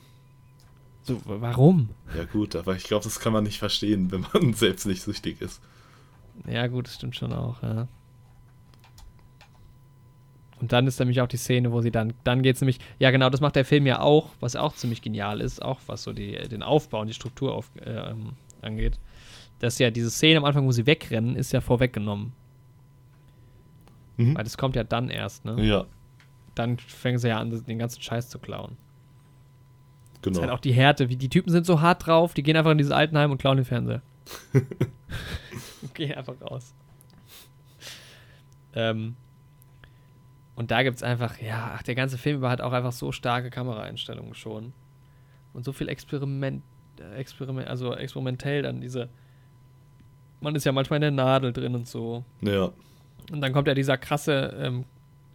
[1.03, 1.91] So, warum?
[2.16, 5.41] ja gut, aber ich glaube, das kann man nicht verstehen, wenn man selbst nicht süchtig
[5.41, 5.62] ist.
[6.47, 7.87] Ja, gut, das stimmt schon auch, ja.
[10.61, 13.11] Und dann ist nämlich auch die Szene, wo sie dann, dann geht es nämlich, ja
[13.11, 16.12] genau, das macht der Film ja auch, was auch ziemlich genial ist, auch was so
[16.12, 18.32] die, den Aufbau und die Struktur auf, äh, ähm,
[19.61, 22.32] Dass ja diese Szene am Anfang, wo sie wegrennen, ist ja vorweggenommen.
[24.16, 24.37] Mhm.
[24.37, 25.62] Weil das kommt ja dann erst, ne?
[25.62, 25.87] Ja,
[26.55, 28.77] Dann fängen sie ja an, den ganzen Scheiß zu klauen.
[30.23, 30.41] Das ist genau.
[30.41, 32.78] halt auch die Härte, wie die Typen sind so hart drauf, die gehen einfach in
[32.78, 34.03] dieses Altenheim und klauen den Fernseher.
[35.95, 36.74] gehen einfach raus.
[38.74, 39.16] Ähm,
[40.55, 43.12] und da gibt es einfach, ja, ach, der ganze Film über hat auch einfach so
[43.12, 44.74] starke Kameraeinstellungen schon.
[45.55, 46.62] Und so viel Experiment,
[47.01, 49.09] äh, Experiment, also experimentell dann diese.
[50.41, 52.25] Man ist ja manchmal in der Nadel drin und so.
[52.41, 52.71] Ja,
[53.31, 54.85] Und dann kommt ja dieser krasse ähm,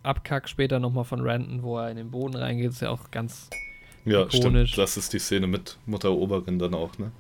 [0.04, 2.72] Abkack später nochmal von Randon, wo er in den Boden reingeht.
[2.72, 3.50] ist ja auch ganz
[4.04, 4.72] ja, Ikonisch.
[4.72, 4.78] stimmt.
[4.84, 7.12] Das ist die Szene mit Mutter Oberin dann auch, ne?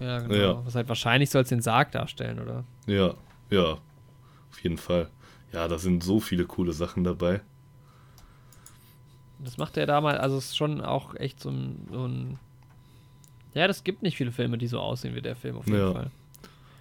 [0.00, 0.34] Ja, genau.
[0.34, 0.66] Ja.
[0.66, 2.64] Was halt wahrscheinlich soll es den Sarg darstellen, oder?
[2.86, 3.14] Ja,
[3.50, 3.72] ja,
[4.50, 5.08] auf jeden Fall.
[5.52, 7.40] Ja, da sind so viele coole Sachen dabei.
[9.38, 12.38] Das macht er damals, also es ist schon auch echt so ein, so ein.
[13.54, 15.92] Ja, das gibt nicht viele Filme, die so aussehen wie der Film auf jeden Ja.
[15.92, 16.10] Fall.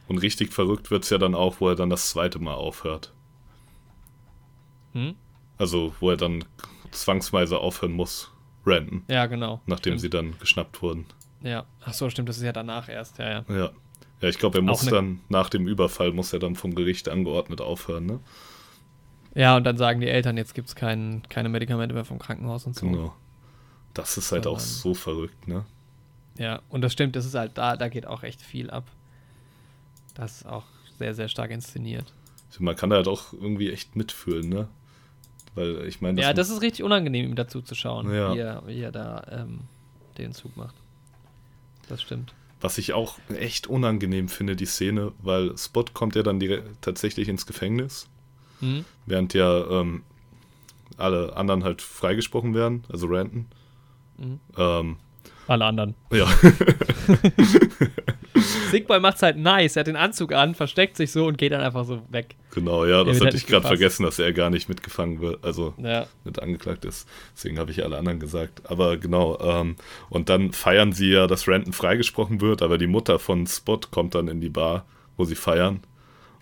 [0.07, 3.14] Und richtig verrückt wird es ja dann auch, wo er dann das zweite Mal aufhört.
[4.94, 5.15] Hm?
[5.57, 6.44] Also, wo er dann
[6.91, 8.32] zwangsweise aufhören muss,
[8.65, 9.61] renten, Ja, genau.
[9.65, 10.02] nachdem stimmt.
[10.02, 11.06] sie dann geschnappt wurden.
[11.41, 13.45] Ja, ach so, stimmt, das ist ja danach erst, ja, ja.
[13.49, 13.69] Ja.
[14.22, 17.60] Ja, ich glaube, er muss dann, nach dem Überfall, muss er dann vom Gericht angeordnet
[17.61, 18.19] aufhören, ne?
[19.36, 22.65] Ja, und dann sagen die Eltern, jetzt gibt es kein, keine Medikamente mehr vom Krankenhaus
[22.65, 22.88] und so.
[22.88, 23.14] Genau.
[23.94, 25.65] Das ist halt Und auch so verrückt, ne?
[26.38, 28.86] Ja, und das stimmt, das ist halt da, da geht auch echt viel ab.
[30.15, 30.63] Das ist auch
[30.97, 32.11] sehr, sehr stark inszeniert.
[32.57, 34.67] Man kann da halt auch irgendwie echt mitfühlen, ne?
[35.55, 38.33] Weil ich meine, ja, das ist richtig unangenehm, ihm dazu zu schauen, Ja.
[38.33, 39.59] wie, er, wie er da ähm,
[40.17, 40.73] den Zug macht.
[41.89, 42.33] Das stimmt.
[42.61, 47.27] Was ich auch echt unangenehm finde, die Szene, weil Spot kommt ja dann direkt tatsächlich
[47.27, 48.07] ins Gefängnis,
[48.61, 48.85] Mhm.
[49.05, 50.03] während ja ähm,
[50.97, 53.47] alle anderen halt freigesprochen werden, also Ranton.
[54.17, 54.39] Mhm.
[54.57, 54.95] Ähm,
[55.47, 55.93] Alle anderen.
[56.11, 56.25] ja,
[58.76, 59.77] Sickboy macht's halt nice.
[59.77, 62.35] Er hat den Anzug an, versteckt sich so und geht dann einfach so weg.
[62.53, 65.73] genau, ja, das hatte halt ich gerade vergessen, dass er gar nicht mitgefangen wird, also
[65.77, 66.07] Ja.
[66.26, 67.07] mit angeklagt ist.
[67.35, 68.64] Deswegen habe ich alle anderen gesagt.
[68.69, 69.77] Aber genau, ähm,
[70.10, 74.14] und dann feiern sie ja, dass Ranton freigesprochen wird, aber die Mutter von Spot kommt
[74.14, 74.85] dann in die Bar,
[75.15, 75.80] wo sie feiern.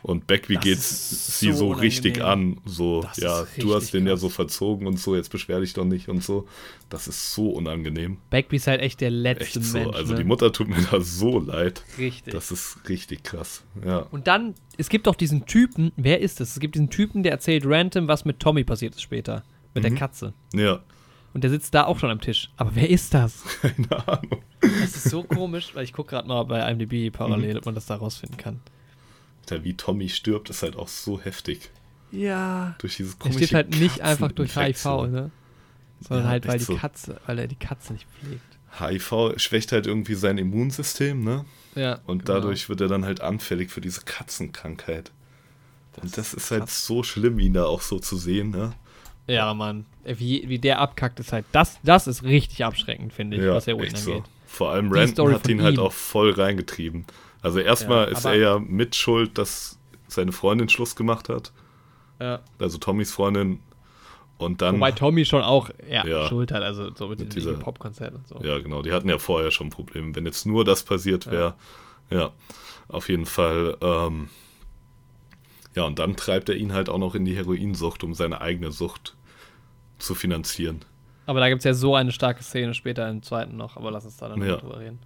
[0.03, 4.05] Und Becky Das geht sie so so richtig an, so, Das ja, du hast den
[4.05, 4.21] ja krass.
[4.21, 6.45] so verzogen und so, jetzt beschwer dich doch nicht und so.
[6.89, 8.17] Das ist so unangenehm.
[8.29, 9.77] Bagby ist halt echt der letzte Echt so.
[9.77, 9.95] Mensch.
[9.95, 10.19] also ne?
[10.19, 11.83] die Mutter tut mir da so leid.
[11.97, 12.33] Richtig.
[12.33, 13.63] Das ist richtig krass.
[13.85, 13.99] Ja.
[14.11, 16.51] und dann, es gibt doch diesen Typen, wer ist das?
[16.51, 19.43] Es gibt diesen Typen, der erzählt random, was mit Tommy passiert ist später.
[19.73, 19.87] Mit Mhm.
[19.89, 20.33] der Katze.
[20.53, 20.83] Ja,
[21.33, 22.49] Und der sitzt da auch schon am Tisch.
[22.57, 23.41] Aber wer ist das?
[23.61, 24.41] keine Ahnung.
[24.59, 27.85] Das ist so komisch, weil ich gucke gerade mal bei IMDb parallel, ob man das
[27.87, 28.59] da rausfinden kann.
[29.49, 31.69] Ja, wie Tommy stirbt, ist halt auch so heftig.
[32.11, 32.75] Ja.
[32.79, 35.31] Durch dieses Er komische stirbt halt nicht einfach durch HIV, ne?
[36.01, 36.75] Sondern Ja, halt, weil die so.
[36.75, 38.41] Katze, weil er die Katze nicht pflegt.
[38.79, 41.45] HIV schwächt halt irgendwie sein Immunsystem, ne?
[41.75, 41.99] Ja.
[42.05, 42.39] Und genau.
[42.39, 45.11] dadurch wird er dann halt anfällig für diese Katzenkrankheit.
[46.01, 46.85] Und das ist halt krass.
[46.85, 48.73] so schlimm, ihn da auch so zu sehen, ne?
[49.27, 49.85] Ja, Mann.
[50.03, 53.67] Wie, wie der abkackt, ist halt, das, das ist richtig abschreckend, finde ich, Ja, was
[53.67, 54.23] Heroin echt angeht.
[54.25, 54.29] so.
[54.47, 55.81] Vor allem Story hat ihn halt ihm.
[55.81, 57.05] auch voll reingetrieben.
[57.43, 61.51] Also erstmal Ja, ist er ja mit Schuld, dass seine Freundin Schluss gemacht hat.
[62.19, 62.39] Ja.
[62.59, 63.59] Also Tommys Freundin.
[64.37, 64.75] Und dann.
[64.75, 66.27] Wobei Tommy schon auch ja, Ja.
[66.27, 68.39] Schuld hat, also so mit, Mit diesem Popkonzert und so.
[68.41, 68.81] Ja, genau.
[68.81, 70.15] Die hatten ja vorher schon Probleme.
[70.15, 71.53] Wenn jetzt nur das passiert wäre,
[72.09, 72.31] ja.
[72.87, 73.77] auf jeden Fall.
[73.81, 74.29] Ähm,
[75.75, 78.71] ja, und dann treibt er ihn halt auch noch in die Heroinsucht, um seine eigene
[78.71, 79.15] Sucht
[79.97, 80.81] zu finanzieren.
[81.25, 84.05] Aber da gibt es ja so eine starke Szene später im zweiten noch, aber lass
[84.05, 84.57] uns da dann Ja.
[84.57, 84.99] drüber reden.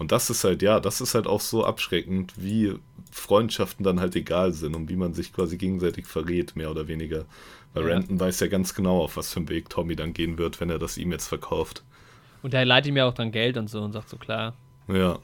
[0.00, 2.74] Und das ist halt, ja, das ist halt auch so abschreckend, wie
[3.12, 7.26] Freundschaften dann halt egal sind und wie man sich quasi gegenseitig verrät, mehr oder weniger.
[7.74, 7.94] Weil Ja.
[7.94, 10.70] Renton weiß ja ganz genau, auf was für einen Weg Tommy dann gehen wird, wenn
[10.70, 11.84] er das ihm jetzt verkauft.
[12.42, 14.56] Und der leitet ihm ja auch dann Geld und so und sagt so, klar.
[14.88, 15.20] Ja,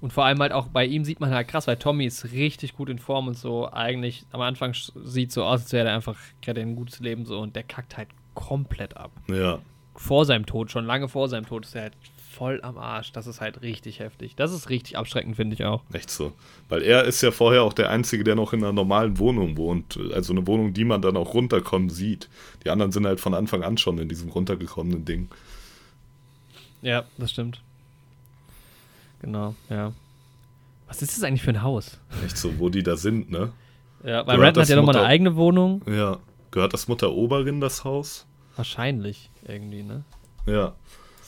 [0.00, 2.74] Und vor allem halt auch bei ihm sieht man halt krass, weil Tommy ist richtig
[2.74, 3.70] gut in Form und so.
[3.72, 4.74] Eigentlich am Anfang
[5.04, 7.96] sieht so aus, als wäre er einfach gerade ein gutes Leben so und der kackt
[7.96, 9.12] halt komplett ab.
[9.28, 9.60] ja,
[9.96, 11.96] Vor seinem Tod, schon lange vor seinem Tod ist er halt
[12.34, 13.12] voll am Arsch.
[13.12, 14.36] Das ist halt richtig heftig.
[14.36, 15.82] Das ist richtig abschreckend, finde ich auch.
[15.92, 16.32] echt so.
[16.68, 19.98] Weil er ist ja vorher auch der Einzige, der noch in einer normalen Wohnung wohnt.
[20.12, 22.28] Also eine Wohnung, die man dann auch runterkommen sieht.
[22.64, 25.28] Die anderen sind halt von Anfang an schon in diesem runtergekommenen Ding.
[26.82, 27.62] Ja, das stimmt.
[29.22, 29.92] Genau, ja.
[30.86, 31.98] Was ist das eigentlich für ein Haus?
[32.24, 33.52] Echt so, wo die da sind, ne?
[34.04, 35.80] Ja, weil das hat ja nochmal eine eigene Wohnung.
[35.86, 36.18] Ja.
[36.50, 38.26] Gehört das Mutter Oberin das Haus?
[38.54, 40.04] Wahrscheinlich irgendwie, ne?
[40.46, 40.74] Ja.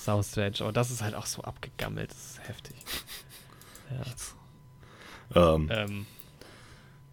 [0.06, 0.54] Sau strange.
[0.60, 2.10] Aber das ist halt auch so abgegammelt.
[2.10, 2.76] Das ist heftig.
[5.34, 6.06] Ähm, Ähm,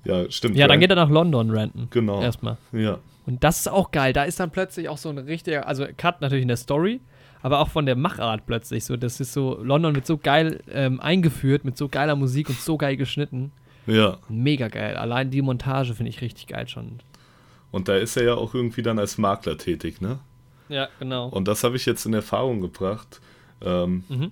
[0.05, 0.55] ja, stimmt.
[0.55, 1.87] ja, dann geht er nach London, Renton.
[1.89, 2.21] Genau.
[2.21, 2.57] Erstmal.
[2.71, 2.99] Ja.
[3.25, 4.13] Und das ist auch geil.
[4.13, 7.01] Da ist dann plötzlich auch so ein richtiger, also Cut natürlich in der Story,
[7.41, 8.85] aber auch von der Machart plötzlich.
[8.85, 12.59] So, das ist so, London wird so geil ähm, eingeführt, mit so geiler Musik und
[12.59, 13.51] so geil geschnitten.
[13.87, 14.17] Ja.
[14.29, 14.95] Mega geil.
[14.97, 16.99] Allein die Montage finde ich richtig geil schon.
[17.71, 20.19] Und da ist er ja auch irgendwie dann als Makler tätig, ne?
[20.69, 21.27] Ja, genau.
[21.29, 23.21] Und das habe ich jetzt in Erfahrung gebracht.
[23.61, 24.31] Ähm, Mhm.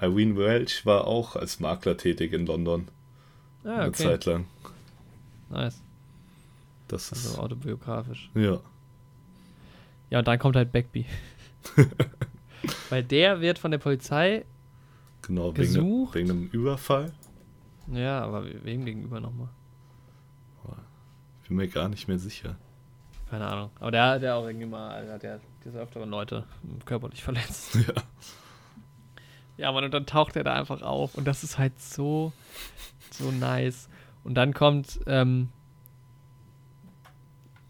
[0.00, 2.88] Irene Welch war auch als Makler tätig in London.
[3.64, 4.04] Ah, Eine okay.
[4.04, 4.46] Zeit lang.
[5.50, 5.80] Nice.
[6.88, 7.26] Das ist.
[7.26, 8.30] Also autobiografisch.
[8.34, 8.60] ja.
[10.10, 11.06] Ja, und dann kommt halt Beckby.
[12.90, 14.44] Weil der wird von der Polizei,
[15.22, 16.14] Genau, wegen, Gesucht?
[16.16, 17.12] wegen einem Überfall.
[17.92, 19.48] ja, aber wem gegenüber nochmal?
[21.46, 22.56] Bin mir gar nicht mehr sicher.
[23.30, 23.70] Keine Ahnung.
[23.78, 26.44] Aber der hat ja auch irgendwie mal, der hat ja des Öfteren Leute
[26.84, 27.78] körperlich verletzt.
[27.86, 28.02] Ja.
[29.56, 31.16] Ja, Mann, und dann taucht er da einfach auf.
[31.16, 32.32] Und das ist halt so,
[33.10, 33.90] so nice.
[34.24, 35.50] Und dann kommt, ähm,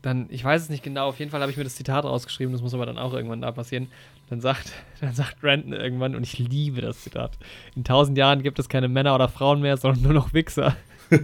[0.01, 2.53] dann, ich weiß es nicht genau, auf jeden Fall habe ich mir das Zitat rausgeschrieben,
[2.53, 3.89] das muss aber dann auch irgendwann da passieren.
[4.29, 7.33] Dann sagt, dann sagt Renton irgendwann, und ich liebe das Zitat:
[7.75, 10.77] In tausend Jahren gibt es keine Männer oder Frauen mehr, sondern nur noch Wichser.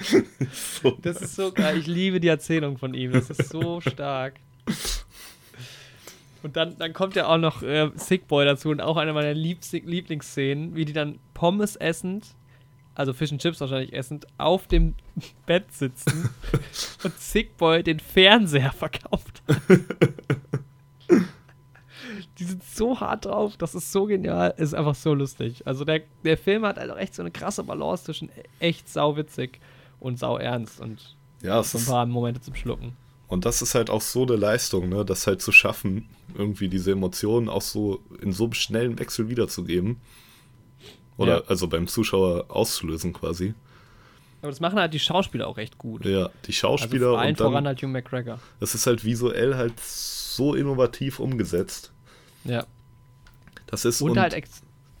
[0.82, 0.96] So.
[1.02, 1.78] Das ist so geil.
[1.78, 3.12] Ich liebe die Erzählung von ihm.
[3.12, 4.34] Das ist so stark.
[6.42, 9.34] Und dann, dann kommt ja auch noch äh, Sick Boy dazu und auch eine meiner
[9.34, 12.26] Liebs Lieblingsszenen, wie die dann Pommes essend,
[12.94, 14.94] also Fish and Chips wahrscheinlich essend, auf dem
[15.46, 16.30] Bett sitzen
[17.02, 19.42] und Sick Boy den Fernseher verkauft.
[22.38, 25.66] die sind so hart drauf, das ist so genial, ist einfach so lustig.
[25.66, 28.30] Also der, der Film hat halt auch echt so eine krasse Balance zwischen
[28.60, 29.60] echt sauwitzig
[30.00, 32.96] und sau ernst und Ja, es so ein paar Momente zum Schlucken.
[33.28, 35.04] und das ist halt auch so eine Leistung, ne?
[35.04, 39.96] Das halt zu schaffen, irgendwie diese Emotionen auch so in so einem schnellen Wechsel wiederzugeben.
[41.16, 41.44] Oder Ja.
[41.48, 43.54] also beim Zuschauer auszulösen quasi.
[44.40, 46.04] Aber das machen halt die Schauspieler auch echt gut.
[46.04, 48.38] Ja, die also Schauspieler vor allen und dann, voran halt Hugh McGregor.
[48.60, 51.90] das ist halt visuell halt so innovativ umgesetzt.
[52.44, 52.64] Ja.
[53.66, 54.40] Das ist Und, und halt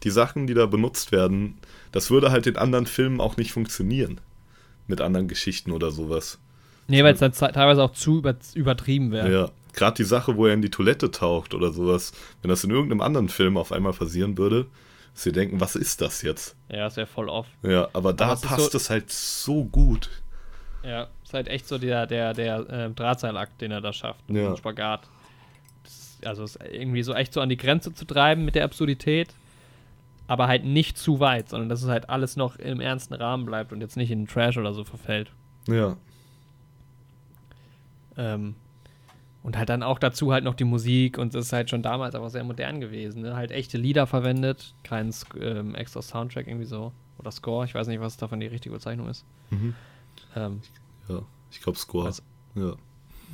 [0.02, 1.56] die Sachen, die da benutzt werden,
[1.92, 4.20] das würde halt in anderen Filmen auch nicht funktionieren.
[4.88, 6.38] Mit anderen Geschichten oder sowas.
[6.88, 9.32] Nee, weil es dann teilweise auch zu über übertrieben wäre.
[9.32, 9.50] Ja.
[9.74, 12.12] Gerade die Sache, wo er in die Toilette taucht oder sowas,
[12.42, 14.66] wenn das in irgendeinem anderen Film auf einmal passieren würde,
[15.14, 16.56] dass sie denken, was ist das jetzt?
[16.70, 17.46] Ja, das wäre voll off.
[17.62, 20.08] Ja, aber da Aber es ist passt so- es halt so gut.
[20.82, 24.20] Ja, ist halt echt so der, der, der äh, Drahtseilakt, den er da schafft.
[24.28, 24.42] Ja.
[24.50, 24.56] Ja.
[24.56, 25.02] Spagat.
[25.84, 28.64] Das ist, also ist irgendwie so echt so an die Grenze zu treiben mit der
[28.64, 29.28] Absurdität,
[30.28, 33.72] aber halt nicht zu weit, sondern dass es halt alles noch im ernsten Rahmen bleibt
[33.72, 35.32] und jetzt nicht in Trash oder so verfällt.
[35.66, 35.96] Ja.
[38.16, 38.54] Ähm,
[39.42, 42.14] und halt dann auch dazu halt noch die Musik und das ist halt schon damals
[42.14, 43.22] aber sehr modern gewesen.
[43.22, 43.34] Ne?
[43.36, 46.92] Halt echte Lieder verwendet, kein ähm, extra Soundtrack irgendwie so.
[47.18, 49.24] Oder Score, ich weiß nicht, was davon die richtige Bezeichnung ist.
[49.50, 49.74] Mhm.
[50.36, 50.60] Ähm,
[51.08, 52.06] Ja, ich glaube Score.
[52.06, 52.22] Also-
[52.54, 52.74] ja,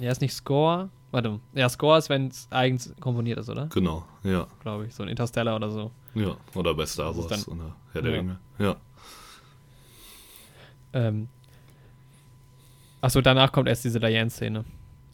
[0.01, 0.91] ja, ist nicht Score.
[1.11, 3.67] Warte, ja, Score ist, wenn es eigens komponiert ist, oder?
[3.67, 4.05] genau.
[4.25, 4.95] Ja, Glaube ich.
[4.95, 5.91] So ein Interstellar oder so.
[6.15, 6.37] Ja.
[6.55, 8.19] Oder bei Star Wars dann- oder Herr der Ja.
[8.19, 8.39] Ringe.
[8.59, 8.77] Ja.
[10.93, 11.29] Ähm.
[13.01, 14.65] Achso, danach kommt erst diese Diane-Szene.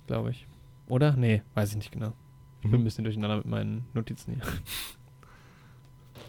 [0.07, 0.45] glaube ich.
[0.89, 1.13] Oder?
[1.13, 2.13] Nee, weiß ich nicht genau.
[2.57, 2.77] Ich bin Mhm.
[2.79, 4.43] ein bisschen durcheinander mit meinen Notizen hier.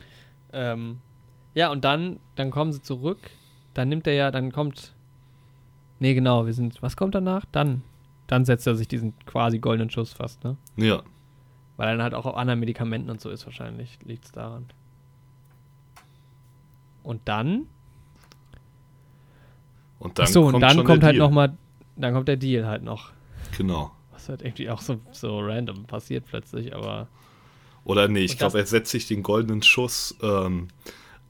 [0.53, 0.99] ähm,
[1.55, 3.31] ja, und dann, dann kommen sie zurück.
[3.73, 4.93] Dann nimmt er ja, dann kommt.
[5.99, 6.81] Nee, genau, wir sind.
[6.81, 7.45] Was kommt danach?
[7.51, 7.83] Dann.
[8.27, 10.55] Dann setzt er sich diesen quasi goldenen Schuss fast, ne?
[10.77, 11.01] Ja.
[11.81, 13.97] Weil er dann halt auch auf anderen Medikamenten und so ist, wahrscheinlich.
[14.05, 14.67] Liegt es daran.
[17.01, 17.65] Und dann.
[19.97, 21.57] Und dann Achso, und kommt dann kommt halt nochmal.
[21.95, 23.13] Dann kommt der Deal halt noch.
[23.57, 23.91] Genau.
[24.11, 27.07] Was halt irgendwie auch so, so random passiert plötzlich, aber.
[27.83, 30.67] Oder nee, ich glaube, er setzt sich den goldenen Schuss, ähm,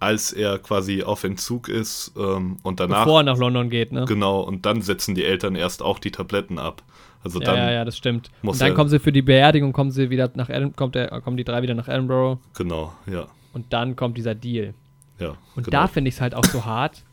[0.02, 3.06] als er quasi auf Entzug ist ähm, und danach.
[3.06, 4.06] bevor er nach London geht, ne?
[4.06, 6.82] Genau, und dann setzen die Eltern erst auch die Tabletten ab.
[7.24, 8.32] Also Ja, dann, ja, ja, das stimmt.
[8.42, 11.38] Und dann kommen sie für die Beerdigung, kommen sie wieder nach Edin kommt der, kommen
[11.38, 13.28] die drei wieder nach Edinburgh genau, ja.
[13.54, 14.74] und dann kommt dieser Deal.
[15.20, 15.82] ja Und genau.
[15.82, 17.04] da finde ich es halt auch so hart,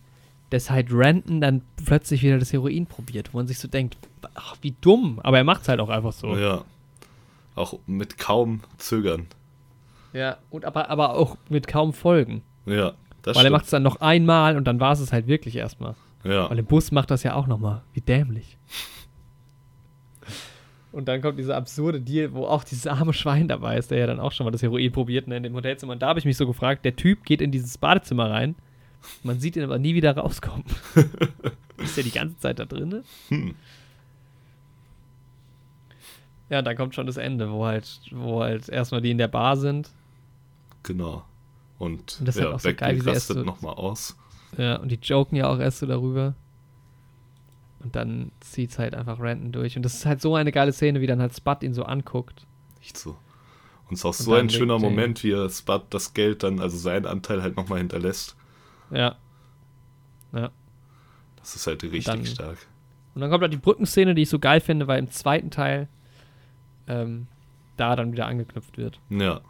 [0.48, 3.98] dass halt Renton dann plötzlich wieder das Heroin probiert, wo man sich so denkt,
[4.35, 5.20] ach, wie dumm.
[5.23, 6.35] Aber er macht es halt auch einfach so.
[6.39, 6.65] Ja.
[7.55, 9.27] Auch mit kaum Zögern.
[10.15, 12.40] Ja, und aber, aber auch mit kaum Folgen.
[12.69, 12.93] Ja,
[13.23, 13.53] das Weil er stimmt.
[13.53, 15.95] macht es dann noch einmal und dann war es es halt wirklich erstmal.
[16.24, 16.49] ja.
[16.51, 17.82] Weil im Bus macht das ja auch nochmal.
[17.93, 18.57] Wie dämlich.
[20.90, 24.07] Und dann kommt dieser absurde Deal, wo auch dieses arme Schwein dabei ist, der ja
[24.07, 25.93] dann auch schon mal das Heroin probiert ne, in dem Hotelzimmer.
[25.93, 28.55] Und da habe ich mich so gefragt, der Typ geht in dieses Badezimmer rein,
[29.23, 30.65] man sieht ihn aber nie wieder rauskommen.
[31.77, 33.05] ist der die ganze Zeit da drin?
[33.28, 33.55] Hm.
[36.51, 39.57] Ja, dann kommt schon das Ende, wo halt, wo halt erstmal die in der Bar
[39.57, 39.90] sind.
[40.82, 41.23] Genau.
[41.79, 44.17] Und, Und das ist ja, halt auch so geil, wie sie erst so- nochmal aus.
[44.57, 46.35] Ja, und die joken ja auch erst so darüber.
[47.81, 49.77] Und dann zieht es halt einfach Random durch.
[49.77, 52.47] Und das ist halt so eine geile Szene, wie dann halt Spud ihn so anguckt.
[52.81, 53.11] Nicht so.
[53.89, 54.81] Und es ist auch so dann ein schöner er.
[54.81, 58.37] Moment, wie er Spud das Geld dann, also seinen Anteil halt nochmal hinterlässt.
[58.91, 59.17] Ja.
[60.33, 60.51] Ja.
[61.37, 62.59] Das ist halt richtig dann- stark.
[63.15, 65.89] Und dann kommt halt die Brückenszene, die ich so geil finde, weil im zweiten Teil
[66.87, 67.27] ähm,
[67.77, 69.01] da dann wieder angeknüpft wird.
[69.11, 69.41] Ja.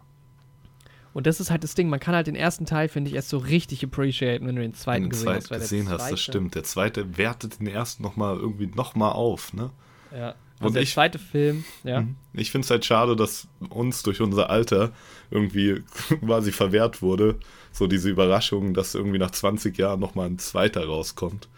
[1.19, 3.29] Und das ist halt das Ding, man kann halt den ersten Teil, finde ich, erst
[3.29, 5.49] so richtig appreciaten, wenn du den zweiten den gesehen hast.
[5.51, 6.55] gesehen hast, zweite- das stimmt.
[6.55, 9.71] Der zweite wertet den ersten nochmal irgendwie nochmal auf, ne?
[10.17, 10.31] Ja.
[10.61, 12.03] Und Also der ich- zweite Film, ja.
[12.03, 12.15] Mhm.
[12.35, 14.93] Ich finde es halt schade, dass uns durch unser Alter
[15.33, 15.83] irgendwie
[16.25, 17.41] quasi verwehrt wurde,
[17.73, 21.49] so diese Überraschung, dass irgendwie nach 20 Jahren nochmal ein zweiter rauskommt.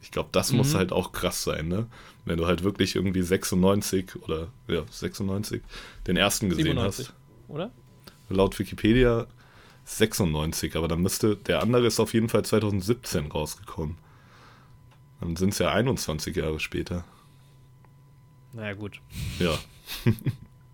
[0.00, 0.78] Ich glaube, das muss Mhm.
[0.78, 1.86] halt auch krass sein, ne?
[2.24, 5.60] Wenn du halt wirklich irgendwie 96 oder ja, 96
[6.06, 7.14] den ersten gesehen 97, hast.
[7.48, 7.70] oder?
[8.32, 9.26] Laut Wikipedia
[9.84, 13.98] 96, aber dann müsste, der andere ist auf jeden Fall 2017 rausgekommen.
[15.20, 17.04] Dann sind es ja 21 Jahre später.
[18.52, 19.00] Naja, gut.
[19.38, 19.58] Ja.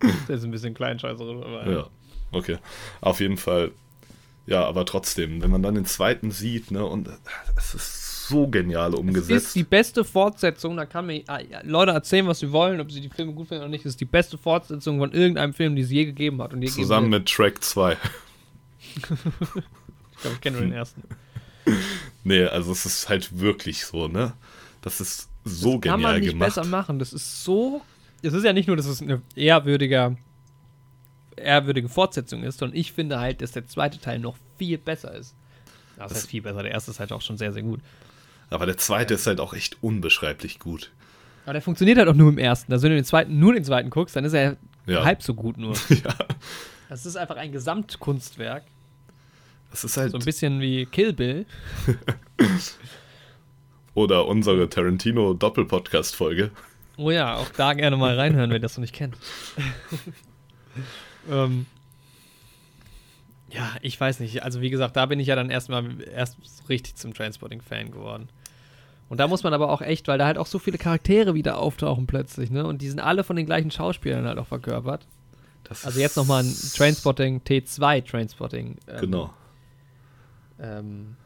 [0.01, 1.87] Das ist ein bisschen kleinscheißerisch, aber Ja,
[2.33, 2.59] okay.
[3.01, 3.73] Auf jeden Fall.
[4.47, 7.09] Ja, aber trotzdem, wenn man dann den zweiten sieht, ne, und
[7.57, 9.47] es ist so genial Es umgesetzt.
[9.47, 13.01] ist die beste Fortsetzung, da kann mir ja, Leute erzählen, was sie wollen, ob sie
[13.01, 13.85] die Filme gut finden oder nicht.
[13.85, 16.53] Es ist die beste Fortsetzung von irgendeinem Film, die es je gegeben hat.
[16.53, 17.97] Und zusammen mit Track 2.
[18.81, 19.03] Ich
[20.23, 21.03] glaube, ich kenne nur den ersten.
[22.25, 24.33] Nee, also es ist halt wirklich so, ne?
[24.83, 26.49] Das ist so das kann genial man nicht gemacht.
[26.49, 26.99] besser machen.
[26.99, 27.83] Das ist so.
[28.23, 30.17] Es ist ja nicht nur, dass es eine ehrwürdiger,
[31.37, 35.35] ehrwürdige Fortsetzung ist, sondern ich finde halt, dass der zweite Teil noch viel besser ist.
[35.97, 36.63] Das Das- heißt viel besser.
[36.63, 37.81] Der erste ist halt auch schon sehr, sehr gut.
[38.51, 40.91] Aber der zweite ist halt auch echt unbeschreiblich gut.
[41.45, 42.73] Aber der funktioniert halt auch nur im ersten.
[42.73, 44.57] Also wenn du den zweiten, nur den zweiten guckst, dann ist er
[44.87, 45.05] Ja.
[45.05, 45.75] halb so gut nur.
[45.89, 46.15] ja.
[46.89, 48.65] Das ist einfach ein Gesamtkunstwerk.
[49.71, 50.13] Das ist halt.
[50.13, 51.47] So ein bisschen wie Kill Bill.
[53.95, 56.51] Oder unsere Tarantino-Doppel-Podcast-Folge.
[56.97, 59.17] Oh ja, auch da gerne mal reinhören, wer das noch nicht kennt.
[61.31, 61.67] ähm,
[63.51, 64.43] ja, ich weiß nicht.
[64.43, 66.37] Also wie gesagt, da bin ich ja dann erstmal erst
[66.69, 68.29] richtig zum Transporting-Fan geworden.
[69.09, 71.59] Und da muss man aber auch echt, weil da halt auch so viele Charaktere wieder
[71.59, 72.67] auftauchen plötzlich, ne?
[72.67, 75.07] Und die sind alle von den gleichen Schauspielern halt auch verkörpert.
[75.65, 78.77] Das Also jetzt nochmal ein Trainspotting T2 Trainspotting.
[78.87, 79.31] Ähm, Genau.
[80.61, 81.17] Ähm,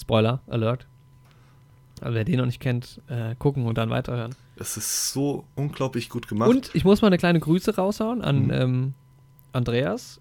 [0.00, 0.86] Spoiler, Alert.
[2.00, 4.34] Also wer den noch nicht kennt, äh, gucken und dann weiterhören.
[4.56, 6.50] Es ist so unglaublich gut gemacht.
[6.50, 8.50] Und ich muss mal eine kleine Grüße raushauen an Mhm.
[8.50, 8.94] ähm,
[9.52, 10.20] Andreas.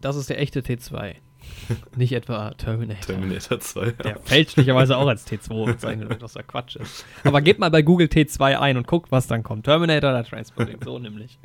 [0.00, 1.16] Das ist der echte T2.
[1.96, 3.06] Nicht etwa Terminator.
[3.06, 3.90] Terminator 2.
[3.92, 7.04] Der fälschlicherweise auch als T2 bezeichnet wird, was da Quatsch ist.
[7.24, 9.64] Aber gebt mal bei Google T2 ein und guckt, was dann kommt.
[9.64, 11.38] Terminator oder Transporting, so nämlich.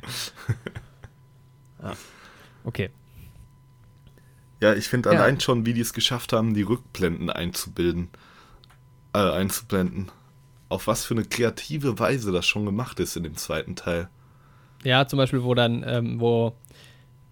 [1.82, 1.92] Ah.
[2.64, 2.90] Okay.
[4.60, 5.18] Ja, ich finde Ja.
[5.20, 8.08] allein schon, wie die es geschafft haben, die Rückblenden einzubilden,
[9.14, 10.10] äh, einzublenden.
[10.68, 14.08] Auf was für eine kreative Weise das schon gemacht ist in dem zweiten Teil.
[14.84, 16.54] Ja, zum Beispiel, wo dann, ähm, wo,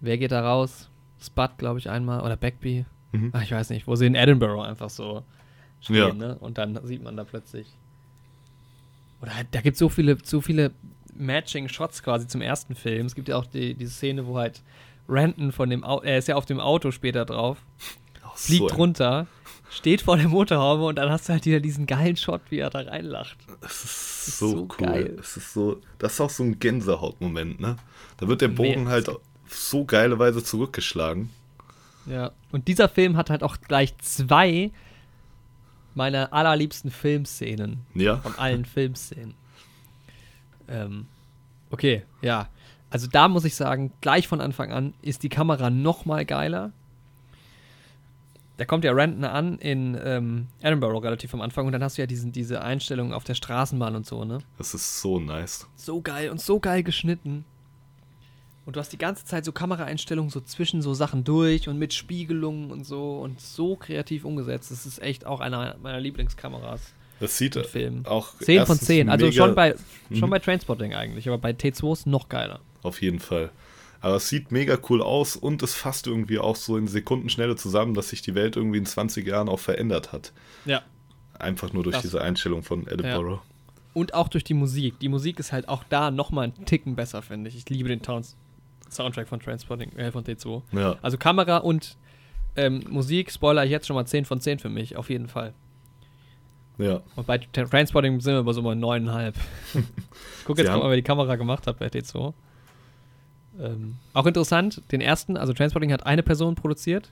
[0.01, 0.89] wer geht da raus?
[1.21, 2.85] Spud, glaube ich, einmal, oder Backby.
[3.11, 3.29] Mhm.
[3.33, 5.23] Ach, ich weiß nicht, wo sie in Edinburgh einfach so
[5.81, 6.13] stehen, Ja.
[6.13, 6.37] ne?
[6.39, 7.67] Und dann sieht man da plötzlich.
[9.21, 10.71] Oder halt, da gibt es so viele, so viele
[11.15, 13.05] Matching Shots quasi zum ersten Film.
[13.05, 14.61] Es gibt ja auch die, diese Szene, wo halt
[15.09, 17.57] Renton von dem Auto, er ist ja auf dem Auto später drauf,
[18.23, 19.27] Auch fliegt so, runter,
[19.69, 22.69] steht vor der Motorhaube und dann hast du halt wieder diesen geilen Shot, wie er
[22.69, 23.37] da reinlacht.
[23.61, 24.85] Das ist ist so, so cool.
[24.87, 25.13] geil.
[25.17, 27.77] Das ist so, das ist auch so ein Gänsehautmoment, ne?
[28.17, 28.91] Da wird der Bogen Mehr.
[28.93, 29.09] halt
[29.49, 31.29] so geile Weise zurückgeschlagen.
[32.05, 32.31] Ja.
[32.51, 34.71] Und dieser Film hat halt auch gleich zwei
[35.95, 37.85] meiner allerliebsten Filmszenen.
[37.93, 38.17] Ja.
[38.17, 39.35] Von allen Filmszenen.
[40.67, 41.07] Ähm,
[41.69, 42.47] okay, ja.
[42.89, 46.71] Also da muss ich sagen, gleich von Anfang an ist die Kamera noch mal geiler.
[48.57, 52.01] Da kommt ja Renton an in ähm, Edinburgh relativ am Anfang und dann hast du
[52.01, 54.39] ja diesen, diese Einstellung auf der Straßenbahn und so, ne?
[54.57, 55.65] Das ist so nice.
[55.75, 57.45] So geil und so geil geschnitten.
[58.69, 61.91] Und du hast die ganze Zeit so Kameraeinstellungen so zwischen so Sachen durch und mit
[61.91, 64.69] Spiegelungen und so und so kreativ umgesetzt.
[64.69, 68.05] Das ist echt auch einer meiner Lieblingskameras Das sieht Film.
[68.05, 69.09] auch 10 von erstens 10.
[69.09, 69.73] Also schon bei,
[70.13, 70.29] schon Mhm.
[70.29, 72.59] bei Transporting eigentlich, aber bei T2 ist noch geiler.
[72.83, 73.49] Auf jeden Fall.
[74.01, 77.95] Aber es sieht mega cool aus und es fasst irgendwie auch so in Sekundenschnelle zusammen,
[77.95, 80.31] dass sich die Welt irgendwie in 20 Jahren auch verändert hat.
[80.65, 80.83] Ja.
[81.39, 83.41] Einfach nur durch Das- diese Einstellung von Edinburgh.
[83.95, 84.99] Und auch durch die Musik.
[84.99, 87.55] Die Musik ist halt auch da nochmal einen Ticken besser, finde ich.
[87.57, 88.37] Ich liebe den Towns
[88.91, 90.61] Soundtrack von Transporting, äh, von T2.
[90.71, 90.95] Ja.
[91.01, 91.97] Also Kamera und
[92.55, 95.53] ähm, Musik, Spoiler ich jetzt schon mal 10 von 10 für mich, auf jeden Fall.
[96.77, 97.01] ja.
[97.15, 99.33] Und bei Tra- Transporting sind wir aber so mal 9,5.
[100.39, 102.33] ich gucke Sie jetzt mal, wer die Kamera gemacht hat bei T2.
[103.59, 107.11] Ähm, auch interessant, den ersten, also Transporting hat eine Person produziert.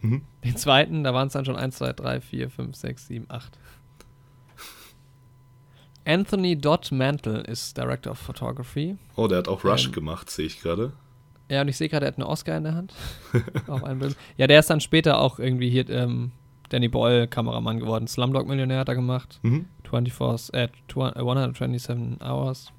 [0.00, 0.22] Mhm.
[0.44, 3.58] Den zweiten, da waren es dann schon 1, 2, 3, 4, 5, 6, 7, 8.
[6.06, 8.98] Anthony Dodd Mantle ist Director of Photography.
[9.16, 10.92] Oh, der hat auch Rush Ähm, gemacht, sehe ich gerade.
[11.50, 12.94] Ja, und ich sehe gerade, er hat einen Oscar in der Hand.
[13.66, 14.16] auf einem Bild.
[14.36, 16.32] Ja, der ist dann später auch irgendwie hier ähm,
[16.70, 18.06] Danny Boyle Kameramann geworden.
[18.08, 19.38] Slumdog Millionär hat er gemacht.
[19.42, 19.66] Mhm.
[19.88, 22.72] 24, äh, 2- äh, 127 Hours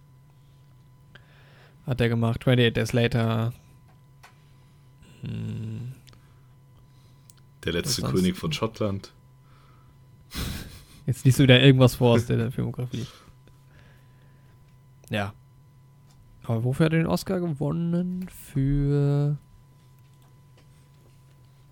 [1.86, 2.40] hat er gemacht.
[2.42, 3.54] 28 Days Later.
[5.22, 5.94] Hm,
[7.64, 9.12] Der letzte König von Schottland.
[11.06, 13.06] Jetzt liest du wieder irgendwas vor aus der Filmografie.
[15.12, 15.34] Ja.
[16.48, 18.28] Aber wofür hat er den Oscar gewonnen?
[18.30, 19.38] Für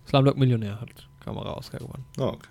[0.06, 2.04] Slumdog Millionär hat Kamera-Oscar gewonnen.
[2.18, 2.48] Ah, okay.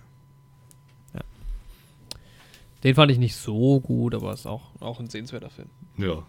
[2.83, 5.69] Den fand ich nicht so gut, aber ist auch, auch ein sehenswerter Film.
[5.97, 6.23] Ja.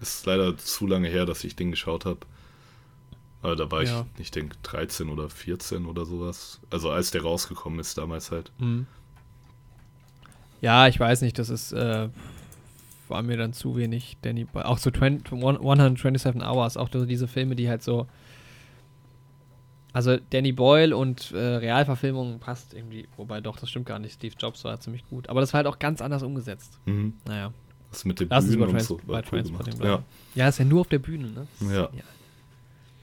[0.00, 2.18] Ist leider zu lange her, dass ich den geschaut habe.
[3.42, 4.04] Aber da war Ja.
[4.16, 6.60] ich, ich denke, 13 oder 14 oder sowas.
[6.70, 8.50] Also als der rausgekommen ist damals halt.
[8.58, 8.86] Mhm.
[10.60, 12.08] Ja, ich weiß nicht, das ist, äh,
[13.14, 14.66] war mir dann zu wenig Danny Boyle.
[14.66, 18.06] Auch so 20, 127 Hours, auch so diese Filme, die halt so.
[19.92, 24.14] Also Danny Boyle und äh, Realverfilmung passt irgendwie, wobei doch, das stimmt gar nicht.
[24.14, 25.28] Steve Jobs war ziemlich gut.
[25.28, 26.80] Aber das war halt auch ganz anders umgesetzt.
[26.86, 27.14] Mhm.
[27.26, 27.52] Naja.
[27.92, 29.00] Das mit den Lass Bühnen und so.
[29.06, 29.44] bei cool.
[29.84, 30.02] Ja.
[30.34, 31.46] Ja, ist ja nur auf der Bühne, ne?
[31.72, 31.88] Ja.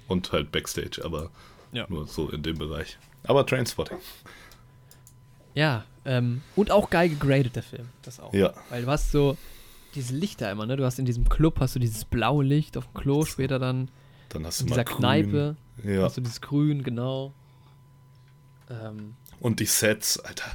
[0.09, 1.29] Und halt Backstage, aber
[1.71, 1.85] Ja.
[1.87, 2.97] nur so in dem Bereich.
[3.23, 3.97] Aber Trainspotting.
[5.53, 7.87] Ja, ähm, und auch geil gegradet, der Film.
[8.01, 8.33] Das auch.
[8.33, 8.53] Ja.
[8.69, 9.37] Weil du hast so
[9.95, 10.77] diese Lichter immer, ne?
[10.77, 13.89] Du hast in diesem Club hast du dieses blaue Licht auf dem Klo, später dann
[14.29, 14.95] Dann hast du in mal dieser.
[14.97, 16.03] Kneipe Ja.
[16.03, 17.33] hast du dieses Grün, genau.
[18.69, 20.51] Ähm, Und die Sets, Alter.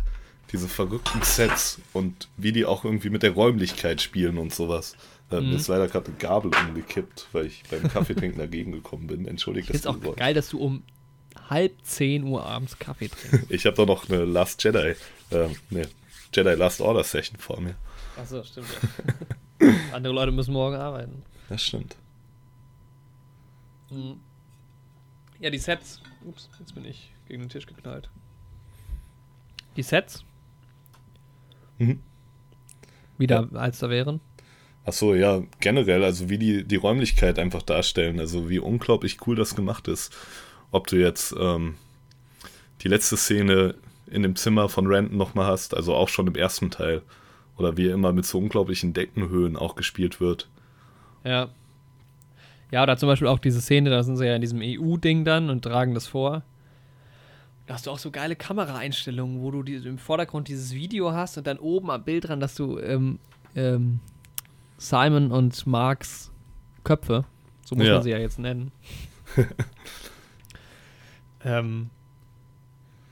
[0.52, 4.94] Diese verrückten Sets und wie die auch irgendwie mit der Räumlichkeit spielen und sowas.
[5.28, 5.52] Da Mhm.
[5.52, 9.26] ist leider gerade eine Gabel umgekippt, weil ich beim Kaffeetrinken dagegen gekommen bin.
[9.26, 10.84] Entschuldigt finde es auch geil, dass du um
[11.50, 13.46] halb zehn Uhr abends Kaffee trinkst.
[13.50, 14.94] Ich habe doch noch eine Last Jedi,
[15.30, 15.88] äh, ne,
[16.32, 17.74] Jedi Last Order Session vor mir.
[18.16, 18.66] Achso, stimmt
[19.60, 19.68] ja.
[19.92, 21.22] Andere Leute müssen morgen arbeiten.
[21.48, 21.96] Das stimmt.
[23.90, 24.20] Mhm.
[25.38, 26.00] Ja, die Sets.
[26.24, 28.08] Ups, jetzt bin ich gegen den Tisch geknallt.
[29.76, 30.24] Die Sets,
[31.78, 32.00] Mhm.
[33.18, 34.20] wieder als da wären.
[34.86, 39.36] Ach so, ja, generell, also wie die, die Räumlichkeit einfach darstellen, also wie unglaublich cool
[39.36, 40.14] das gemacht ist.
[40.70, 41.74] Ob du jetzt ähm,
[42.82, 43.74] die letzte Szene
[44.06, 47.02] in dem Zimmer von Renton nochmal hast, also auch schon im ersten Teil,
[47.56, 50.48] oder wie immer mit so unglaublichen Deckenhöhen auch gespielt wird.
[51.24, 51.48] Ja.
[52.70, 55.50] Ja, oder zum Beispiel auch diese Szene, da sind sie ja in diesem EU-Ding dann
[55.50, 56.42] und tragen das vor.
[57.66, 61.36] Da hast du auch so geile Kameraeinstellungen, wo du die, im Vordergrund dieses Video hast
[61.38, 63.18] und dann oben am Bild dran, dass du ähm,
[63.54, 64.00] ähm,
[64.78, 66.30] Simon und Marks
[66.84, 67.24] Köpfe,
[67.64, 67.94] so muss Ja.
[67.94, 68.70] man sie ja jetzt nennen.
[71.44, 71.90] ähm,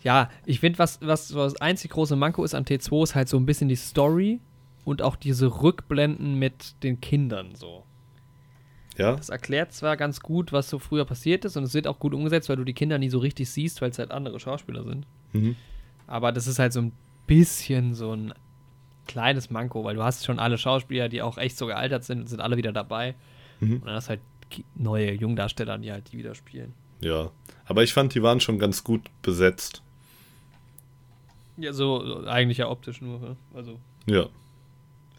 [0.05, 3.29] ja, ich finde, was, was, was das einzig große Manko ist an T2, ist halt
[3.29, 4.41] so ein bisschen die Story
[4.85, 7.85] und auch diese Rückblenden mit den Kindern so.
[8.97, 11.99] Ja, Das erklärt zwar ganz gut, was so früher passiert ist und es wird auch
[11.99, 14.85] gut umgesetzt, weil du die Kinder nie so richtig siehst, weil es halt andere Schauspieler
[14.85, 15.07] sind.
[15.33, 15.57] mhm.
[16.07, 16.93] Aber das ist halt so ein
[17.27, 18.35] bisschen so ein
[19.07, 22.41] kleines Manko, weil du hast schon alle Schauspieler, die auch echt so gealtert sind, sind
[22.41, 23.15] alle wieder dabei.
[23.61, 23.77] Mhm.
[23.77, 24.21] Und dann hast halt
[24.75, 26.75] neue Jungdarsteller, die halt die wieder spielen.
[27.01, 27.31] Ja.
[27.65, 29.83] Aber ich fand, die waren schon ganz gut besetzt.
[31.57, 33.19] Ja, so, eigentlich ja optisch nur.
[33.21, 33.37] ne?
[33.55, 34.27] Also Ja.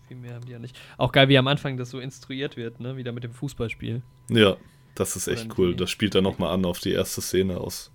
[0.08, 0.78] viel mehr haben die ja nicht.
[0.98, 2.98] Auch geil, wie am Anfang das so instruiert wird, ne?
[2.98, 4.02] Wieder mit dem Fußballspiel.
[4.30, 4.58] Ja.
[4.96, 5.76] Das ist echt cool.
[5.76, 7.92] Das spielt dann nochmal an auf die erste Szene aus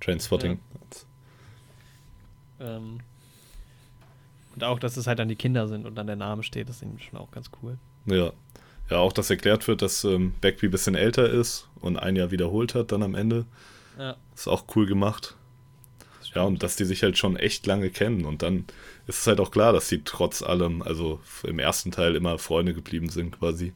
[0.00, 0.60] Trainspotting.
[2.60, 3.00] Ähm,
[4.54, 6.82] und auch, dass es halt dann die Kinder sind und dann der Name steht, das
[6.82, 7.76] ist schon auch ganz cool.
[8.06, 8.32] Ja.
[8.90, 12.30] Ja, auch, dass erklärt wird, dass ähm, Bagby ein bisschen älter ist und ein Jahr
[12.30, 13.44] wiederholt hat dann am Ende.
[13.98, 14.16] Ja.
[14.34, 15.36] Ist auch cool gemacht.
[16.34, 18.24] Ja, und dass die sich halt schon echt lange kennen.
[18.24, 18.64] Und dann
[19.06, 22.74] ist es halt auch klar, dass sie trotz allem, also im ersten Teil immer Freunde
[22.74, 23.72] geblieben sind quasi.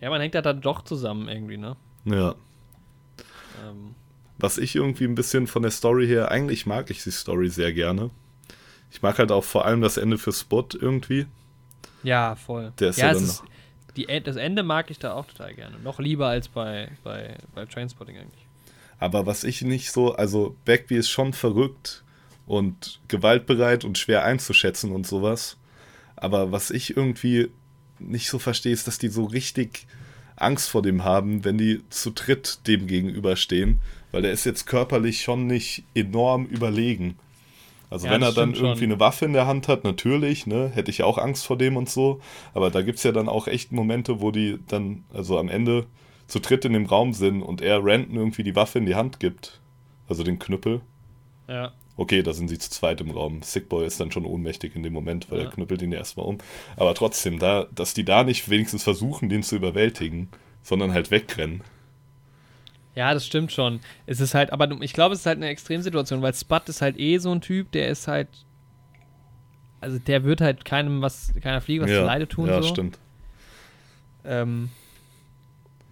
[0.00, 1.76] Ja, man hängt da dann doch zusammen irgendwie, ne?
[2.04, 2.34] Ja.
[3.54, 3.96] Ähm,
[4.38, 7.72] Was ich irgendwie ein bisschen von der Story her, eigentlich mag ich die Story sehr
[7.72, 8.10] gerne.
[8.90, 11.26] Ich mag halt auch vor allem das Ende für Spot irgendwie.
[12.02, 12.72] ja, voll.
[12.80, 13.44] Der ist ja, ja dann ist,
[13.96, 15.78] die, E- das Ende mag ich da auch total gerne.
[15.80, 18.47] Noch lieber als bei, bei, bei Trainspotting eigentlich.
[18.98, 22.04] Aber was ich nicht so, also Bagby ist schon verrückt
[22.46, 25.56] und gewaltbereit und schwer einzuschätzen und sowas.
[26.16, 27.48] Aber was ich irgendwie
[27.98, 29.86] nicht so verstehe, ist, dass die so richtig
[30.36, 33.80] Angst vor dem haben, wenn die zu dritt dem gegenüberstehen.
[34.10, 37.18] Weil der ist jetzt körperlich schon nicht enorm überlegen.
[37.90, 38.92] Also Ja, wenn er dann irgendwie schon.
[38.92, 41.88] eine Waffe in der Hand hat, natürlich, ne, hätte ich auch Angst vor dem und
[41.88, 42.20] so.
[42.54, 45.86] Aber da gibt es ja dann auch echt Momente, wo die dann, also am Ende
[46.28, 49.18] zu dritt in dem Raum sind und er Randon irgendwie die Waffe in die Hand
[49.18, 49.60] gibt.
[50.08, 50.80] Also den Knüppel.
[51.48, 51.72] Ja.
[51.96, 53.42] Okay, da sind sie zu zweit im Raum.
[53.42, 55.44] Sickboy ist dann schon ohnmächtig in dem Moment, weil Ja.
[55.46, 56.38] er knüppelt ihn ja erstmal um.
[56.76, 60.28] Aber trotzdem, da, dass die da nicht wenigstens versuchen, den zu überwältigen,
[60.62, 61.62] sondern halt wegrennen.
[62.94, 63.80] Ja, das stimmt schon.
[64.06, 66.98] Es ist halt, aber ich glaube, es ist halt eine Extremsituation, weil Spud ist halt
[66.98, 68.28] eh so ein Typ, der ist halt.
[69.80, 72.48] Also der wird halt keinem was, keiner Fliege was ja, zu Leide tun.
[72.48, 72.68] ja so.
[72.68, 72.98] stimmt.
[74.24, 74.70] Ähm,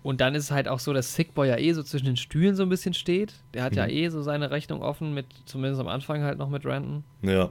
[0.07, 2.55] und dann ist es halt auch so, dass Sickboy ja eh so zwischen den Stühlen
[2.55, 3.35] so ein bisschen steht.
[3.55, 3.91] Der hat ja Mhm.
[3.91, 7.03] eh so seine Rechnung offen, mit, zumindest am Anfang halt noch mit Randon.
[7.23, 7.51] Ja.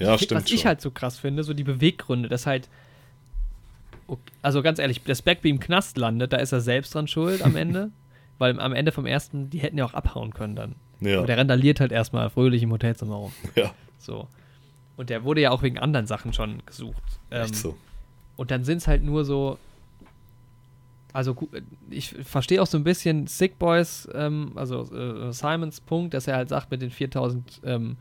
[0.00, 0.68] Ja, stimmt Was ich schon.
[0.68, 2.68] halt so krass finde, so die Beweggründe, dass halt.
[4.42, 7.56] Also ganz ehrlich, dass Backby im Knast landet, da ist er selbst dran schuld am
[7.56, 7.90] Ende.
[8.38, 10.74] weil am Ende vom ersten, die hätten ja auch abhauen können dann.
[11.00, 11.20] ja.
[11.20, 13.32] Und der randaliert halt erstmal fröhlich im Hotelzimmer rum.
[13.54, 14.26] ja, So.
[14.96, 17.02] Und der wurde ja auch wegen anderen Sachen schon gesucht.
[17.30, 17.76] Ähm, echt so.
[18.36, 19.58] Und dann sind es halt nur so.
[21.14, 21.36] Also
[21.90, 26.34] ich verstehe auch so ein bisschen Sick Boys, ähm, also äh, Simons Punkt, dass er
[26.34, 27.96] halt sagt, mit den 4000 ähm,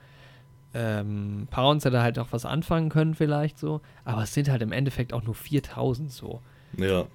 [0.73, 3.81] ähm, Pounds hätte er halt auch was anfangen können vielleicht so.
[4.03, 6.41] Aber es sind halt im Endeffekt auch nur 4000 so.
[6.76, 7.02] Ja.
[7.02, 7.07] ist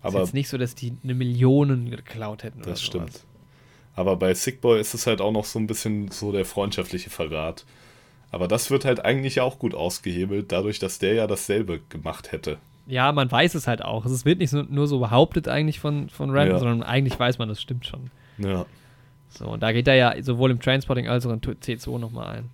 [0.00, 2.82] Aber jetzt nicht so, dass die eine Million geklaut hätten das sowas.
[2.82, 3.20] stimmt.
[3.94, 7.66] Aber bei Sickboy ist es halt auch noch so ein bisschen so der freundschaftliche Verrat.
[8.30, 12.56] Aber das wird halt eigentlich auch gut ausgehebelt, dadurch, dass der ja dasselbe gemacht hätte.
[12.86, 14.04] Ja, man weiß es halt auch.
[14.04, 16.58] Es wird nicht so, nur so behauptet eigentlich von, von Random, Ja.
[16.58, 18.10] sondern eigentlich weiß man, das stimmt schon.
[18.38, 18.66] Ja.
[19.30, 22.50] So, und da geht er ja sowohl im Transporting als auch in T2 nochmal ein.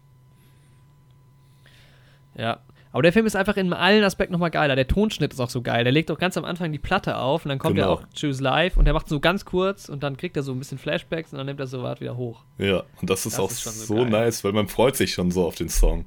[2.36, 2.60] Ja.
[2.92, 4.74] Aber der Film ist einfach in allen Aspekten nochmal geiler.
[4.74, 5.84] Der Tonschnitt ist auch so geil.
[5.84, 7.86] Der legt auch ganz am Anfang die Platte auf und dann kommt Genau.
[7.86, 10.50] er auch Choose Live und der macht so ganz kurz und dann kriegt er so
[10.52, 12.42] ein bisschen Flashbacks und dann nimmt er so was wieder hoch.
[12.58, 15.30] Ja, und das ist Das auch ist so so, nice, weil man freut sich schon
[15.30, 16.04] so auf den Song.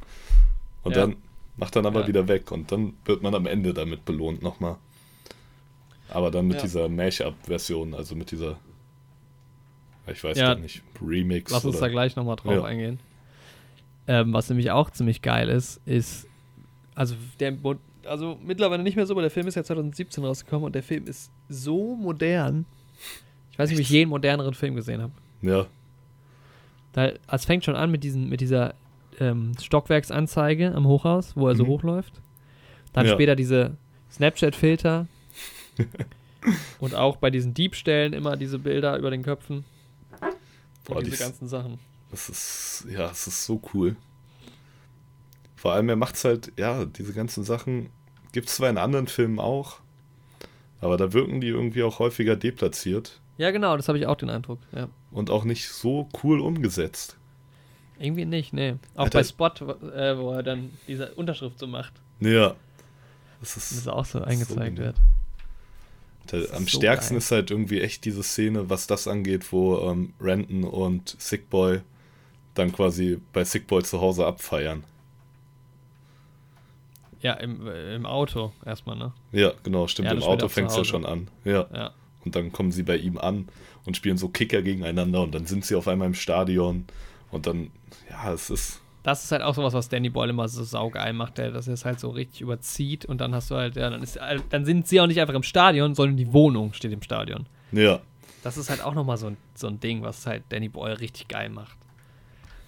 [0.84, 1.04] Und Ja.
[1.04, 1.16] dann
[1.58, 2.08] macht dann aber Ja.
[2.08, 4.78] wieder weg und dann wird man am Ende damit belohnt nochmal.
[6.10, 6.64] Aber dann mit Ja.
[6.64, 8.58] dieser Mash-up-Version, also mit dieser,
[10.08, 10.54] ich weiß Ja.
[10.54, 12.64] gar nicht, Remix Lass uns oder da gleich nochmal drauf Ja.
[12.64, 13.00] eingehen.
[14.08, 16.28] Ähm, was nämlich auch ziemlich geil ist, ist,
[16.94, 17.58] also der,
[18.06, 21.08] also mittlerweile nicht mehr so, aber der Film ist ja 2017 rausgekommen und der Film
[21.08, 22.66] ist so modern.
[23.52, 25.14] Ich weiß nicht, ob ich je einen moderneren Film gesehen habe.
[25.42, 25.68] ja,
[26.92, 28.76] Da, es fängt schon an mit, diesen, mit dieser
[29.24, 31.68] ähm, Stockwerksanzeige am Hochhaus, wo er so Mhm.
[31.70, 32.22] hochläuft.
[32.94, 33.14] Dann Ja.
[33.14, 33.78] später diese
[34.12, 35.08] Snapchat-Filter.
[36.80, 39.66] und auch bei diesen Diebstählen immer diese Bilder über den Köpfen.
[40.86, 41.80] Boah, diese ist- ganzen Sachen.
[42.12, 43.96] das ist, ja, es ist so cool.
[45.56, 47.90] Vor allem, er macht's halt, ja, diese ganzen Sachen
[48.34, 49.80] gibt es zwar in anderen Filmen auch,
[50.82, 54.30] aber da wirken die irgendwie auch häufiger deplatziert Ja, genau, das habe ich auch den
[54.30, 54.60] Eindruck.
[54.76, 54.90] Ja.
[55.12, 57.18] und auch nicht so cool umgesetzt.
[58.04, 58.76] Irgendwie nicht, nee.
[58.96, 59.20] Auch Alter.
[59.20, 59.48] bei Spot,
[59.96, 62.56] äh, wo er dann diese Unterschrift so macht, Ja.
[63.40, 64.88] Das dass ist es auch so eingezeigt genau.
[64.88, 64.98] wird.
[66.32, 67.18] Der, Das ist am so stärksten geil.
[67.20, 71.82] ist halt irgendwie echt diese Szene, was das angeht, wo ähm, Renton und Sickboy
[72.56, 74.84] dann quasi bei Sickboy zu Hause abfeiern.
[77.22, 79.14] Ja, im, äh, im Auto erstmal, ne?
[79.32, 80.08] Ja, genau, stimmt.
[80.08, 81.30] Ja, Im das Auto fängt es ja schon an.
[81.46, 81.68] Ja.
[81.74, 81.92] Ja.
[82.26, 83.48] Und dann kommen sie bei ihm an
[83.86, 86.86] und spielen so Kicker gegeneinander und dann sind sie auf einmal im Stadion
[87.34, 87.72] und dann,
[88.10, 91.38] ja, es ist, das ist halt auch sowas, was Danny Boyle immer so saugeil macht,
[91.38, 94.02] der, dass er es halt so richtig überzieht und dann hast du halt, ja, dann,
[94.02, 94.18] ist,
[94.50, 97.46] dann sind sie auch nicht einfach im Stadion, sondern die Wohnung steht im Stadion.
[97.74, 98.00] Ja.
[98.44, 101.28] Das ist halt auch nochmal so ein, so ein Ding, was halt Danny Boyle richtig
[101.28, 101.78] geil macht.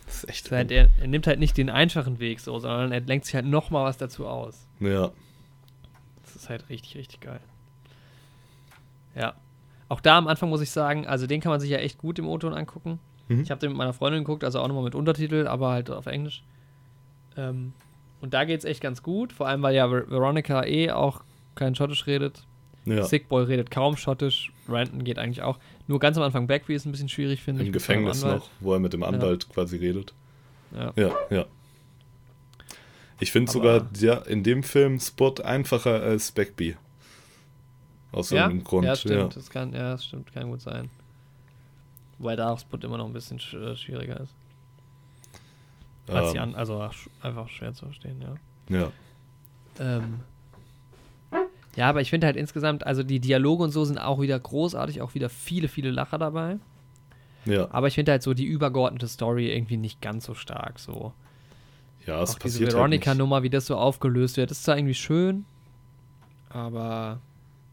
[0.05, 0.45] Das ist echt.
[0.45, 3.25] Das ist halt, er, er nimmt halt nicht den einfachen Weg so, sondern er lenkt
[3.25, 4.67] sich halt nochmal was dazu aus.
[4.79, 5.11] Ja.
[6.23, 7.39] Das ist halt richtig, richtig geil.
[9.15, 9.35] Ja.
[9.87, 12.19] Auch da am Anfang muss ich sagen, also den kann man sich ja echt gut
[12.19, 12.99] im O-Ton angucken.
[13.27, 13.41] Mhm.
[13.41, 16.05] Ich habe den mit meiner Freundin geguckt, also auch nochmal mit Untertitel, aber halt auf
[16.05, 16.43] Englisch.
[17.37, 17.73] Ähm,
[18.21, 21.21] und da geht es echt ganz gut, vor allem weil ja Ver Veronica eh auch
[21.55, 22.45] kein Schottisch redet.
[22.85, 23.03] Ja.
[23.03, 25.57] Sick Boy redet kaum Schottisch, Ranton geht eigentlich auch.
[25.87, 27.67] Nur ganz am Anfang Backby ist ein bisschen schwierig, finde ich.
[27.67, 30.13] Im Gefängnis noch, wo er mit dem Anwalt quasi redet.
[30.75, 30.93] Ja.
[30.95, 31.45] Ja, ja.
[33.19, 36.75] Ich finde sogar ja, in dem Film Spot einfacher als Backby.
[38.11, 38.43] Aus Ja?
[38.43, 38.85] irgendeinem Grund.
[38.85, 39.35] ja, stimmt.
[39.35, 40.89] Das kann, ja, das stimmt, kann gut sein.
[42.17, 44.33] Wobei da auch Spot immer noch ein bisschen sch äh, schwieriger ist.
[46.07, 46.89] Als die Ähm, an, also
[47.21, 48.77] einfach schwer zu verstehen, ja.
[48.77, 48.91] ja.
[49.79, 50.19] Ähm,
[51.75, 55.01] ja, aber ich finde halt insgesamt, also die Dialoge und so sind auch wieder großartig,
[55.01, 56.57] auch wieder viele, viele Lacher dabei.
[57.45, 57.67] Ja.
[57.71, 60.79] Aber ich finde halt so die übergeordnete Story irgendwie nicht ganz so stark.
[60.79, 61.13] So.
[62.05, 63.05] Ja, es auch diese passiert halt nicht.
[63.05, 65.45] Veronica-Nummer, wie das so aufgelöst wird, ist zwar irgendwie schön,
[66.49, 67.19] aber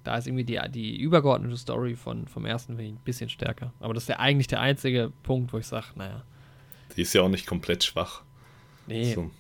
[0.05, 3.73] da ist irgendwie die, die übergeordnete Story von, vom ersten ich ein bisschen stärker.
[3.81, 6.23] Aber das ist ja eigentlich der einzige Punkt, wo ich sage, naja,
[6.97, 8.23] Die ist ja auch nicht komplett schwach.
[8.87, 9.15] nee.
[9.15, 9.31] So.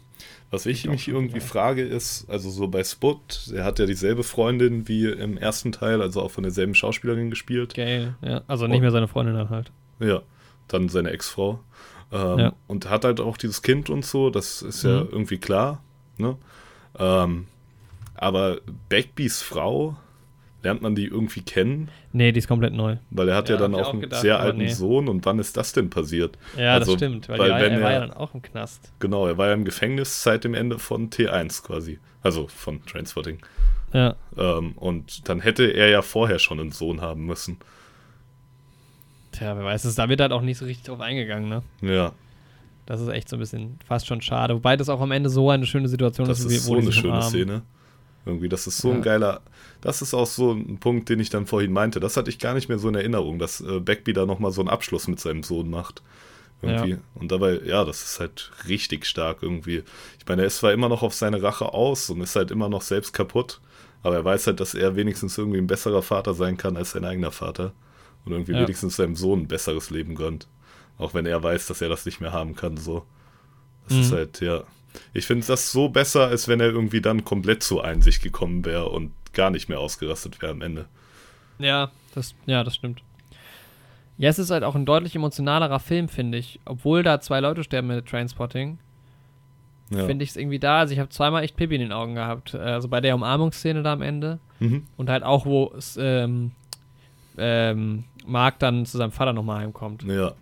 [0.52, 1.48] Was ich auch mich irgendwie geil.
[1.48, 3.18] frage ist, also so bei Spot,
[3.54, 7.74] er hat ja dieselbe Freundin wie im ersten Teil, also auch von derselben Schauspielerin gespielt.
[7.74, 8.42] Geil, ja.
[8.46, 9.72] Also nicht mehr seine Freundin dann halt.
[9.98, 10.20] Ja,
[10.68, 11.58] dann seine Ex-Frau.
[12.12, 12.52] Ähm, Ja.
[12.68, 15.08] Und hat halt auch dieses Kind und so, das ist ja Mhm.
[15.10, 15.82] irgendwie klar.
[16.18, 16.36] Ne?
[16.98, 17.46] Ähm,
[18.14, 18.58] aber
[18.90, 19.96] Backbys Frau,
[20.62, 21.88] lernt man die irgendwie kennen?
[22.12, 22.96] Nee, die ist komplett neu.
[23.10, 24.68] Weil er hat ja, Ja, dann auch auch einen gedacht, sehr aber alten nee.
[24.72, 25.08] Sohn.
[25.08, 26.38] Und wann ist das denn passiert?
[26.56, 28.34] Ja, Also, das stimmt, weil, weil die war, wenn er war er- ja dann auch
[28.34, 28.92] im Knast.
[29.00, 31.98] Genau, er war ja im Gefängnis seit dem Ende von T1 quasi.
[32.22, 33.38] Also von Transporting.
[33.92, 34.14] Ja.
[34.38, 37.58] Ähm, und dann hätte er ja vorher schon einen Sohn haben müssen.
[39.32, 41.62] Tja, wer weiß es, da wird halt auch nicht so richtig drauf eingegangen, ne?
[41.80, 42.12] Ja,
[42.86, 44.54] Das ist echt so ein bisschen fast schon schade.
[44.54, 46.92] Wobei das auch am Ende so eine schöne Situation das ist, ist wo so eine
[46.92, 47.22] schöne.
[47.22, 47.62] Szene.
[48.24, 48.94] Irgendwie, das ist so Ja.
[48.96, 49.40] ein geiler.
[49.80, 51.98] Das ist auch so ein Punkt, den ich dann vorhin meinte.
[52.00, 54.60] Das hatte ich gar nicht mehr so in Erinnerung, dass äh, Beckby da nochmal so
[54.60, 56.02] einen Abschluss mit seinem Sohn macht.
[56.62, 56.90] Irgendwie.
[56.90, 56.96] Ja.
[57.14, 59.82] Und dabei, ja, das ist halt richtig stark irgendwie.
[60.20, 62.68] Ich meine, er ist zwar immer noch auf seine Rache aus und ist halt immer
[62.68, 63.60] noch selbst kaputt,
[64.04, 67.04] aber er weiß halt, dass er wenigstens irgendwie ein besserer Vater sein kann als sein
[67.04, 67.72] eigener Vater.
[68.24, 68.60] Und irgendwie Ja.
[68.60, 70.46] wenigstens seinem Sohn ein besseres Leben gönnt.
[70.98, 73.04] Auch wenn er weiß, dass er das nicht mehr haben kann, so.
[73.88, 74.14] Das ist Mhm.
[74.14, 74.62] halt, ja.
[75.14, 78.88] Ich finde das so besser, als wenn er irgendwie dann komplett zur Einsicht gekommen wäre
[78.88, 80.86] und gar nicht mehr ausgerastet wäre am Ende.
[81.58, 83.02] Ja, das, ja, das stimmt.
[84.18, 86.60] Ja, es ist halt auch ein deutlich emotionalerer Film, finde ich.
[86.64, 88.78] Obwohl da zwei Leute sterben mit Trainspotting,
[89.90, 90.04] Ja.
[90.06, 90.80] finde ich es irgendwie da.
[90.80, 92.54] Also ich habe zweimal echt Pipi in den Augen gehabt.
[92.54, 94.38] Äh, Also bei der Umarmungsszene da am Ende.
[94.60, 94.86] Mhm.
[94.96, 96.52] Und halt auch, wo es, ähm,
[97.38, 100.02] ähm, Mark dann zu seinem Vater nochmal heimkommt.
[100.04, 100.32] ja.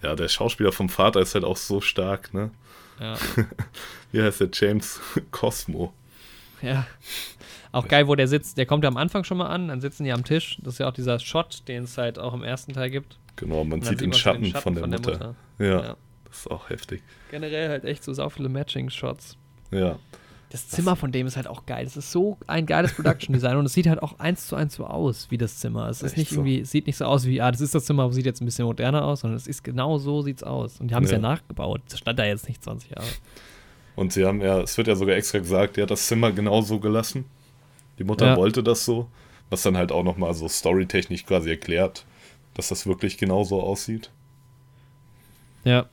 [0.00, 2.52] Ja, der Schauspieler vom Vater ist halt auch so stark, ne?
[3.00, 3.16] Ja.
[4.12, 4.48] Wie heißt der?
[4.52, 5.00] James
[5.30, 5.92] Cosmo.
[6.62, 6.86] ja.
[7.70, 8.56] Auch geil, wo der sitzt.
[8.56, 10.56] Der kommt ja am Anfang schon mal an, dann sitzen die am Tisch.
[10.62, 13.18] Das ist ja auch dieser Shot, den es halt auch im ersten Teil gibt.
[13.36, 15.34] Genau, man sieht den man so Schatten, von der Mutter.
[15.58, 15.96] Ja, Ja.
[16.24, 17.02] das ist auch heftig.
[17.30, 19.36] Generell halt echt so sau viele Matching-Shots.
[19.70, 19.98] Ja.
[20.50, 21.84] Das Zimmer von dem ist halt auch geil.
[21.84, 24.74] Das ist so ein geiles Production Design und es sieht halt auch eins zu eins
[24.76, 25.88] so aus wie das Zimmer.
[25.88, 27.84] Es ist Echt nicht irgendwie, es sieht nicht so aus wie, ah, das ist das
[27.84, 30.80] Zimmer, sieht jetzt ein bisschen moderner aus, sondern es ist genau so sieht's aus.
[30.80, 31.18] Und die haben es ja.
[31.18, 31.22] Ja.
[31.22, 31.82] nachgebaut.
[31.90, 33.06] Das stand da jetzt nicht 20 Jahre.
[33.94, 36.62] Und sie haben ja, es wird ja sogar extra gesagt, er hat das Zimmer genau
[36.62, 37.26] so gelassen.
[37.98, 38.36] Die Mutter Ja.
[38.36, 39.08] wollte das so,
[39.50, 42.06] was dann halt auch nochmal so storytechnisch quasi erklärt,
[42.54, 44.10] dass das wirklich genau so aussieht.
[45.64, 45.86] Ja,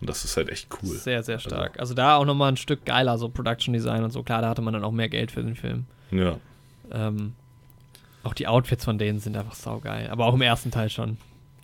[0.00, 0.94] Und das ist halt echt cool.
[0.96, 1.78] sehr, sehr stark.
[1.80, 4.22] Also, da auch nochmal ein Stück geiler, so Production Design und so.
[4.22, 5.86] Klar, da hatte man dann auch mehr Geld für den Film.
[6.10, 6.38] Ja.
[6.92, 7.34] Ähm,
[8.22, 10.08] auch die Outfits von denen sind einfach saugeil.
[10.10, 11.16] Aber auch im ersten Teil schon.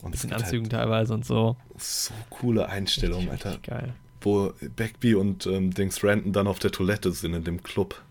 [0.03, 1.57] Und den gibt Anzügen teilweise und so.
[1.71, 3.59] halt so coole Einstellungen, Richtig, Alter.
[3.59, 3.95] richtig geil.
[4.21, 8.03] Wo Beckby und ähm, Dings Ranton dann auf der Toilette sind in dem Club.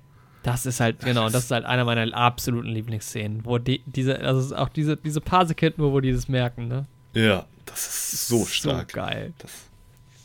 [0.44, 4.56] Das ist halt, genau, das ist halt einer meiner absoluten Lieblingsszenen, wo die, diese, also
[4.56, 6.86] auch diese, diese paar Sekunden, wo wir dieses merken, ne?
[7.14, 8.92] Ja, das ist so stark.
[8.92, 9.34] So geil.
[9.38, 9.52] Das,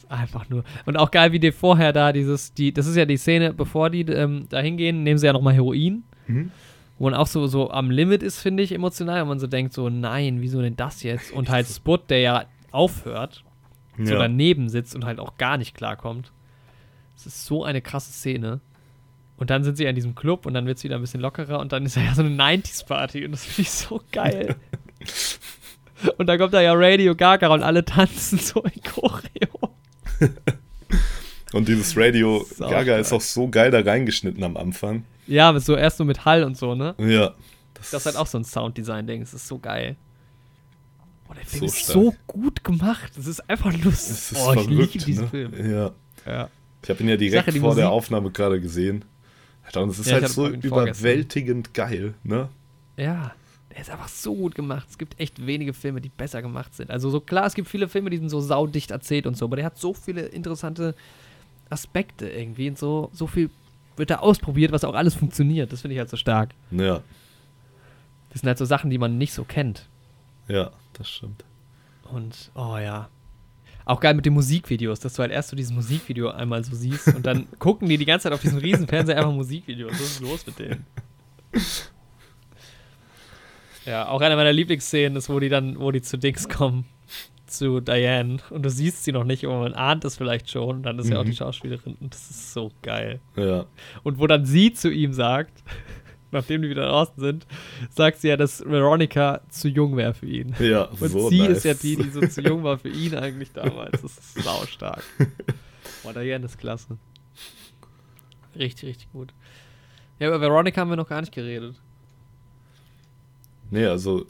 [0.09, 0.65] Einfach nur.
[0.87, 3.91] Und auch geil, wie die vorher da dieses, die, das ist ja die Szene, bevor
[3.91, 6.05] die ähm, da hingehen, nehmen sie ja nochmal Heroin.
[6.27, 6.51] Mhm.
[6.99, 9.23] Wo man auch so, so am Limit ist, finde ich, emotional.
[9.23, 11.33] Und man so denkt so, nein, wieso denn das jetzt?
[11.33, 13.45] Und halt Spot, der ja aufhört,
[13.97, 14.19] so ja.
[14.19, 16.33] daneben sitzt und halt auch gar nicht klarkommt.
[17.15, 18.61] Das ist so eine krasse Szene.
[19.37, 21.21] Und dann sind sie ja in diesem Club und dann wird es wieder ein bisschen
[21.21, 24.57] lockerer und dann ist ja so eine 90s-Party und das finde ich so geil.
[26.19, 29.68] und dann kommt da ja Radio Gaga und alle tanzen so in Choreo.
[31.53, 33.21] Und dieses Radio Sau Gaga ist stark.
[33.21, 35.05] auch so geil da reingeschnitten am Anfang.
[35.27, 36.95] Ja, aber so erst so mit Hall und so, ne?
[36.99, 37.35] Ja.
[37.75, 39.21] Das ist halt auch so ein Sounddesign-Ding.
[39.21, 39.97] Das ist so geil.
[41.29, 41.93] Oh, der Film So ist stark.
[41.95, 43.13] so gut gemacht.
[43.17, 43.93] Das ist einfach lustig.
[44.17, 45.31] Es ist oh, ich verrückt, liebe diesen ne?
[45.31, 45.71] Film.
[45.71, 45.91] Ja.
[46.27, 46.49] Ja.
[46.83, 49.05] Ich habe ihn ja direkt Sache, vor der Musik- Aufnahme gerade gesehen.
[49.75, 51.07] Und es ist Ja, halt so ihn vorgestern.
[51.11, 52.49] überwältigend geil, ne?
[52.97, 53.33] Ja,
[53.71, 54.87] der ist einfach so gut gemacht.
[54.89, 56.91] Es gibt echt wenige Filme, die besser gemacht sind.
[56.91, 59.57] Also so klar, es gibt viele Filme, die sind so saudicht erzählt und so, aber
[59.57, 60.95] der hat so viele interessante
[61.71, 63.51] Aspekte irgendwie und so, so viel
[63.97, 65.73] wird da ausprobiert, was auch alles funktioniert.
[65.73, 66.55] Das finde ich halt so stark.
[66.71, 67.03] Ja,
[68.31, 69.87] Das sind halt so Sachen, die man nicht so kennt.
[70.49, 71.45] ja, das stimmt.
[72.11, 73.09] Und, oh ja.
[73.85, 77.09] Auch geil mit den Musikvideos, dass du halt erst so dieses Musikvideo einmal so siehst
[77.09, 79.93] und dann gucken die die ganze Zeit auf diesem riesen Fernseher einfach Musikvideos.
[79.93, 80.87] Was ist los mit denen?
[83.89, 86.85] Ja, auch eine meiner Lieblingsszenen ist, wo die dann, wo die zu Dings kommen,
[87.47, 90.83] zu Diane und du siehst sie noch nicht, aber man ahnt es vielleicht schon und
[90.83, 91.31] dann ist ja auch Mhm.
[91.31, 93.21] die Schauspielerin und das ist so geil.
[93.37, 93.65] Ja,
[94.03, 95.63] Und wo dann sie zu ihm sagt,
[96.31, 97.47] nachdem die wieder draußen sind,
[97.89, 100.55] sagt sie ja, dass Veronica zu jung wäre für ihn.
[100.59, 101.57] ja, Und so sie nice.
[101.59, 104.03] ist ja die, die so zu jung war für ihn eigentlich damals.
[104.03, 105.03] Das ist saustark.
[106.03, 106.99] Boah, Diane ist klasse.
[108.57, 109.33] Richtig, richtig gut.
[110.19, 111.77] Ja, über Veronica haben wir noch gar nicht geredet.
[113.71, 114.27] Nee, also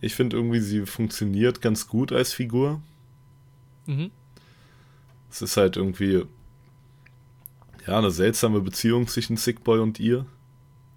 [0.00, 2.80] ich finde irgendwie, sie funktioniert ganz gut als Figur.
[3.86, 4.10] Mhm.
[5.30, 6.24] Es ist halt irgendwie
[7.86, 10.26] ja eine seltsame Beziehung zwischen Sickboy und ihr.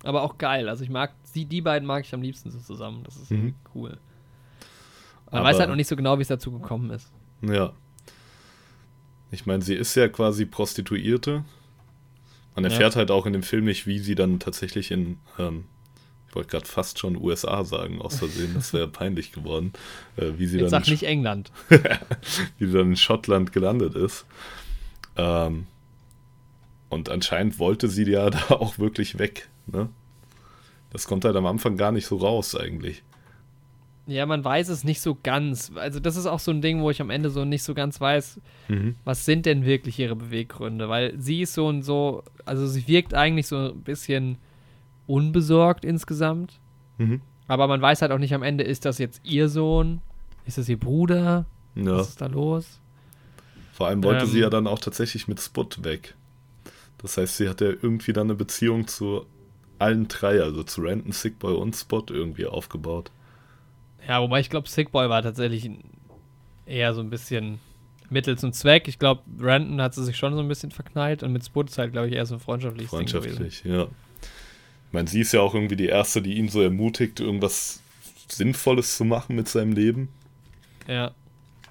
[0.04, 0.70] Aber auch geil.
[0.70, 3.04] Also ich mag, sie, die beiden mag ich am liebsten so zusammen.
[3.04, 3.56] Das ist Mhm.
[3.76, 3.98] cool.
[5.32, 7.12] Man Aber- weiß halt noch nicht so genau, wie es dazu gekommen ist.
[7.42, 7.74] Ja.
[9.32, 11.44] Ich meine, sie ist ja quasi Prostituierte.
[12.56, 12.70] Man Ja.
[12.70, 15.66] erfährt halt auch in dem Film nicht, wie sie dann tatsächlich in, ähm,
[16.30, 19.74] ich wollte gerade fast schon USA sagen, aus Versehen, das wäre peinlich geworden,
[20.18, 21.52] äh, wie, sie Jetzt dann sag nicht England.
[21.70, 24.26] wie sie dann in Schottland gelandet ist.
[25.16, 25.66] Ähm,
[26.90, 29.48] und anscheinend wollte sie ja da auch wirklich weg.
[29.66, 29.90] Ne?
[30.92, 33.04] Das kommt halt am Anfang gar nicht so raus eigentlich.
[34.06, 35.70] Ja, man weiß es nicht so ganz.
[35.76, 38.00] Also das ist auch so ein Ding, wo ich am Ende so nicht so ganz
[38.00, 38.40] weiß,
[38.70, 38.96] Mhm.
[39.04, 40.88] was sind denn wirklich ihre Beweggründe?
[40.88, 44.38] Weil sie ist so und so, also sie wirkt eigentlich so ein bisschen
[45.08, 46.60] unbesorgt insgesamt.
[46.98, 47.22] Mhm.
[47.48, 50.02] Aber man weiß halt auch nicht am Ende, ist das jetzt ihr Sohn?
[50.46, 51.46] Ist das ihr Bruder?
[51.76, 51.98] Ja.
[51.98, 52.80] Was ist da los?
[53.74, 54.30] Vor allem wollte Ähm.
[54.32, 56.16] sie ja dann auch tatsächlich mit Spot weg.
[56.98, 59.26] Das heißt, sie hat ja irgendwie dann eine Beziehung zu
[59.80, 63.12] allen drei, also zu Renton, Sickboy und Spot irgendwie aufgebaut.
[64.08, 65.70] Ja, wobei ich glaube, Sickboy war tatsächlich
[66.66, 67.60] eher so ein bisschen
[68.10, 68.88] Mittel zum Zweck.
[68.88, 71.78] Ich glaube, Brandon hat sie sich schon so ein bisschen verknallt und mit Spud ist
[71.78, 73.10] halt, glaube ich, eher so ein freundschaftliches gewesen.
[73.10, 73.88] Freundschaftlich, ja.
[74.88, 77.82] Ich meine, sie ist ja auch irgendwie die Erste, die ihn so ermutigt, irgendwas
[78.30, 80.10] Sinnvolles zu machen mit seinem Leben.
[80.88, 81.12] Ja.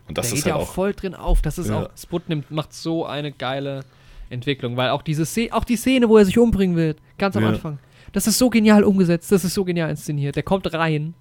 [0.08, 0.74] Und das der ist geht halt ja auch auch.
[0.74, 1.42] voll drin auf.
[1.42, 1.84] Das ist Ja.
[1.84, 3.84] auch, Sput nimmt, macht so eine geile
[4.30, 7.42] Entwicklung, weil auch diese Szene, auch die Szene, wo er sich umbringen will, ganz am
[7.42, 7.50] Ja.
[7.50, 7.78] Anfang,
[8.12, 10.36] das ist so genial umgesetzt, das ist so genial inszeniert.
[10.36, 11.14] Der kommt rein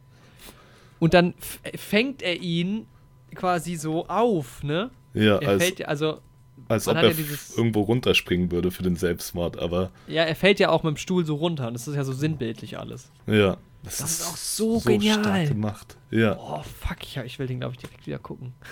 [1.00, 1.34] und dann
[1.76, 2.86] fängt er ihn
[3.34, 4.92] quasi so auf, ne?
[5.14, 6.20] Ja, Er als, fällt ja, also,
[6.68, 10.60] als ob er ja dieses- irgendwo runterspringen würde für den Selbstmord, aber ja, er fällt
[10.60, 13.12] ja auch mit dem Stuhl so runter und das ist ja so sinnbildlich alles.
[13.28, 13.58] ja.
[13.84, 15.20] Das, Das ist auch so genial.
[15.20, 15.96] stark gemacht.
[16.10, 16.36] Ja.
[16.40, 18.54] Oh, fuck, ich, ich will den, glaube ich, direkt wieder gucken.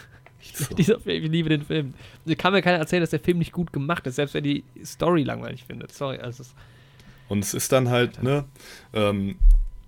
[0.41, 0.73] Ich, So.
[0.75, 1.93] dieser ich liebe den Film.
[2.25, 4.63] Ich kann mir keiner erzählen, dass der Film nicht gut gemacht ist, selbst wenn die
[4.83, 5.93] Story langweilig findet.
[5.93, 6.55] Sorry, also es ist,
[7.29, 8.43] Und es ist dann halt, ne,
[8.91, 9.35] ähm,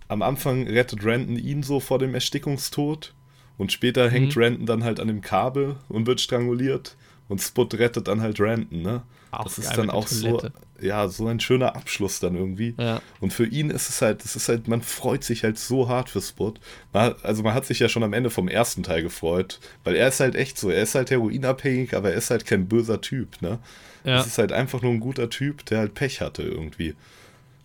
[0.07, 3.13] am Anfang rettet Renton ihn so vor dem Erstickungstod
[3.57, 4.41] und später hängt Mhm.
[4.43, 6.95] Renton dann halt an dem Kabel und wird stranguliert
[7.27, 9.03] und Spud rettet dann halt Renton, ne?
[9.31, 10.41] Auch das ist dann auch so,
[10.79, 12.73] ja, so ein schöner Abschluss dann irgendwie.
[12.79, 13.01] ja.
[13.19, 16.09] Und für ihn ist es halt, es ist halt, man freut sich halt so hart
[16.09, 16.59] für Spud.
[16.93, 20.07] Man, also man hat sich ja schon am Ende vom ersten Teil gefreut, weil er
[20.07, 23.41] ist halt echt so, er ist halt heroinabhängig, aber er ist halt kein böser Typ,
[23.41, 23.59] ne?
[24.05, 24.19] Ja.
[24.19, 26.95] Es ist halt einfach nur ein guter Typ, der halt Pech hatte irgendwie.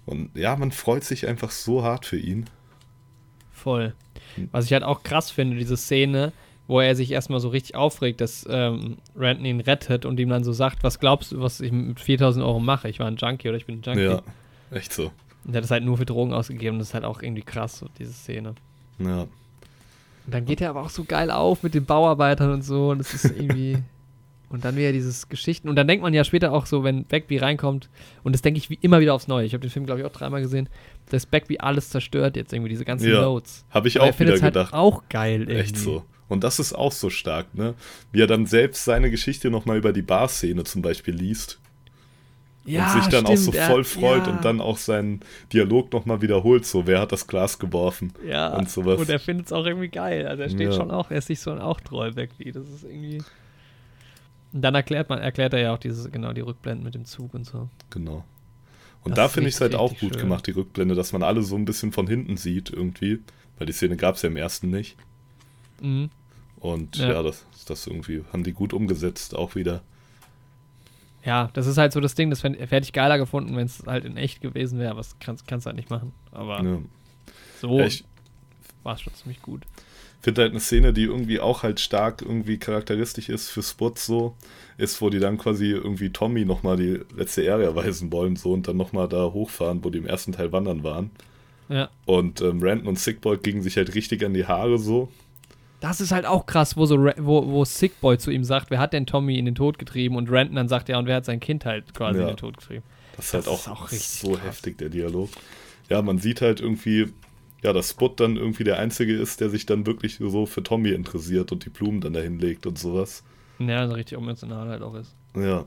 [0.07, 2.49] Und ja, man freut sich einfach so hart für ihn.
[3.53, 3.95] Voll.
[4.51, 6.33] Was ich halt auch krass finde, diese Szene,
[6.71, 10.45] wo er sich erstmal so richtig aufregt, dass ähm, Renton ihn rettet und ihm dann
[10.45, 12.89] so sagt, was glaubst du, was ich mit 4000 Euro mache?
[12.89, 14.05] Ich war ein Junkie oder ich bin ein Junkie.
[14.05, 14.23] Ja,
[14.71, 15.11] echt so.
[15.45, 16.79] Und er hat es halt nur für Drogen ausgegeben.
[16.79, 18.55] Das ist halt auch irgendwie krass, so diese Szene.
[19.01, 19.23] Ja.
[19.23, 19.29] Und
[20.27, 22.91] dann geht er aber auch so geil auf mit den Bauarbeitern und so.
[22.91, 23.79] Und das ist irgendwie.
[24.49, 25.69] und dann wieder dieses Geschichten.
[25.69, 27.89] Und dann denkt man ja später auch so, wenn Beckby reinkommt,
[28.23, 29.45] und das denke ich wie immer wieder aufs Neue.
[29.45, 30.69] Ich habe den Film, glaube ich, auch dreimal gesehen,
[31.09, 33.65] dass Beckby alles zerstört jetzt irgendwie, diese ganzen Ja, Notes.
[33.71, 34.73] Habe ich Aber er auch wieder halt gedacht.
[34.73, 35.57] auch geil irgendwie.
[35.57, 36.05] Echt so.
[36.31, 37.75] Und das ist auch so stark, ne?
[38.13, 41.59] Wie er dann selbst seine Geschichte nochmal über die Bar-Szene zum Beispiel liest.
[42.65, 44.33] Ja, und sich dann auch so stimmt, er- voll freut ja.
[44.33, 45.21] und dann auch seinen
[45.53, 49.01] Dialog nochmal wiederholt, so wer hat das Glas geworfen ja, und sowas.
[49.01, 50.27] Und er findet es auch irgendwie geil.
[50.27, 50.73] Also er steht Ja.
[50.73, 52.53] schon auch, er ist sich so auch treu, Beckby.
[52.53, 53.23] Das ist irgendwie.
[54.53, 57.35] Und dann erklärt man, erklärt er ja auch diese, genau, die Rückblenden mit dem Zug
[57.35, 57.69] und so.
[57.91, 58.25] Genau.
[59.03, 60.21] Und Das da finde ich es halt auch gut schön.
[60.23, 63.21] gemacht, die Rückblende, dass man alle so ein bisschen von hinten sieht irgendwie.
[63.59, 64.97] Weil die Szene gab es ja im ersten nicht.
[65.81, 66.11] Mhm.
[66.61, 67.13] Und Ja.
[67.13, 69.83] ja, das, das irgendwie haben die gut umgesetzt, auch wieder.
[71.25, 74.05] Ja, das ist halt so das Ding, das hätte ich geiler gefunden, wenn es halt
[74.05, 76.13] in echt gewesen wäre, aber das kannst, kannst du halt nicht machen.
[76.33, 76.79] Aber Ja.
[77.61, 78.05] so Ja, ich
[78.83, 79.63] war es schon ziemlich gut.
[80.23, 84.35] finde halt eine Szene, die irgendwie auch halt stark irgendwie charakteristisch ist für Spots so,
[84.79, 88.69] ist, wo die dann quasi irgendwie Tommy nochmal die letzte Ehre erweisen wollen so und
[88.69, 91.11] dann nochmal da hochfahren, wo die im ersten Teil wandern waren.
[91.69, 91.89] Ja.
[92.07, 95.09] Und ähm, Ranton und Sickboy gingen sich halt richtig an die Haare so.
[95.81, 98.71] Das ist halt auch krass, wo so Ra- wo, wo Sick Boy zu ihm sagt,
[98.71, 100.17] wer hat denn Tommy in den Tod getrieben?
[100.17, 102.25] Und Renton dann sagt ja, und wer hat sein Kind halt quasi Ja.
[102.25, 102.83] in den Tod getrieben?
[103.17, 104.45] Das ist halt Das auch, ist auch richtig so krass.
[104.45, 105.31] heftig, der Dialog.
[105.89, 107.09] Ja, man sieht halt irgendwie,
[107.63, 110.91] ja, dass Spot dann irgendwie der Einzige ist, der sich dann wirklich so für Tommy
[110.91, 113.25] interessiert und die Blumen dann dahin legt und sowas.
[113.59, 115.15] Ja, so richtig emotional halt auch ist.
[115.35, 115.65] Ja,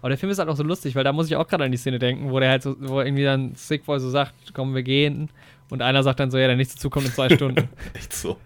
[0.00, 1.72] Aber der Film ist halt auch so lustig, weil da muss ich auch gerade an
[1.72, 4.74] die Szene denken, wo der halt so, wo irgendwie dann Sick Boy so sagt, komm,
[4.74, 5.30] wir gehen.
[5.70, 7.68] Und einer sagt dann so, ja, der nächste Zug kommt in zwei Stunden.
[7.94, 8.36] echt so.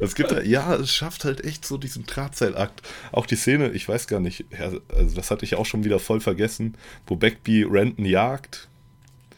[0.00, 2.82] Es gibt halt, ja, es schafft halt echt so diesen Drahtseilakt.
[3.12, 5.98] Auch die Szene, ich weiß gar nicht, ja, also das hatte ich auch schon wieder
[5.98, 6.76] voll vergessen,
[7.06, 8.68] wo Beckby Renton jagt.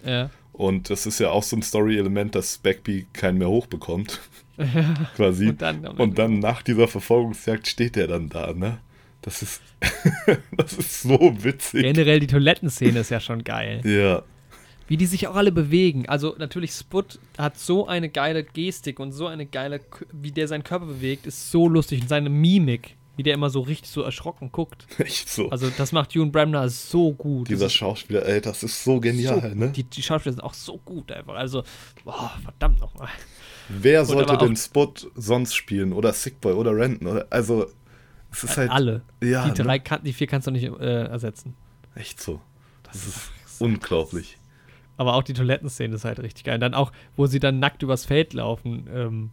[0.05, 0.31] ja.
[0.53, 4.21] Und das ist ja auch so ein Story-Element, dass Beckby keinen mehr hochbekommt.
[5.17, 5.49] quasi.
[5.49, 8.79] Und dann, Und dann nach dieser Verfolgungsjagd steht er dann da, ne?
[9.21, 9.61] Das ist,
[10.57, 11.83] das ist so witzig.
[11.83, 13.83] Generell die Toilettenszene ist ja schon geil.
[13.85, 14.23] Ja,
[14.89, 16.09] Wie die sich auch alle bewegen.
[16.09, 19.81] Also natürlich, Sput hat so eine geile Gestik und so eine geile,
[20.13, 22.03] wie der seinen Körper bewegt, ist so lustig.
[22.03, 24.87] Und seine Mimik, wie der immer so richtig so erschrocken guckt.
[24.99, 25.51] echt so.
[25.51, 27.49] Also das macht Ewan Bremner so gut.
[27.49, 29.71] Dieser Das ist Schauspieler, ey, das ist so genial, so, ne?
[29.73, 31.35] Die, die Schauspieler sind auch so gut einfach.
[31.35, 31.65] Also,
[32.05, 33.09] boah, verdammt nochmal.
[33.69, 35.93] Wer sollte aber auch- den Spot sonst spielen?
[35.93, 37.09] Oder Sickboy oder Renton?
[37.09, 37.67] Oder, also,
[38.31, 38.71] es ist halt.
[38.71, 39.03] Alle.
[39.21, 40.01] Ja, die, drei ne?
[40.05, 41.55] die vier kannst du nicht äh, ersetzen.
[41.97, 42.41] echt so.
[42.85, 44.36] Das ist unglaublich.
[44.97, 46.55] Aber auch die Toilettenszene ist halt richtig geil.
[46.55, 49.31] Und dann auch, wo sie dann nackt übers Feld laufen, ähm,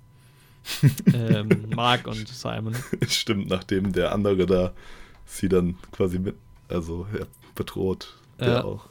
[1.13, 2.75] ähm, Mark und Simon.
[3.07, 4.73] Stimmt, nachdem der andere da
[5.25, 6.35] sie dann quasi mit,
[6.69, 7.25] also ja,
[7.55, 8.15] bedroht.
[8.39, 8.63] Der Ja.
[8.63, 8.85] auch.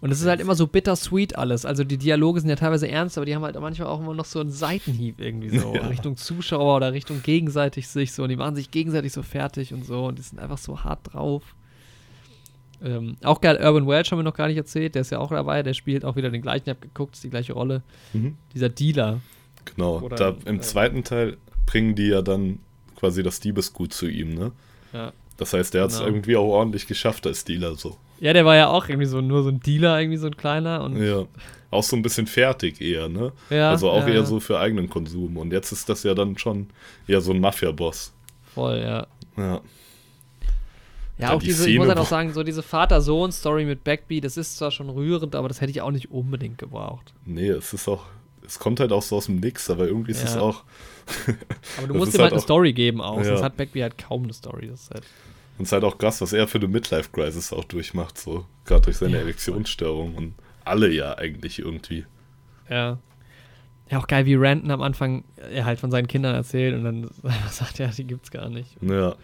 [0.00, 1.64] Und es ist halt immer so bittersweet alles.
[1.64, 4.26] Also die Dialoge sind ja teilweise ernst, aber die haben halt manchmal auch immer noch
[4.26, 5.72] so einen Seitenhieb irgendwie so.
[5.74, 5.86] Ja.
[5.86, 8.24] Richtung Zuschauer oder Richtung gegenseitig sich so.
[8.24, 10.04] Und die machen sich gegenseitig so fertig und so.
[10.04, 11.42] Und die sind einfach so hart drauf.
[12.84, 14.94] Ähm, auch geil, Urban Welch haben wir noch gar nicht erzählt.
[14.94, 15.62] Der ist ja auch dabei.
[15.62, 16.64] Der spielt auch wieder den gleichen.
[16.66, 17.82] Ich hab geguckt, ist die gleiche Rolle.
[18.12, 18.36] Mhm.
[18.54, 19.20] Dieser Dealer.
[19.64, 20.00] Genau.
[20.00, 22.58] Oder, da, Im äh, zweiten Teil bringen die ja dann
[22.96, 24.52] quasi das Diebesgut zu ihm, ne?
[24.92, 25.12] Ja.
[25.36, 26.08] Das heißt, der hat es Genau.
[26.10, 27.96] irgendwie auch ordentlich geschafft als Dealer so.
[28.20, 30.84] Ja, der war ja auch irgendwie so nur so ein Dealer, irgendwie so ein kleiner.
[30.84, 31.24] Und Ja.
[31.70, 33.32] Auch so ein bisschen fertig eher, ne?
[33.50, 34.24] Ja, also auch ja, eher ja.
[34.24, 35.36] so für eigenen Konsum.
[35.36, 36.68] Und jetzt ist das ja dann schon
[37.08, 38.12] eher so ein Mafia-Boss.
[38.54, 39.06] voll, ja.
[39.36, 39.60] Ja.
[41.18, 44.24] Ja, auch die diese, ich Szene, muss halt auch sagen, so diese Vater-Sohn-Story mit Backbeat,
[44.24, 47.14] das ist zwar schon rührend, aber das hätte ich auch nicht unbedingt gebraucht.
[47.24, 48.04] Nee, es ist auch.
[48.46, 50.40] Es kommt halt auch so aus dem Nix, aber irgendwie ist es Ja.
[50.40, 50.64] auch.
[51.78, 53.18] Aber du musst ihm halt halt eine Story geben auch.
[53.18, 53.24] Ja.
[53.24, 54.68] Sonst hat Backbeat halt kaum eine Story.
[54.68, 55.04] Das ist halt,
[55.58, 58.44] Und es ist halt auch krass, was er für eine Midlife-Crisis auch durchmacht, so.
[58.64, 60.34] Gerade durch seine Ja, Erektionsstörung und
[60.64, 62.04] alle ja eigentlich irgendwie.
[62.68, 62.98] ja.
[63.90, 67.10] Ja, auch geil, wie Ranton am Anfang er halt von seinen Kindern erzählt und dann
[67.50, 68.76] sagt er, die gibt's gar nicht.
[68.80, 69.14] Ja.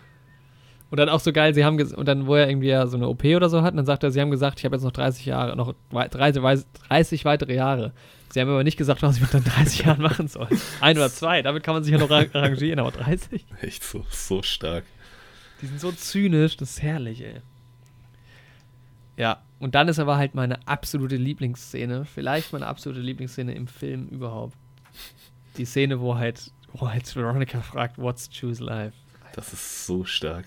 [0.91, 3.07] Und dann auch so geil, sie haben, und dann, wo er irgendwie ja so eine
[3.09, 4.91] OP oder so hat, und dann sagt er, sie haben gesagt, ich habe jetzt noch
[4.91, 6.59] 30 Jahre, noch wei- 30, wei-
[6.89, 7.93] 30 weitere Jahre.
[8.31, 10.49] Sie haben aber nicht gesagt, was ich mit den 30 Jahren machen soll.
[10.81, 13.47] Ein oder zwei, damit kann man sich ja noch arra- arrangieren, aber 30?
[13.61, 14.85] Echt so, so stark.
[15.63, 17.41] Die sind so zynisch, das ist herrlich, ey.
[19.17, 24.09] Ja, und dann ist aber halt meine absolute Lieblingsszene, vielleicht meine absolute Lieblingsszene im Film
[24.09, 24.57] überhaupt.
[25.57, 28.97] Die Szene, wo halt, wo halt Veronica fragt, what's choose life?
[29.35, 30.47] Das ist so stark.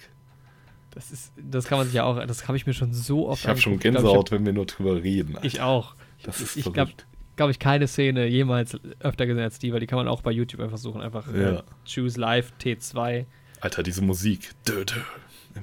[0.93, 3.41] Das ist, das kann man sich ja auch, das habe ich mir schon so oft
[3.41, 3.73] Ich habe schon.
[3.73, 5.31] Ich Gänsehaut, wenn wir nur drüber reden.
[5.31, 5.95] Ich, hab, ich auch.
[6.23, 6.91] Das ist ich glaube,
[7.35, 10.31] glaube ich, keine Szene jemals öfter gesehen als die, weil die kann man auch bei
[10.31, 11.01] YouTube einfach suchen.
[11.01, 11.63] Einfach äh, Ja.
[11.85, 13.25] Choose Live T2.
[13.61, 14.51] Alter, diese Musik.
[14.67, 14.95] Dö, dö.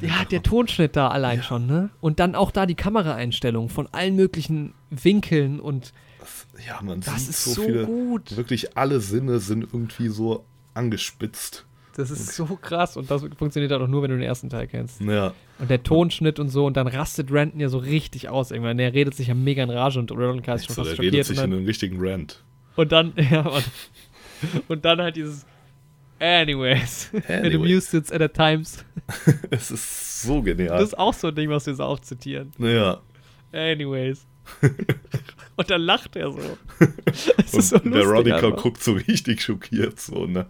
[0.01, 0.43] Ja, der.
[0.43, 1.91] Tonschnitt da allein schon, ne?
[2.01, 7.19] Und dann auch da die Kameraeinstellung von allen möglichen Winkeln und Das, ja, man das
[7.21, 7.87] sieht ist so, so viele.
[7.87, 8.37] gut.
[8.37, 10.45] Wirklich alle Sinne sind irgendwie so
[10.75, 11.67] angespitzt.
[12.01, 14.67] Das ist so krass und das funktioniert halt auch nur, wenn du den ersten Teil
[14.67, 15.01] kennst.
[15.01, 18.79] Ja, Und der Tonschnitt und so und dann rastet Renton ja so richtig aus irgendwann.
[18.79, 21.27] Der redet sich ja mega in Rage und Veronica ist schon so, fast der redet
[21.27, 21.27] schockiert.
[21.27, 22.43] Sich in dann, einen richtigen Rant.
[22.77, 23.63] und dann, ja, Mann.
[24.69, 25.45] Und dann halt dieses
[26.19, 27.55] Anyways, it Anyways.
[27.95, 28.85] amused it at times.
[29.51, 30.79] Es ist so genial.
[30.79, 32.53] Das ist auch so ein Ding, was wir so oft zitieren.
[32.59, 33.01] ja.
[33.53, 34.27] Anyways.
[35.57, 36.39] und dann lacht er so.
[37.39, 38.57] Es Und ist so lustig Veronica einfach.
[38.63, 40.47] guckt so richtig schockiert, so, ne?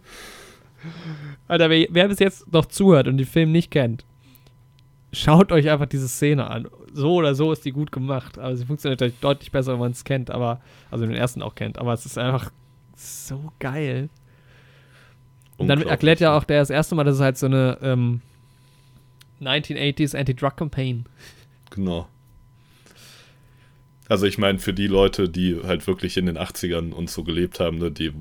[1.49, 4.05] Alter, wer, wer bis jetzt noch zuhört und den Film nicht kennt,
[5.13, 6.69] schaut euch einfach diese Szene an.
[6.93, 8.39] So oder so ist die gut gemacht.
[8.39, 11.55] Aber sie funktioniert natürlich deutlich besser, wenn man es kennt, aber, also den ersten auch
[11.55, 12.51] kennt, aber es ist einfach
[12.97, 14.09] so geil.
[15.57, 18.23] Und dann erklärt ja auch der das erste Mal, dass es halt so eine ähm,
[19.43, 21.05] 1980s Anti-Drug-Campaign.
[21.71, 22.09] Genau.
[24.09, 27.61] Also ich meine, für die Leute, die halt wirklich in den 80ern und so gelebt
[27.61, 28.13] haben, ne, die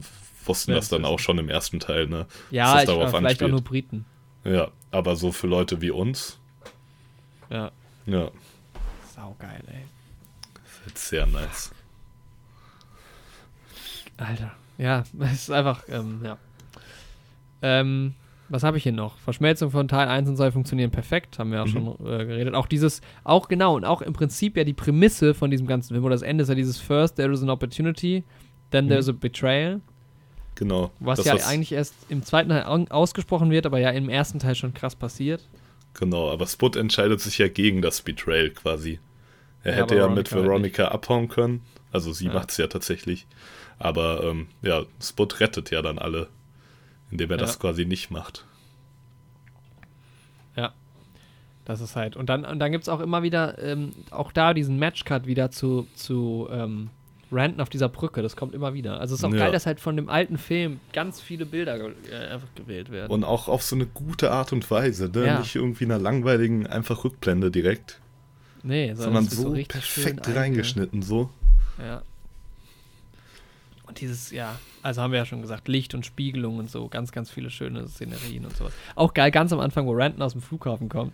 [0.49, 2.25] wussten ja, das dann auch schon im ersten Teil, ne?
[2.51, 3.49] Ja, ich, darauf vielleicht anspielt.
[3.49, 4.05] auch nur Briten.
[4.43, 6.39] Ja, aber so für Leute wie uns.
[7.49, 7.71] Ja.
[8.05, 8.31] Ja.
[9.15, 9.85] Saugeil, ey.
[10.53, 11.71] Das halt sehr nice.
[14.17, 14.51] Alter.
[14.77, 16.37] Ja, es ist einfach, ähm, ja.
[17.61, 18.15] Ähm,
[18.49, 19.17] was habe ich hier noch?
[19.19, 21.71] Verschmelzung von Teil 1 und 2 funktionieren perfekt, haben wir auch mhm.
[21.71, 22.55] schon äh, geredet.
[22.55, 26.03] Auch dieses, auch genau, und auch im Prinzip ja die Prämisse von diesem ganzen Film,
[26.03, 28.23] oder das Ende ist ja dieses First, there is an opportunity,
[28.71, 28.89] then mhm.
[28.89, 29.81] there's a betrayal.
[30.59, 30.91] Genau.
[30.99, 34.39] Was das, ja was eigentlich erst im zweiten Teil ausgesprochen wird, aber ja im ersten
[34.39, 35.47] Teil schon krass passiert.
[35.93, 38.99] Genau, aber Spot entscheidet sich ja gegen das Betrayal quasi.
[39.63, 41.61] Er ja, hätte ja mit Veronica halt abhauen können.
[41.91, 42.33] Also sie ja.
[42.33, 43.25] macht es ja tatsächlich.
[43.79, 46.27] Aber ähm, ja, Spot rettet ja dann alle
[47.11, 47.41] indem er ja.
[47.41, 48.45] das quasi nicht macht.
[50.55, 50.73] Ja.
[51.65, 52.15] Das ist halt.
[52.15, 55.51] Und dann, und dann gibt es auch immer wieder, ähm, auch da diesen Matchcut wieder
[55.51, 56.89] zu, zu ähm,
[57.31, 58.21] Ranten auf dieser Brücke.
[58.21, 58.99] Das kommt immer wieder.
[58.99, 59.39] Also es ist auch ja.
[59.39, 63.11] geil, dass halt von dem alten Film ganz viele Bilder äh, einfach gewählt werden.
[63.11, 65.25] Und auch auf so eine gute Art und Weise, ne?
[65.25, 65.39] Ja.
[65.39, 67.99] Nicht irgendwie einer langweiligen, einfach Rückblende direkt.
[68.63, 71.29] Nee, sondern, sondern so, so perfekt reingeschnitten, so.
[71.77, 72.01] Ja.
[73.85, 77.11] Und dieses, ja, also haben wir ja schon gesagt, Licht und Spiegelung und so, ganz,
[77.11, 78.73] ganz viele schöne Szenerien und sowas.
[78.95, 81.13] Auch geil, ganz am Anfang, wo Ranton aus dem Flughafen kommt.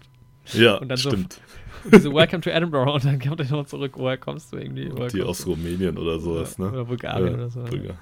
[0.53, 1.33] Ja, und dann stimmt.
[1.33, 4.89] So, diese Welcome to Edinburgh und dann kommt er nochmal zurück, woher kommst du irgendwie?
[4.91, 6.71] Woher Die aus Rumänien oder sowas, ne?
[6.71, 7.65] Oder Bulgarien ja, oder so.
[7.65, 7.93] Ja.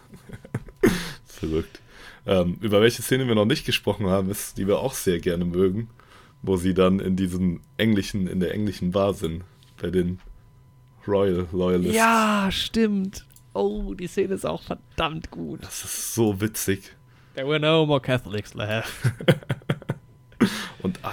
[1.25, 1.81] Verrückt.
[2.25, 5.43] Ähm, über welche Szene wir noch nicht gesprochen haben, ist, die wir auch sehr gerne
[5.43, 5.89] mögen,
[6.41, 9.43] wo sie dann in diesem englischen, in der englischen Bar sind,
[9.81, 10.19] bei den
[11.05, 11.95] Royal Loyalists.
[11.95, 13.25] Ja, stimmt.
[13.53, 15.63] Oh, die Szene ist auch verdammt gut.
[15.63, 16.95] Das ist so witzig.
[17.35, 18.89] There were no more Catholics left.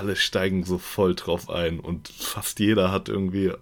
[0.00, 3.52] alle steigen so voll drauf ein und fast jeder hat irgendwie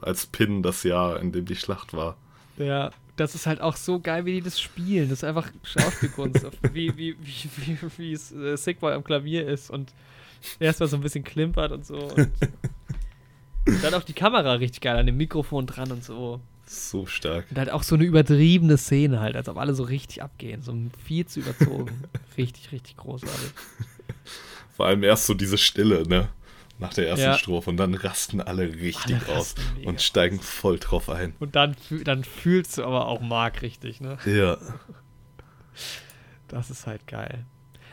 [0.00, 2.16] als Pin das Jahr, in dem die Schlacht war.
[2.56, 5.08] Ja, das ist halt auch so geil, wie die das spielen.
[5.08, 9.70] Das ist einfach Schauspielkunst, wie, wie, wie, wie, wie es äh, Sickboy am Klavier ist
[9.70, 9.92] und
[10.60, 11.96] erstmal so ein bisschen klimpert und so.
[11.96, 12.30] Und
[13.82, 16.40] dann auch die Kamera richtig geil an dem Mikrofon dran und so.
[16.64, 17.46] So stark.
[17.50, 20.62] Und halt auch so eine übertriebene Szene halt, als ob alle so richtig abgehen.
[20.62, 22.04] So viel zu überzogen.
[22.36, 23.50] richtig, richtig großartig.
[24.78, 26.28] Vor allem erst so diese Stille, ne?
[26.78, 27.36] Nach der ersten ja.
[27.36, 27.68] Strophe.
[27.68, 31.34] Und dann rasten alle richtig alle aus und steigen voll drauf ein.
[31.40, 31.74] Und dann,
[32.04, 34.18] dann fühlst du aber auch Mark richtig, ne?
[34.24, 34.56] Ja.
[36.46, 37.44] Das ist halt geil.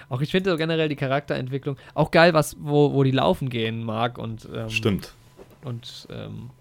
[0.09, 3.83] Auch ich finde so generell die Charakterentwicklung auch geil, was, wo, wo die laufen gehen,
[3.83, 5.15] Mark und ähm, Stimmt.
[5.63, 6.51] Und ähm,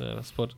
[0.00, 0.48] äh, Spot.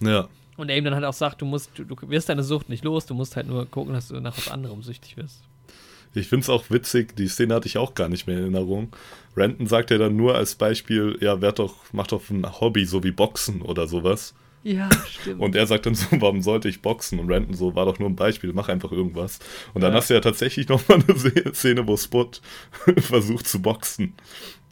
[0.00, 0.28] Ja.
[0.58, 2.84] Und er ihm dann halt auch sagt, du musst, du, du wirst deine Sucht nicht
[2.84, 5.47] los, du musst halt nur gucken, dass du nach was anderem süchtig wirst.
[6.18, 8.88] Ich finde es auch witzig, die Szene hatte ich auch gar nicht mehr in Erinnerung.
[9.36, 13.04] Renton sagt ja dann nur als Beispiel, ja, werd doch, mach doch ein Hobby, so
[13.04, 14.34] wie Boxen oder sowas.
[14.64, 15.40] Ja, stimmt.
[15.40, 17.18] Und er sagt dann so, warum sollte ich boxen?
[17.20, 19.38] Und Renton so, war doch nur ein Beispiel, mach einfach irgendwas.
[19.72, 19.98] Und dann ja.
[19.98, 22.30] hast du ja tatsächlich nochmal eine Szene, wo Spot
[22.98, 24.14] versucht zu boxen.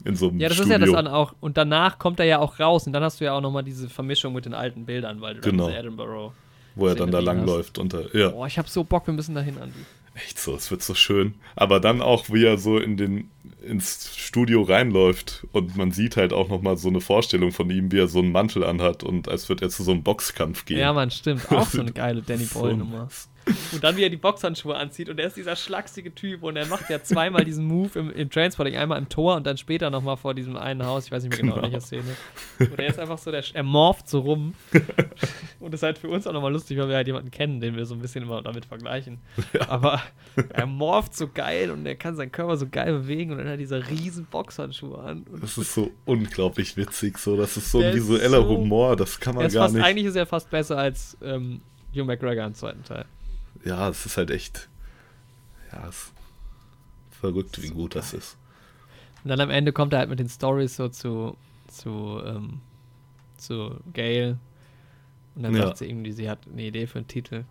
[0.05, 0.75] In so einem Ja, das Studio.
[0.75, 1.35] ist ja das dann auch.
[1.41, 2.87] Und danach kommt er ja auch raus.
[2.87, 5.41] Und dann hast du ja auch nochmal diese Vermischung mit den alten Bildern, weil du
[5.41, 5.69] genau.
[5.69, 6.33] dann Edinburgh.
[6.75, 7.81] Wo er dann da langläuft.
[8.13, 8.29] Ja.
[8.29, 9.79] Boah, ich hab so Bock, wir müssen da hin, Andi.
[10.17, 11.35] Echt so, es wird so schön.
[11.57, 13.31] Aber dann auch, wie er so in den,
[13.63, 17.99] ins Studio reinläuft und man sieht halt auch nochmal so eine Vorstellung von ihm, wie
[17.99, 20.79] er so einen Mantel anhat und als würde er zu so einem Boxkampf gehen.
[20.79, 21.53] Ja, man, stimmt.
[21.53, 23.09] Auch so eine geile Danny Boyle-Nummer.
[23.73, 26.67] Und dann, wie er die Boxhandschuhe anzieht und er ist dieser schlachsige Typ und er
[26.67, 30.17] macht ja zweimal diesen Move im, im Transporting, einmal im Tor und dann später nochmal
[30.17, 31.67] vor diesem einen Haus, ich weiß nicht mehr genau, genau.
[31.67, 32.17] welcher Szene.
[32.59, 34.55] Und er ist einfach so, der, er morpht so rum.
[35.61, 37.77] und das ist halt für uns auch nochmal lustig, weil wir halt jemanden kennen, den
[37.77, 39.19] wir so ein bisschen immer damit vergleichen.
[39.53, 39.69] Ja.
[39.69, 40.03] Aber
[40.51, 43.55] er morpht so geil und er kann seinen Körper so geil bewegen und dann hat
[43.55, 45.25] er diese riesen Boxhandschuhe an.
[45.41, 47.37] Das ist so unglaublich witzig, so.
[47.37, 49.85] Das ist so ein visueller so, Humor, das kann man gar fast, nicht.
[49.85, 51.61] Eigentlich ist er fast besser als ähm,
[51.93, 53.05] Hugh McGregor im zweiten Teil
[53.65, 54.69] ja, es ist halt echt.
[55.73, 56.13] Ja, es ist
[57.21, 58.37] verrückt, wie gut das ist.
[59.25, 61.37] Und dann am Ende kommt er halt mit den Stories so zu,
[61.69, 62.61] zu, ähm,
[63.37, 64.39] zu Gail.
[65.35, 65.63] Und dann ja.
[65.63, 67.45] sagt sie irgendwie, sie hat eine Idee für einen Titel.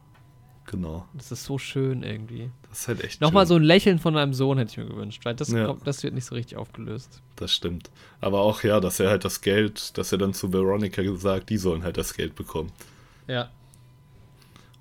[0.67, 1.05] Genau.
[1.13, 2.49] Das ist so schön irgendwie.
[2.69, 5.23] Das ist halt echt Nochmal so ein Lächeln von einem Sohn hätte ich mir gewünscht,
[5.23, 5.65] weil das, ja.
[5.67, 7.21] kommt, das wird nicht so richtig aufgelöst.
[7.35, 7.91] Das stimmt.
[8.19, 11.57] Aber auch, ja, dass er halt das Geld, dass er dann zu Veronica gesagt, die
[11.57, 12.71] sollen halt das Geld bekommen.
[13.27, 13.49] Ja.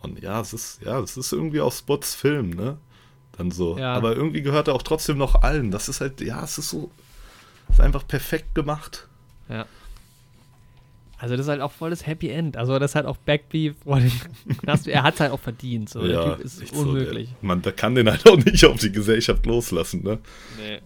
[0.04, 2.76] Und ja, es ist, ja, es ist irgendwie auch Spots Film, ne?
[3.36, 3.78] Dann so.
[3.78, 3.94] Ja.
[3.94, 5.70] Aber irgendwie gehört er auch trotzdem noch allen.
[5.70, 6.90] Das ist halt, ja, es ist so,
[7.68, 9.08] ist einfach perfekt gemacht.
[9.48, 9.66] Ja.
[11.18, 12.56] Also das ist halt auch voll das Happy End.
[12.56, 13.76] Also das ist halt auch Backbeef.
[14.86, 15.88] Er hat es halt auch verdient.
[15.88, 16.04] So.
[16.04, 17.28] ja, der Typ ist unmöglich.
[17.28, 20.18] So, der, man, da kann den halt auch nicht auf die Gesellschaft loslassen, ne?
[20.58, 20.80] Nee.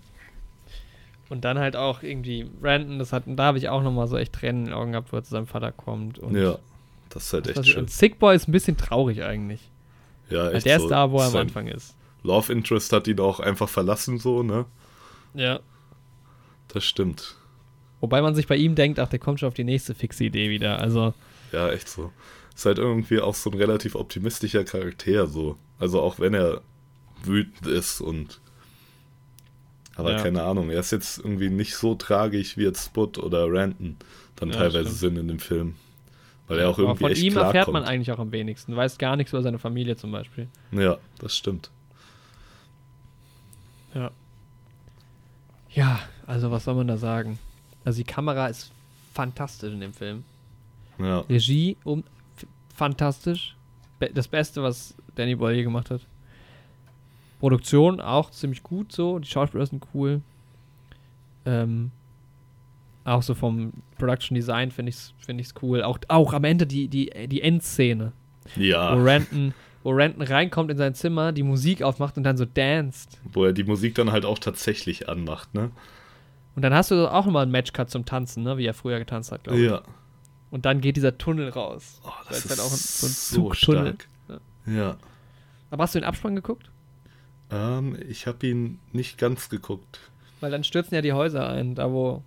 [1.28, 4.32] Und dann halt auch irgendwie Brandon, das hat, da habe ich auch nochmal so echt
[4.32, 6.18] Tränen in den Augen gehabt, wo er zu seinem Vater kommt.
[6.18, 6.58] Und Ja,
[7.10, 7.80] das ist halt was echt schön.
[7.80, 9.60] Und Sick Boy ist ein bisschen traurig eigentlich.
[10.30, 10.86] Ja, Weil echt der so.
[10.86, 11.94] ist da, wo er am Anfang ist.
[12.22, 14.66] Love Interest hat ihn auch einfach verlassen, so, ne?
[15.34, 15.60] Ja.
[16.68, 17.36] Das stimmt.
[18.00, 20.50] Wobei man sich bei ihm denkt, ach, der kommt schon auf die nächste fixe Idee
[20.50, 20.80] wieder.
[20.80, 21.14] Also,
[21.52, 22.12] Ja, echt so.
[22.54, 25.56] Ist halt irgendwie auch so ein relativ optimistischer Charakter, so.
[25.78, 26.60] Also auch wenn er
[27.24, 28.40] wütend ist und.
[29.96, 30.22] Aber Ja.
[30.22, 33.96] keine Ahnung, er ist jetzt irgendwie nicht so tragisch wie jetzt Spud oder Ranton
[34.36, 34.98] dann Ja, teilweise stimmt.
[34.98, 35.74] sind in dem Film.
[36.48, 38.74] Weil er auch aber irgendwie von echt ihm erfährt man eigentlich auch am wenigsten.
[38.74, 40.48] Weiß gar nichts über seine Familie zum Beispiel.
[40.72, 41.70] Ja, das stimmt.
[43.94, 44.10] Ja.
[45.70, 47.38] Ja, also was soll man da sagen?
[47.84, 48.72] Also die Kamera ist
[49.14, 50.24] fantastisch in dem Film.
[50.98, 52.02] Ja, Regie um
[52.74, 53.54] fantastisch.
[53.98, 56.00] Be das Beste, was Danny Boyle je gemacht hat.
[57.40, 59.18] Produktion auch ziemlich gut so.
[59.18, 60.22] Die Schauspieler sind cool.
[61.44, 61.90] Ähm,
[63.04, 65.82] auch so vom Production Design finde ich es find ich's cool.
[65.82, 68.12] Auch, auch am Ende die, die, die Endszene,
[68.54, 72.44] wo, ja Renton, wo Renton reinkommt in sein Zimmer, die Musik aufmacht und dann so
[72.44, 73.18] danced.
[73.32, 75.70] wo er die Musik dann halt auch tatsächlich anmacht, ne?
[76.56, 78.58] Und dann hast du auch nochmal einen Matchcut zum Tanzen, ne?
[78.58, 79.70] wie er früher getanzt hat, glaube ich.
[79.70, 79.82] Ja.
[80.50, 82.00] Und dann geht dieser Tunnel raus.
[82.04, 83.96] Oh, Das das ist halt auch ein- so ein so Zugtunnel.
[84.26, 84.40] stark.
[84.66, 84.96] Ja.
[85.70, 86.68] Aber hast du den Abspann geguckt?
[87.50, 90.00] Ähm, ich habe ihn nicht ganz geguckt.
[90.40, 92.22] Weil dann stürzen ja die Häuser ein, da wo,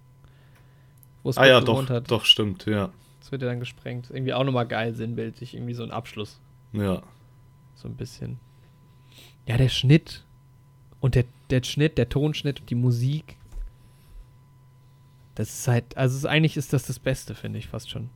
[1.23, 2.11] wo es Ah ja, gewohnt doch, hat.
[2.11, 2.89] doch, stimmt, ja.
[3.19, 4.09] Das wird ja dann gesprengt.
[4.09, 5.53] Irgendwie auch nochmal geil, sinnbildlich.
[5.53, 6.39] Irgendwie so ein Abschluss.
[6.73, 7.01] Ja.
[7.75, 8.39] So ein bisschen.
[9.47, 10.23] Ja, der Schnitt.
[10.99, 13.37] Und der, der Schnitt, der Tonschnitt und die Musik.
[15.35, 18.09] Das ist halt, also ist, eigentlich ist das das Beste, finde ich fast schon.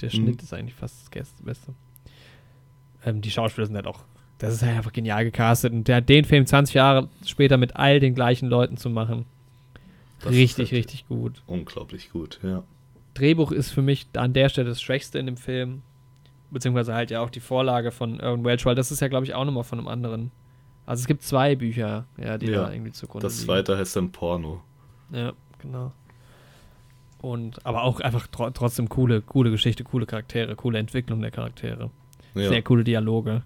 [0.00, 0.12] Der Mhm.
[0.12, 1.74] Schnitt ist eigentlich fast das Beste.
[3.04, 4.04] Ähm, die Schauspieler sind halt auch,
[4.38, 5.72] das ist halt einfach genial gecastet.
[5.72, 9.26] Und der, den Film 20 Jahre später mit all den gleichen Leuten zu machen,
[10.24, 11.42] Das richtig, halt richtig gut.
[11.46, 12.62] Unglaublich gut, ja.
[13.14, 15.82] Drehbuch ist für mich an der Stelle das Schwächste in dem Film.
[16.50, 19.34] Beziehungsweise halt ja auch die Vorlage von Irwin Welch, weil das ist ja, glaube ich,
[19.34, 20.30] auch nochmal von einem anderen.
[20.86, 23.46] Also es gibt zwei Bücher, ja, die Ja, da irgendwie zugrunde Das liegen.
[23.46, 24.62] zweite heißt dann Porno.
[25.10, 25.92] Ja, genau.
[27.20, 31.90] Und, aber auch einfach tro trotzdem coole, coole Geschichte, coole Charaktere, coole Entwicklung der Charaktere.
[32.34, 32.48] Ja.
[32.50, 33.42] Sehr coole Dialoge.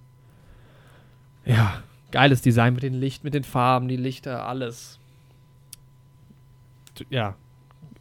[1.44, 4.97] Ja, geiles Design mit den Licht, mit den Farben, die Lichter, alles.
[7.10, 7.36] Ja,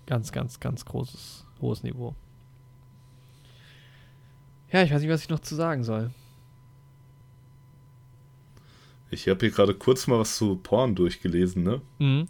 [0.05, 2.15] ganz, ganz, ganz großes, hohes Niveau.
[4.71, 6.11] Ja, ich weiß nicht, was ich noch zu sagen soll.
[9.09, 11.81] Ich habe hier gerade kurz mal was zu Porn durchgelesen, ne?
[11.99, 12.27] Mhm.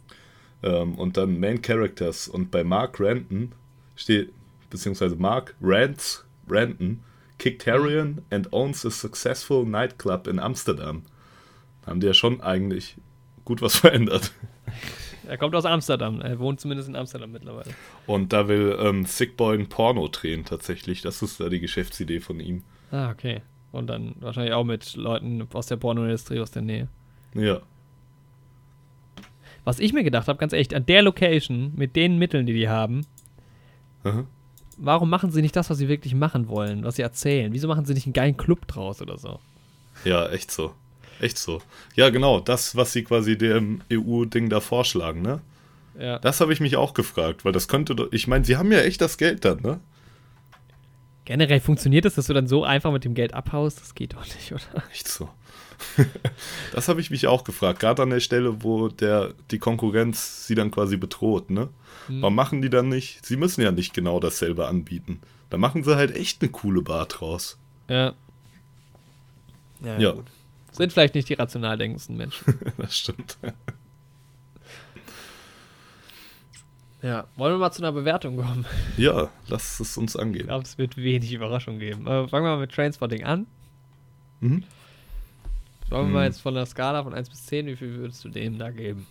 [0.62, 2.28] Ähm, und dann Main Characters.
[2.28, 3.54] Und bei Mark Ranton
[3.96, 4.32] steht,
[4.70, 7.04] beziehungsweise Mark Rants, Ranton,
[7.40, 11.04] kicked heroin and owns a successful nightclub in Amsterdam.
[11.86, 12.98] Haben die ja schon eigentlich
[13.46, 14.32] gut was verändert.
[15.28, 16.22] Er kommt aus Amsterdam.
[16.22, 17.72] Er wohnt zumindest in Amsterdam mittlerweile.
[18.06, 21.02] Und da will ähm, Sick Boy ein Porno drehen, tatsächlich.
[21.02, 22.64] Das ist da die Geschäftsidee von ihm.
[22.92, 23.42] Ah, okay.
[23.72, 26.88] Und dann wahrscheinlich auch mit Leuten aus der Pornoindustrie aus der Nähe.
[27.34, 27.62] Ja.
[29.66, 32.70] Was ich mir gedacht habe, ganz echt, an der Location, mit den Mitteln, die die
[32.70, 33.06] haben,
[34.06, 34.24] Aha.
[34.78, 37.52] warum machen sie nicht das, was sie wirklich machen wollen, was sie erzählen?
[37.52, 39.40] Wieso machen sie nicht einen geilen Club draus oder so?
[40.06, 40.74] Ja, echt so.
[41.20, 41.62] Echt so.
[41.96, 45.42] Ja, genau, das, was sie quasi dem EU-Ding da vorschlagen, ne?
[46.00, 46.20] Ja.
[46.20, 48.08] Das habe ich mich auch gefragt, weil das könnte doch.
[48.12, 49.80] Ich meine, sie haben ja echt das Geld dann, ne?
[51.26, 53.82] Generell funktioniert das, dass du dann so einfach mit dem Geld abhaust?
[53.82, 54.84] Das geht doch nicht, oder?
[54.92, 55.30] Echt so.
[56.74, 60.56] das habe ich mich auch gefragt, gerade an der Stelle, wo der, die Konkurrenz sie
[60.56, 61.70] dann quasi bedroht, ne?
[62.08, 62.22] Hm.
[62.22, 63.26] Warum machen die dann nicht?
[63.26, 65.20] Sie müssen ja nicht genau dasselbe anbieten.
[65.50, 67.58] Da machen sie halt echt eine coole Bar draus.
[67.90, 68.14] Ja.
[69.84, 70.12] Ja, Ja.
[70.12, 70.26] gut.
[70.78, 72.60] Sind vielleicht nicht die rational denkendsten Menschen.
[72.78, 73.38] das stimmt.
[77.02, 77.26] ja.
[77.36, 78.66] Wollen wir mal zu einer Bewertung kommen?
[78.98, 80.48] Ja, lass es uns Ich angehen.
[80.48, 82.08] glaube, es wird wenig Überraschung geben.
[82.08, 83.48] Aber fangen wir mal mit Trainspotting an.
[84.40, 84.64] Mhm.
[85.90, 86.32] Wollen wir mal Hm.
[86.32, 89.08] jetzt von der Skala von 1 bis 10, wie viel würdest du dem da geben?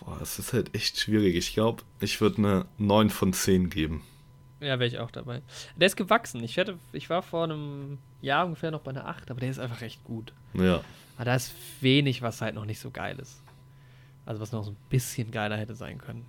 [0.00, 1.36] Boah, es ist halt echt schwierig.
[1.36, 4.02] Ich glaube, ich würde eine 9 von 10 geben.
[4.62, 5.42] Ja, wäre ich auch dabei.
[5.76, 6.42] Der ist gewachsen.
[6.42, 9.58] Ich, hätte, ich war vor einem Jahr ungefähr noch bei einer 8, aber der ist
[9.58, 10.32] einfach echt gut.
[10.54, 10.82] Ja.
[11.16, 13.42] Aber da ist wenig, was halt noch nicht so geil ist.
[14.24, 16.24] Also was noch so ein bisschen geiler hätte sein können.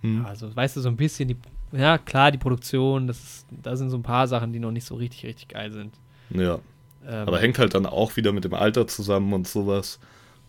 [0.00, 0.24] Hm.
[0.24, 1.36] Also weißt du, so ein bisschen die,
[1.72, 4.86] ja klar, die Produktion, das ist, da sind so ein paar Sachen, die noch nicht
[4.86, 5.94] so richtig, richtig geil sind.
[6.30, 6.58] Ja.
[7.06, 9.98] Ähm, Aber hängt halt dann auch wieder mit dem Alter zusammen und sowas.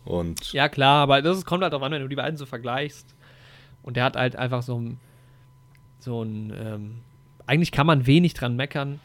[0.05, 3.15] Und Ja, klar, aber das kommt halt darauf an, wenn du die beiden so vergleichst.
[3.83, 4.99] Und der hat halt einfach so ein.
[5.99, 6.53] So ein.
[6.55, 6.95] Ähm,
[7.47, 8.99] eigentlich kann man wenig dran meckern.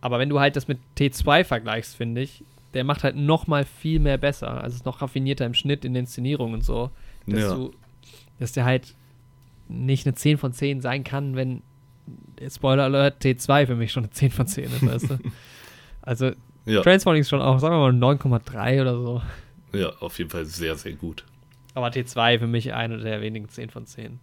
[0.00, 2.44] Aber wenn du halt das mit T2 vergleichst, finde ich,
[2.74, 4.62] der macht halt noch mal viel mehr besser.
[4.62, 6.90] Also ist noch raffinierter im Schnitt, in der Inszenierung und so.
[7.26, 7.54] Dass, Ja.
[7.54, 7.72] du,
[8.38, 8.94] dass der halt
[9.68, 11.62] nicht eine 10 von 10 sein kann, wenn.
[12.48, 15.18] Spoiler Alert, T2 für mich schon eine 10 von 10 ist, weißt du?
[16.02, 16.30] Also,
[16.66, 19.22] ja, Transporting ist schon auch, sagen wir mal, 9,3 oder so.
[19.72, 21.24] ja, auf jeden Fall sehr, sehr gut.
[21.74, 24.20] Aber T2 für mich eine der wenigen 10 von 10.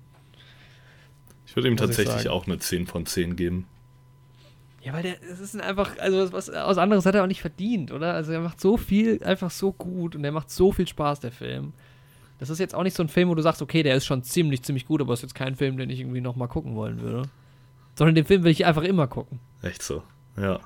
[1.45, 3.67] Ich würde ihm tatsächlich auch eine 10 von 10 geben.
[4.81, 7.91] Ja, weil der, es ist einfach, also was aus anderes hat er auch nicht verdient,
[7.91, 8.13] oder?
[8.13, 11.31] Also er macht so viel einfach so gut und er macht so viel Spaß, der
[11.31, 11.73] Film.
[12.39, 14.23] Das ist jetzt auch nicht so ein Film, wo du sagst, okay, der ist schon
[14.23, 17.29] ziemlich, ziemlich gut, aber ist jetzt kein Film, den ich irgendwie nochmal gucken wollen würde.
[17.95, 19.39] Sondern den Film will ich einfach immer gucken.
[19.61, 20.03] Echt so.
[20.35, 20.59] Ja.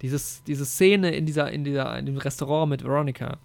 [0.00, 3.36] Dieses, diese Szene in dieser, in dieser, in dem Restaurant mit Veronica.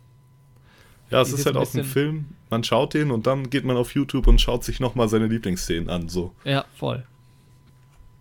[1.13, 3.77] Ja, es ist ist halt auch ein Film, man schaut den und dann geht man
[3.77, 6.09] auf YouTube und schaut sich nochmal seine Lieblingsszenen an.
[6.09, 6.33] So.
[6.43, 7.05] Ja, voll.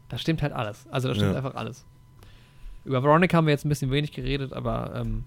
[0.09, 0.87] Da stimmt halt alles.
[0.91, 1.37] Also da stimmt Ja.
[1.39, 1.85] einfach alles.
[2.85, 5.25] Über Veronica haben wir jetzt ein bisschen wenig geredet, aber ähm,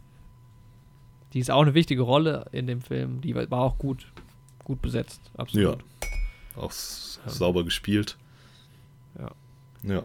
[1.33, 3.21] die ist auch eine wichtige Rolle in dem Film.
[3.21, 4.07] Die war auch gut,
[4.63, 5.83] gut besetzt, absolut.
[6.55, 7.31] Auch s- Ja.
[7.31, 8.17] sauber gespielt.
[9.19, 9.31] Ja.
[9.83, 10.03] Ja.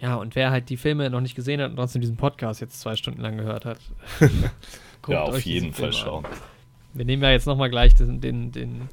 [0.00, 2.80] Ja, und wer halt die Filme noch nicht gesehen hat und trotzdem diesen Podcast jetzt
[2.80, 3.78] zwei Stunden lang gehört hat,
[5.02, 6.24] guckt ja, auf jeden Fall Film schauen.
[6.24, 6.30] an.
[6.94, 8.88] Wir nehmen ja jetzt nochmal gleich den, den, den,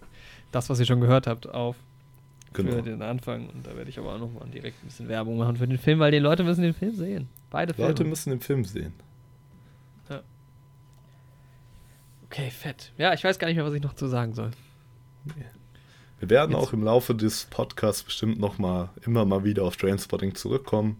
[0.52, 1.76] das, was ihr schon gehört habt, auf
[2.54, 2.82] für Genau.
[2.82, 3.50] den Anfang.
[3.50, 6.00] Und da werde ich aber auch nochmal direkt ein bisschen Werbung machen für den Film,
[6.00, 7.28] weil die Leute müssen den Film sehen.
[7.52, 7.90] Beide Filme.
[7.90, 8.94] Leute müssen den Film sehen.
[12.26, 12.92] Okay, fett.
[12.98, 14.52] Ja, ich weiß gar nicht mehr, was ich noch zu sagen soll.
[16.20, 19.78] Wir werden Jetzt- auch im Laufe des Podcasts bestimmt noch mal immer mal wieder auf
[19.78, 20.98] Trainspotting zurückkommen,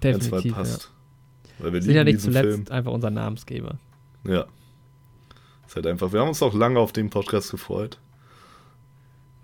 [0.00, 0.52] wenn es mal Definitiv.
[0.52, 0.56] Ja.
[0.58, 0.90] passt.
[1.58, 2.66] Weil wir Sind ja nicht zuletzt Film.
[2.70, 3.78] einfach unser Namensgeber.
[4.24, 4.46] Ja.
[5.66, 7.98] Ist halt einfach, wir haben uns auch lange auf den Podcast gefreut.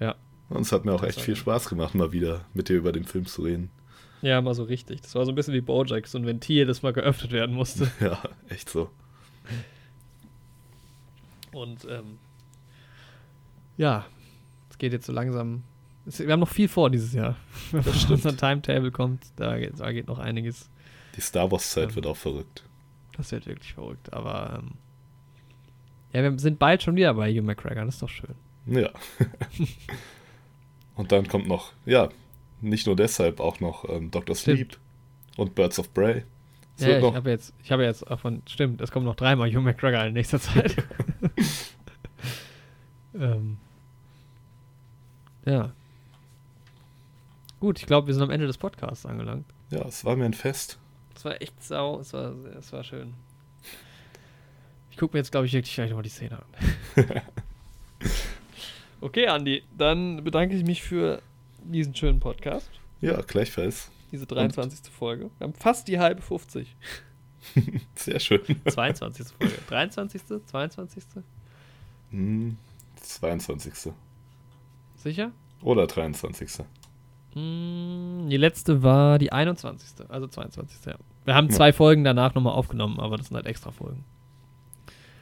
[0.00, 0.14] Ja.
[0.48, 3.04] Und es hat mir auch echt viel Spaß gemacht, mal wieder mit dir über den
[3.04, 3.70] Film zu reden.
[4.22, 5.02] Ja, mal so richtig.
[5.02, 7.90] Das war so ein bisschen wie Bojack, so ein Ventil, das mal geöffnet werden musste.
[8.00, 8.90] Ja, echt so.
[11.52, 12.18] Und ähm,
[13.76, 14.04] ja,
[14.70, 15.62] es geht jetzt so langsam.
[16.06, 17.36] Es, wir haben noch viel vor dieses Jahr.
[17.72, 20.68] Wenn unser Timetable kommt, da geht, da geht noch einiges.
[21.16, 21.94] Die Star Wars-Zeit Ähm.
[21.96, 22.64] wird auch verrückt.
[23.16, 24.12] Das wird wirklich verrückt.
[24.12, 24.72] Aber ähm,
[26.12, 27.84] ja, wir sind bald schon wieder bei Hugh McGregor.
[27.84, 28.34] Das ist doch schön.
[28.66, 28.90] Ja.
[30.97, 32.09] und dann kommt noch, ja,
[32.60, 34.34] nicht nur deshalb, auch noch ähm, Dr.
[34.34, 34.59] Stimmt.
[34.59, 34.78] Sleep
[35.36, 36.24] und Birds of Prey.
[36.78, 39.62] Es Ja, ich habe jetzt, ich habe jetzt davon, stimmt, es kommen noch dreimal Hugh
[39.62, 40.76] McGregor in nächster Zeit.
[43.14, 43.56] ähm,
[45.47, 45.72] ja.
[47.60, 49.47] Gut, ich glaube, wir sind am Ende des Podcasts angelangt.
[49.70, 50.78] ja, es war mir ein Fest.
[51.26, 53.12] Es war echt sau, es war, es war schön.
[54.92, 57.04] Ich gucke mir jetzt, glaube ich, wirklich gleich nochmal die Szene an.
[59.00, 61.20] okay, Andi, dann bedanke ich mich für
[61.64, 62.70] diesen schönen Podcast,
[63.00, 63.90] Ja, gleichfalls.
[64.12, 64.88] diese 23.
[64.92, 65.30] Folge.
[65.38, 66.76] Wir haben fast die halbe 50.
[67.96, 68.42] Sehr schön.
[68.64, 69.26] 22.
[69.36, 69.54] Folge.
[69.68, 71.02] 23., 22.
[72.12, 72.56] Hm,
[73.02, 73.92] 22.
[74.94, 75.32] Sicher?
[75.60, 76.48] Oder 23.
[77.34, 80.08] Mm, Die letzte war die 21.
[80.08, 80.86] Also 22.
[80.86, 80.94] Ja.
[81.26, 81.54] Wir haben Ja.
[81.56, 84.04] zwei Folgen danach nochmal aufgenommen, aber das sind halt extra Folgen.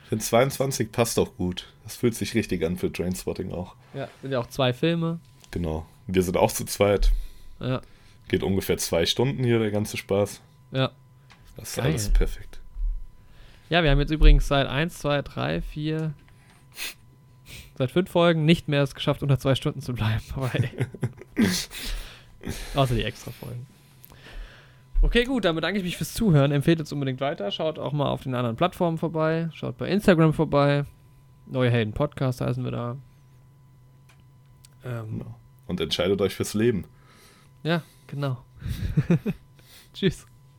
[0.05, 1.73] Ich finde 22 passt auch gut.
[1.83, 3.75] Das fühlt sich richtig an für Trainspotting auch.
[3.95, 5.19] Ja, sind ja auch zwei Filme.
[5.51, 5.87] Genau.
[6.07, 7.11] Wir sind auch zu zweit.
[7.59, 7.81] Ja,
[8.29, 10.41] Geht ungefähr zwei Stunden hier, der ganze Spaß.
[10.73, 10.91] ja.
[11.57, 11.87] Das ist Geil.
[11.87, 12.61] alles perfekt.
[13.71, 16.13] Ja, wir haben jetzt übrigens seit 1, 2, 3, 4,
[17.79, 20.21] seit fünf Folgen nicht mehr es geschafft, unter zwei Stunden zu bleiben.
[20.35, 20.71] Aber hey.
[22.75, 23.67] Außer die extra Folgen.
[25.05, 26.51] Okay, gut, dann bedanke ich mich fürs Zuhören.
[26.51, 27.51] Empfehlt uns unbedingt weiter.
[27.51, 29.51] Schaut auch mal auf den anderen Plattformen vorbei.
[29.53, 30.87] Schaut bei Instagram vorbei.
[31.47, 32.97] Neue Helden Podcast heißen wir da.
[34.83, 35.35] Ähm, Genau.
[35.67, 36.87] Und entscheidet euch fürs Leben.
[37.63, 38.45] ja, genau.
[39.93, 40.27] Tschüss.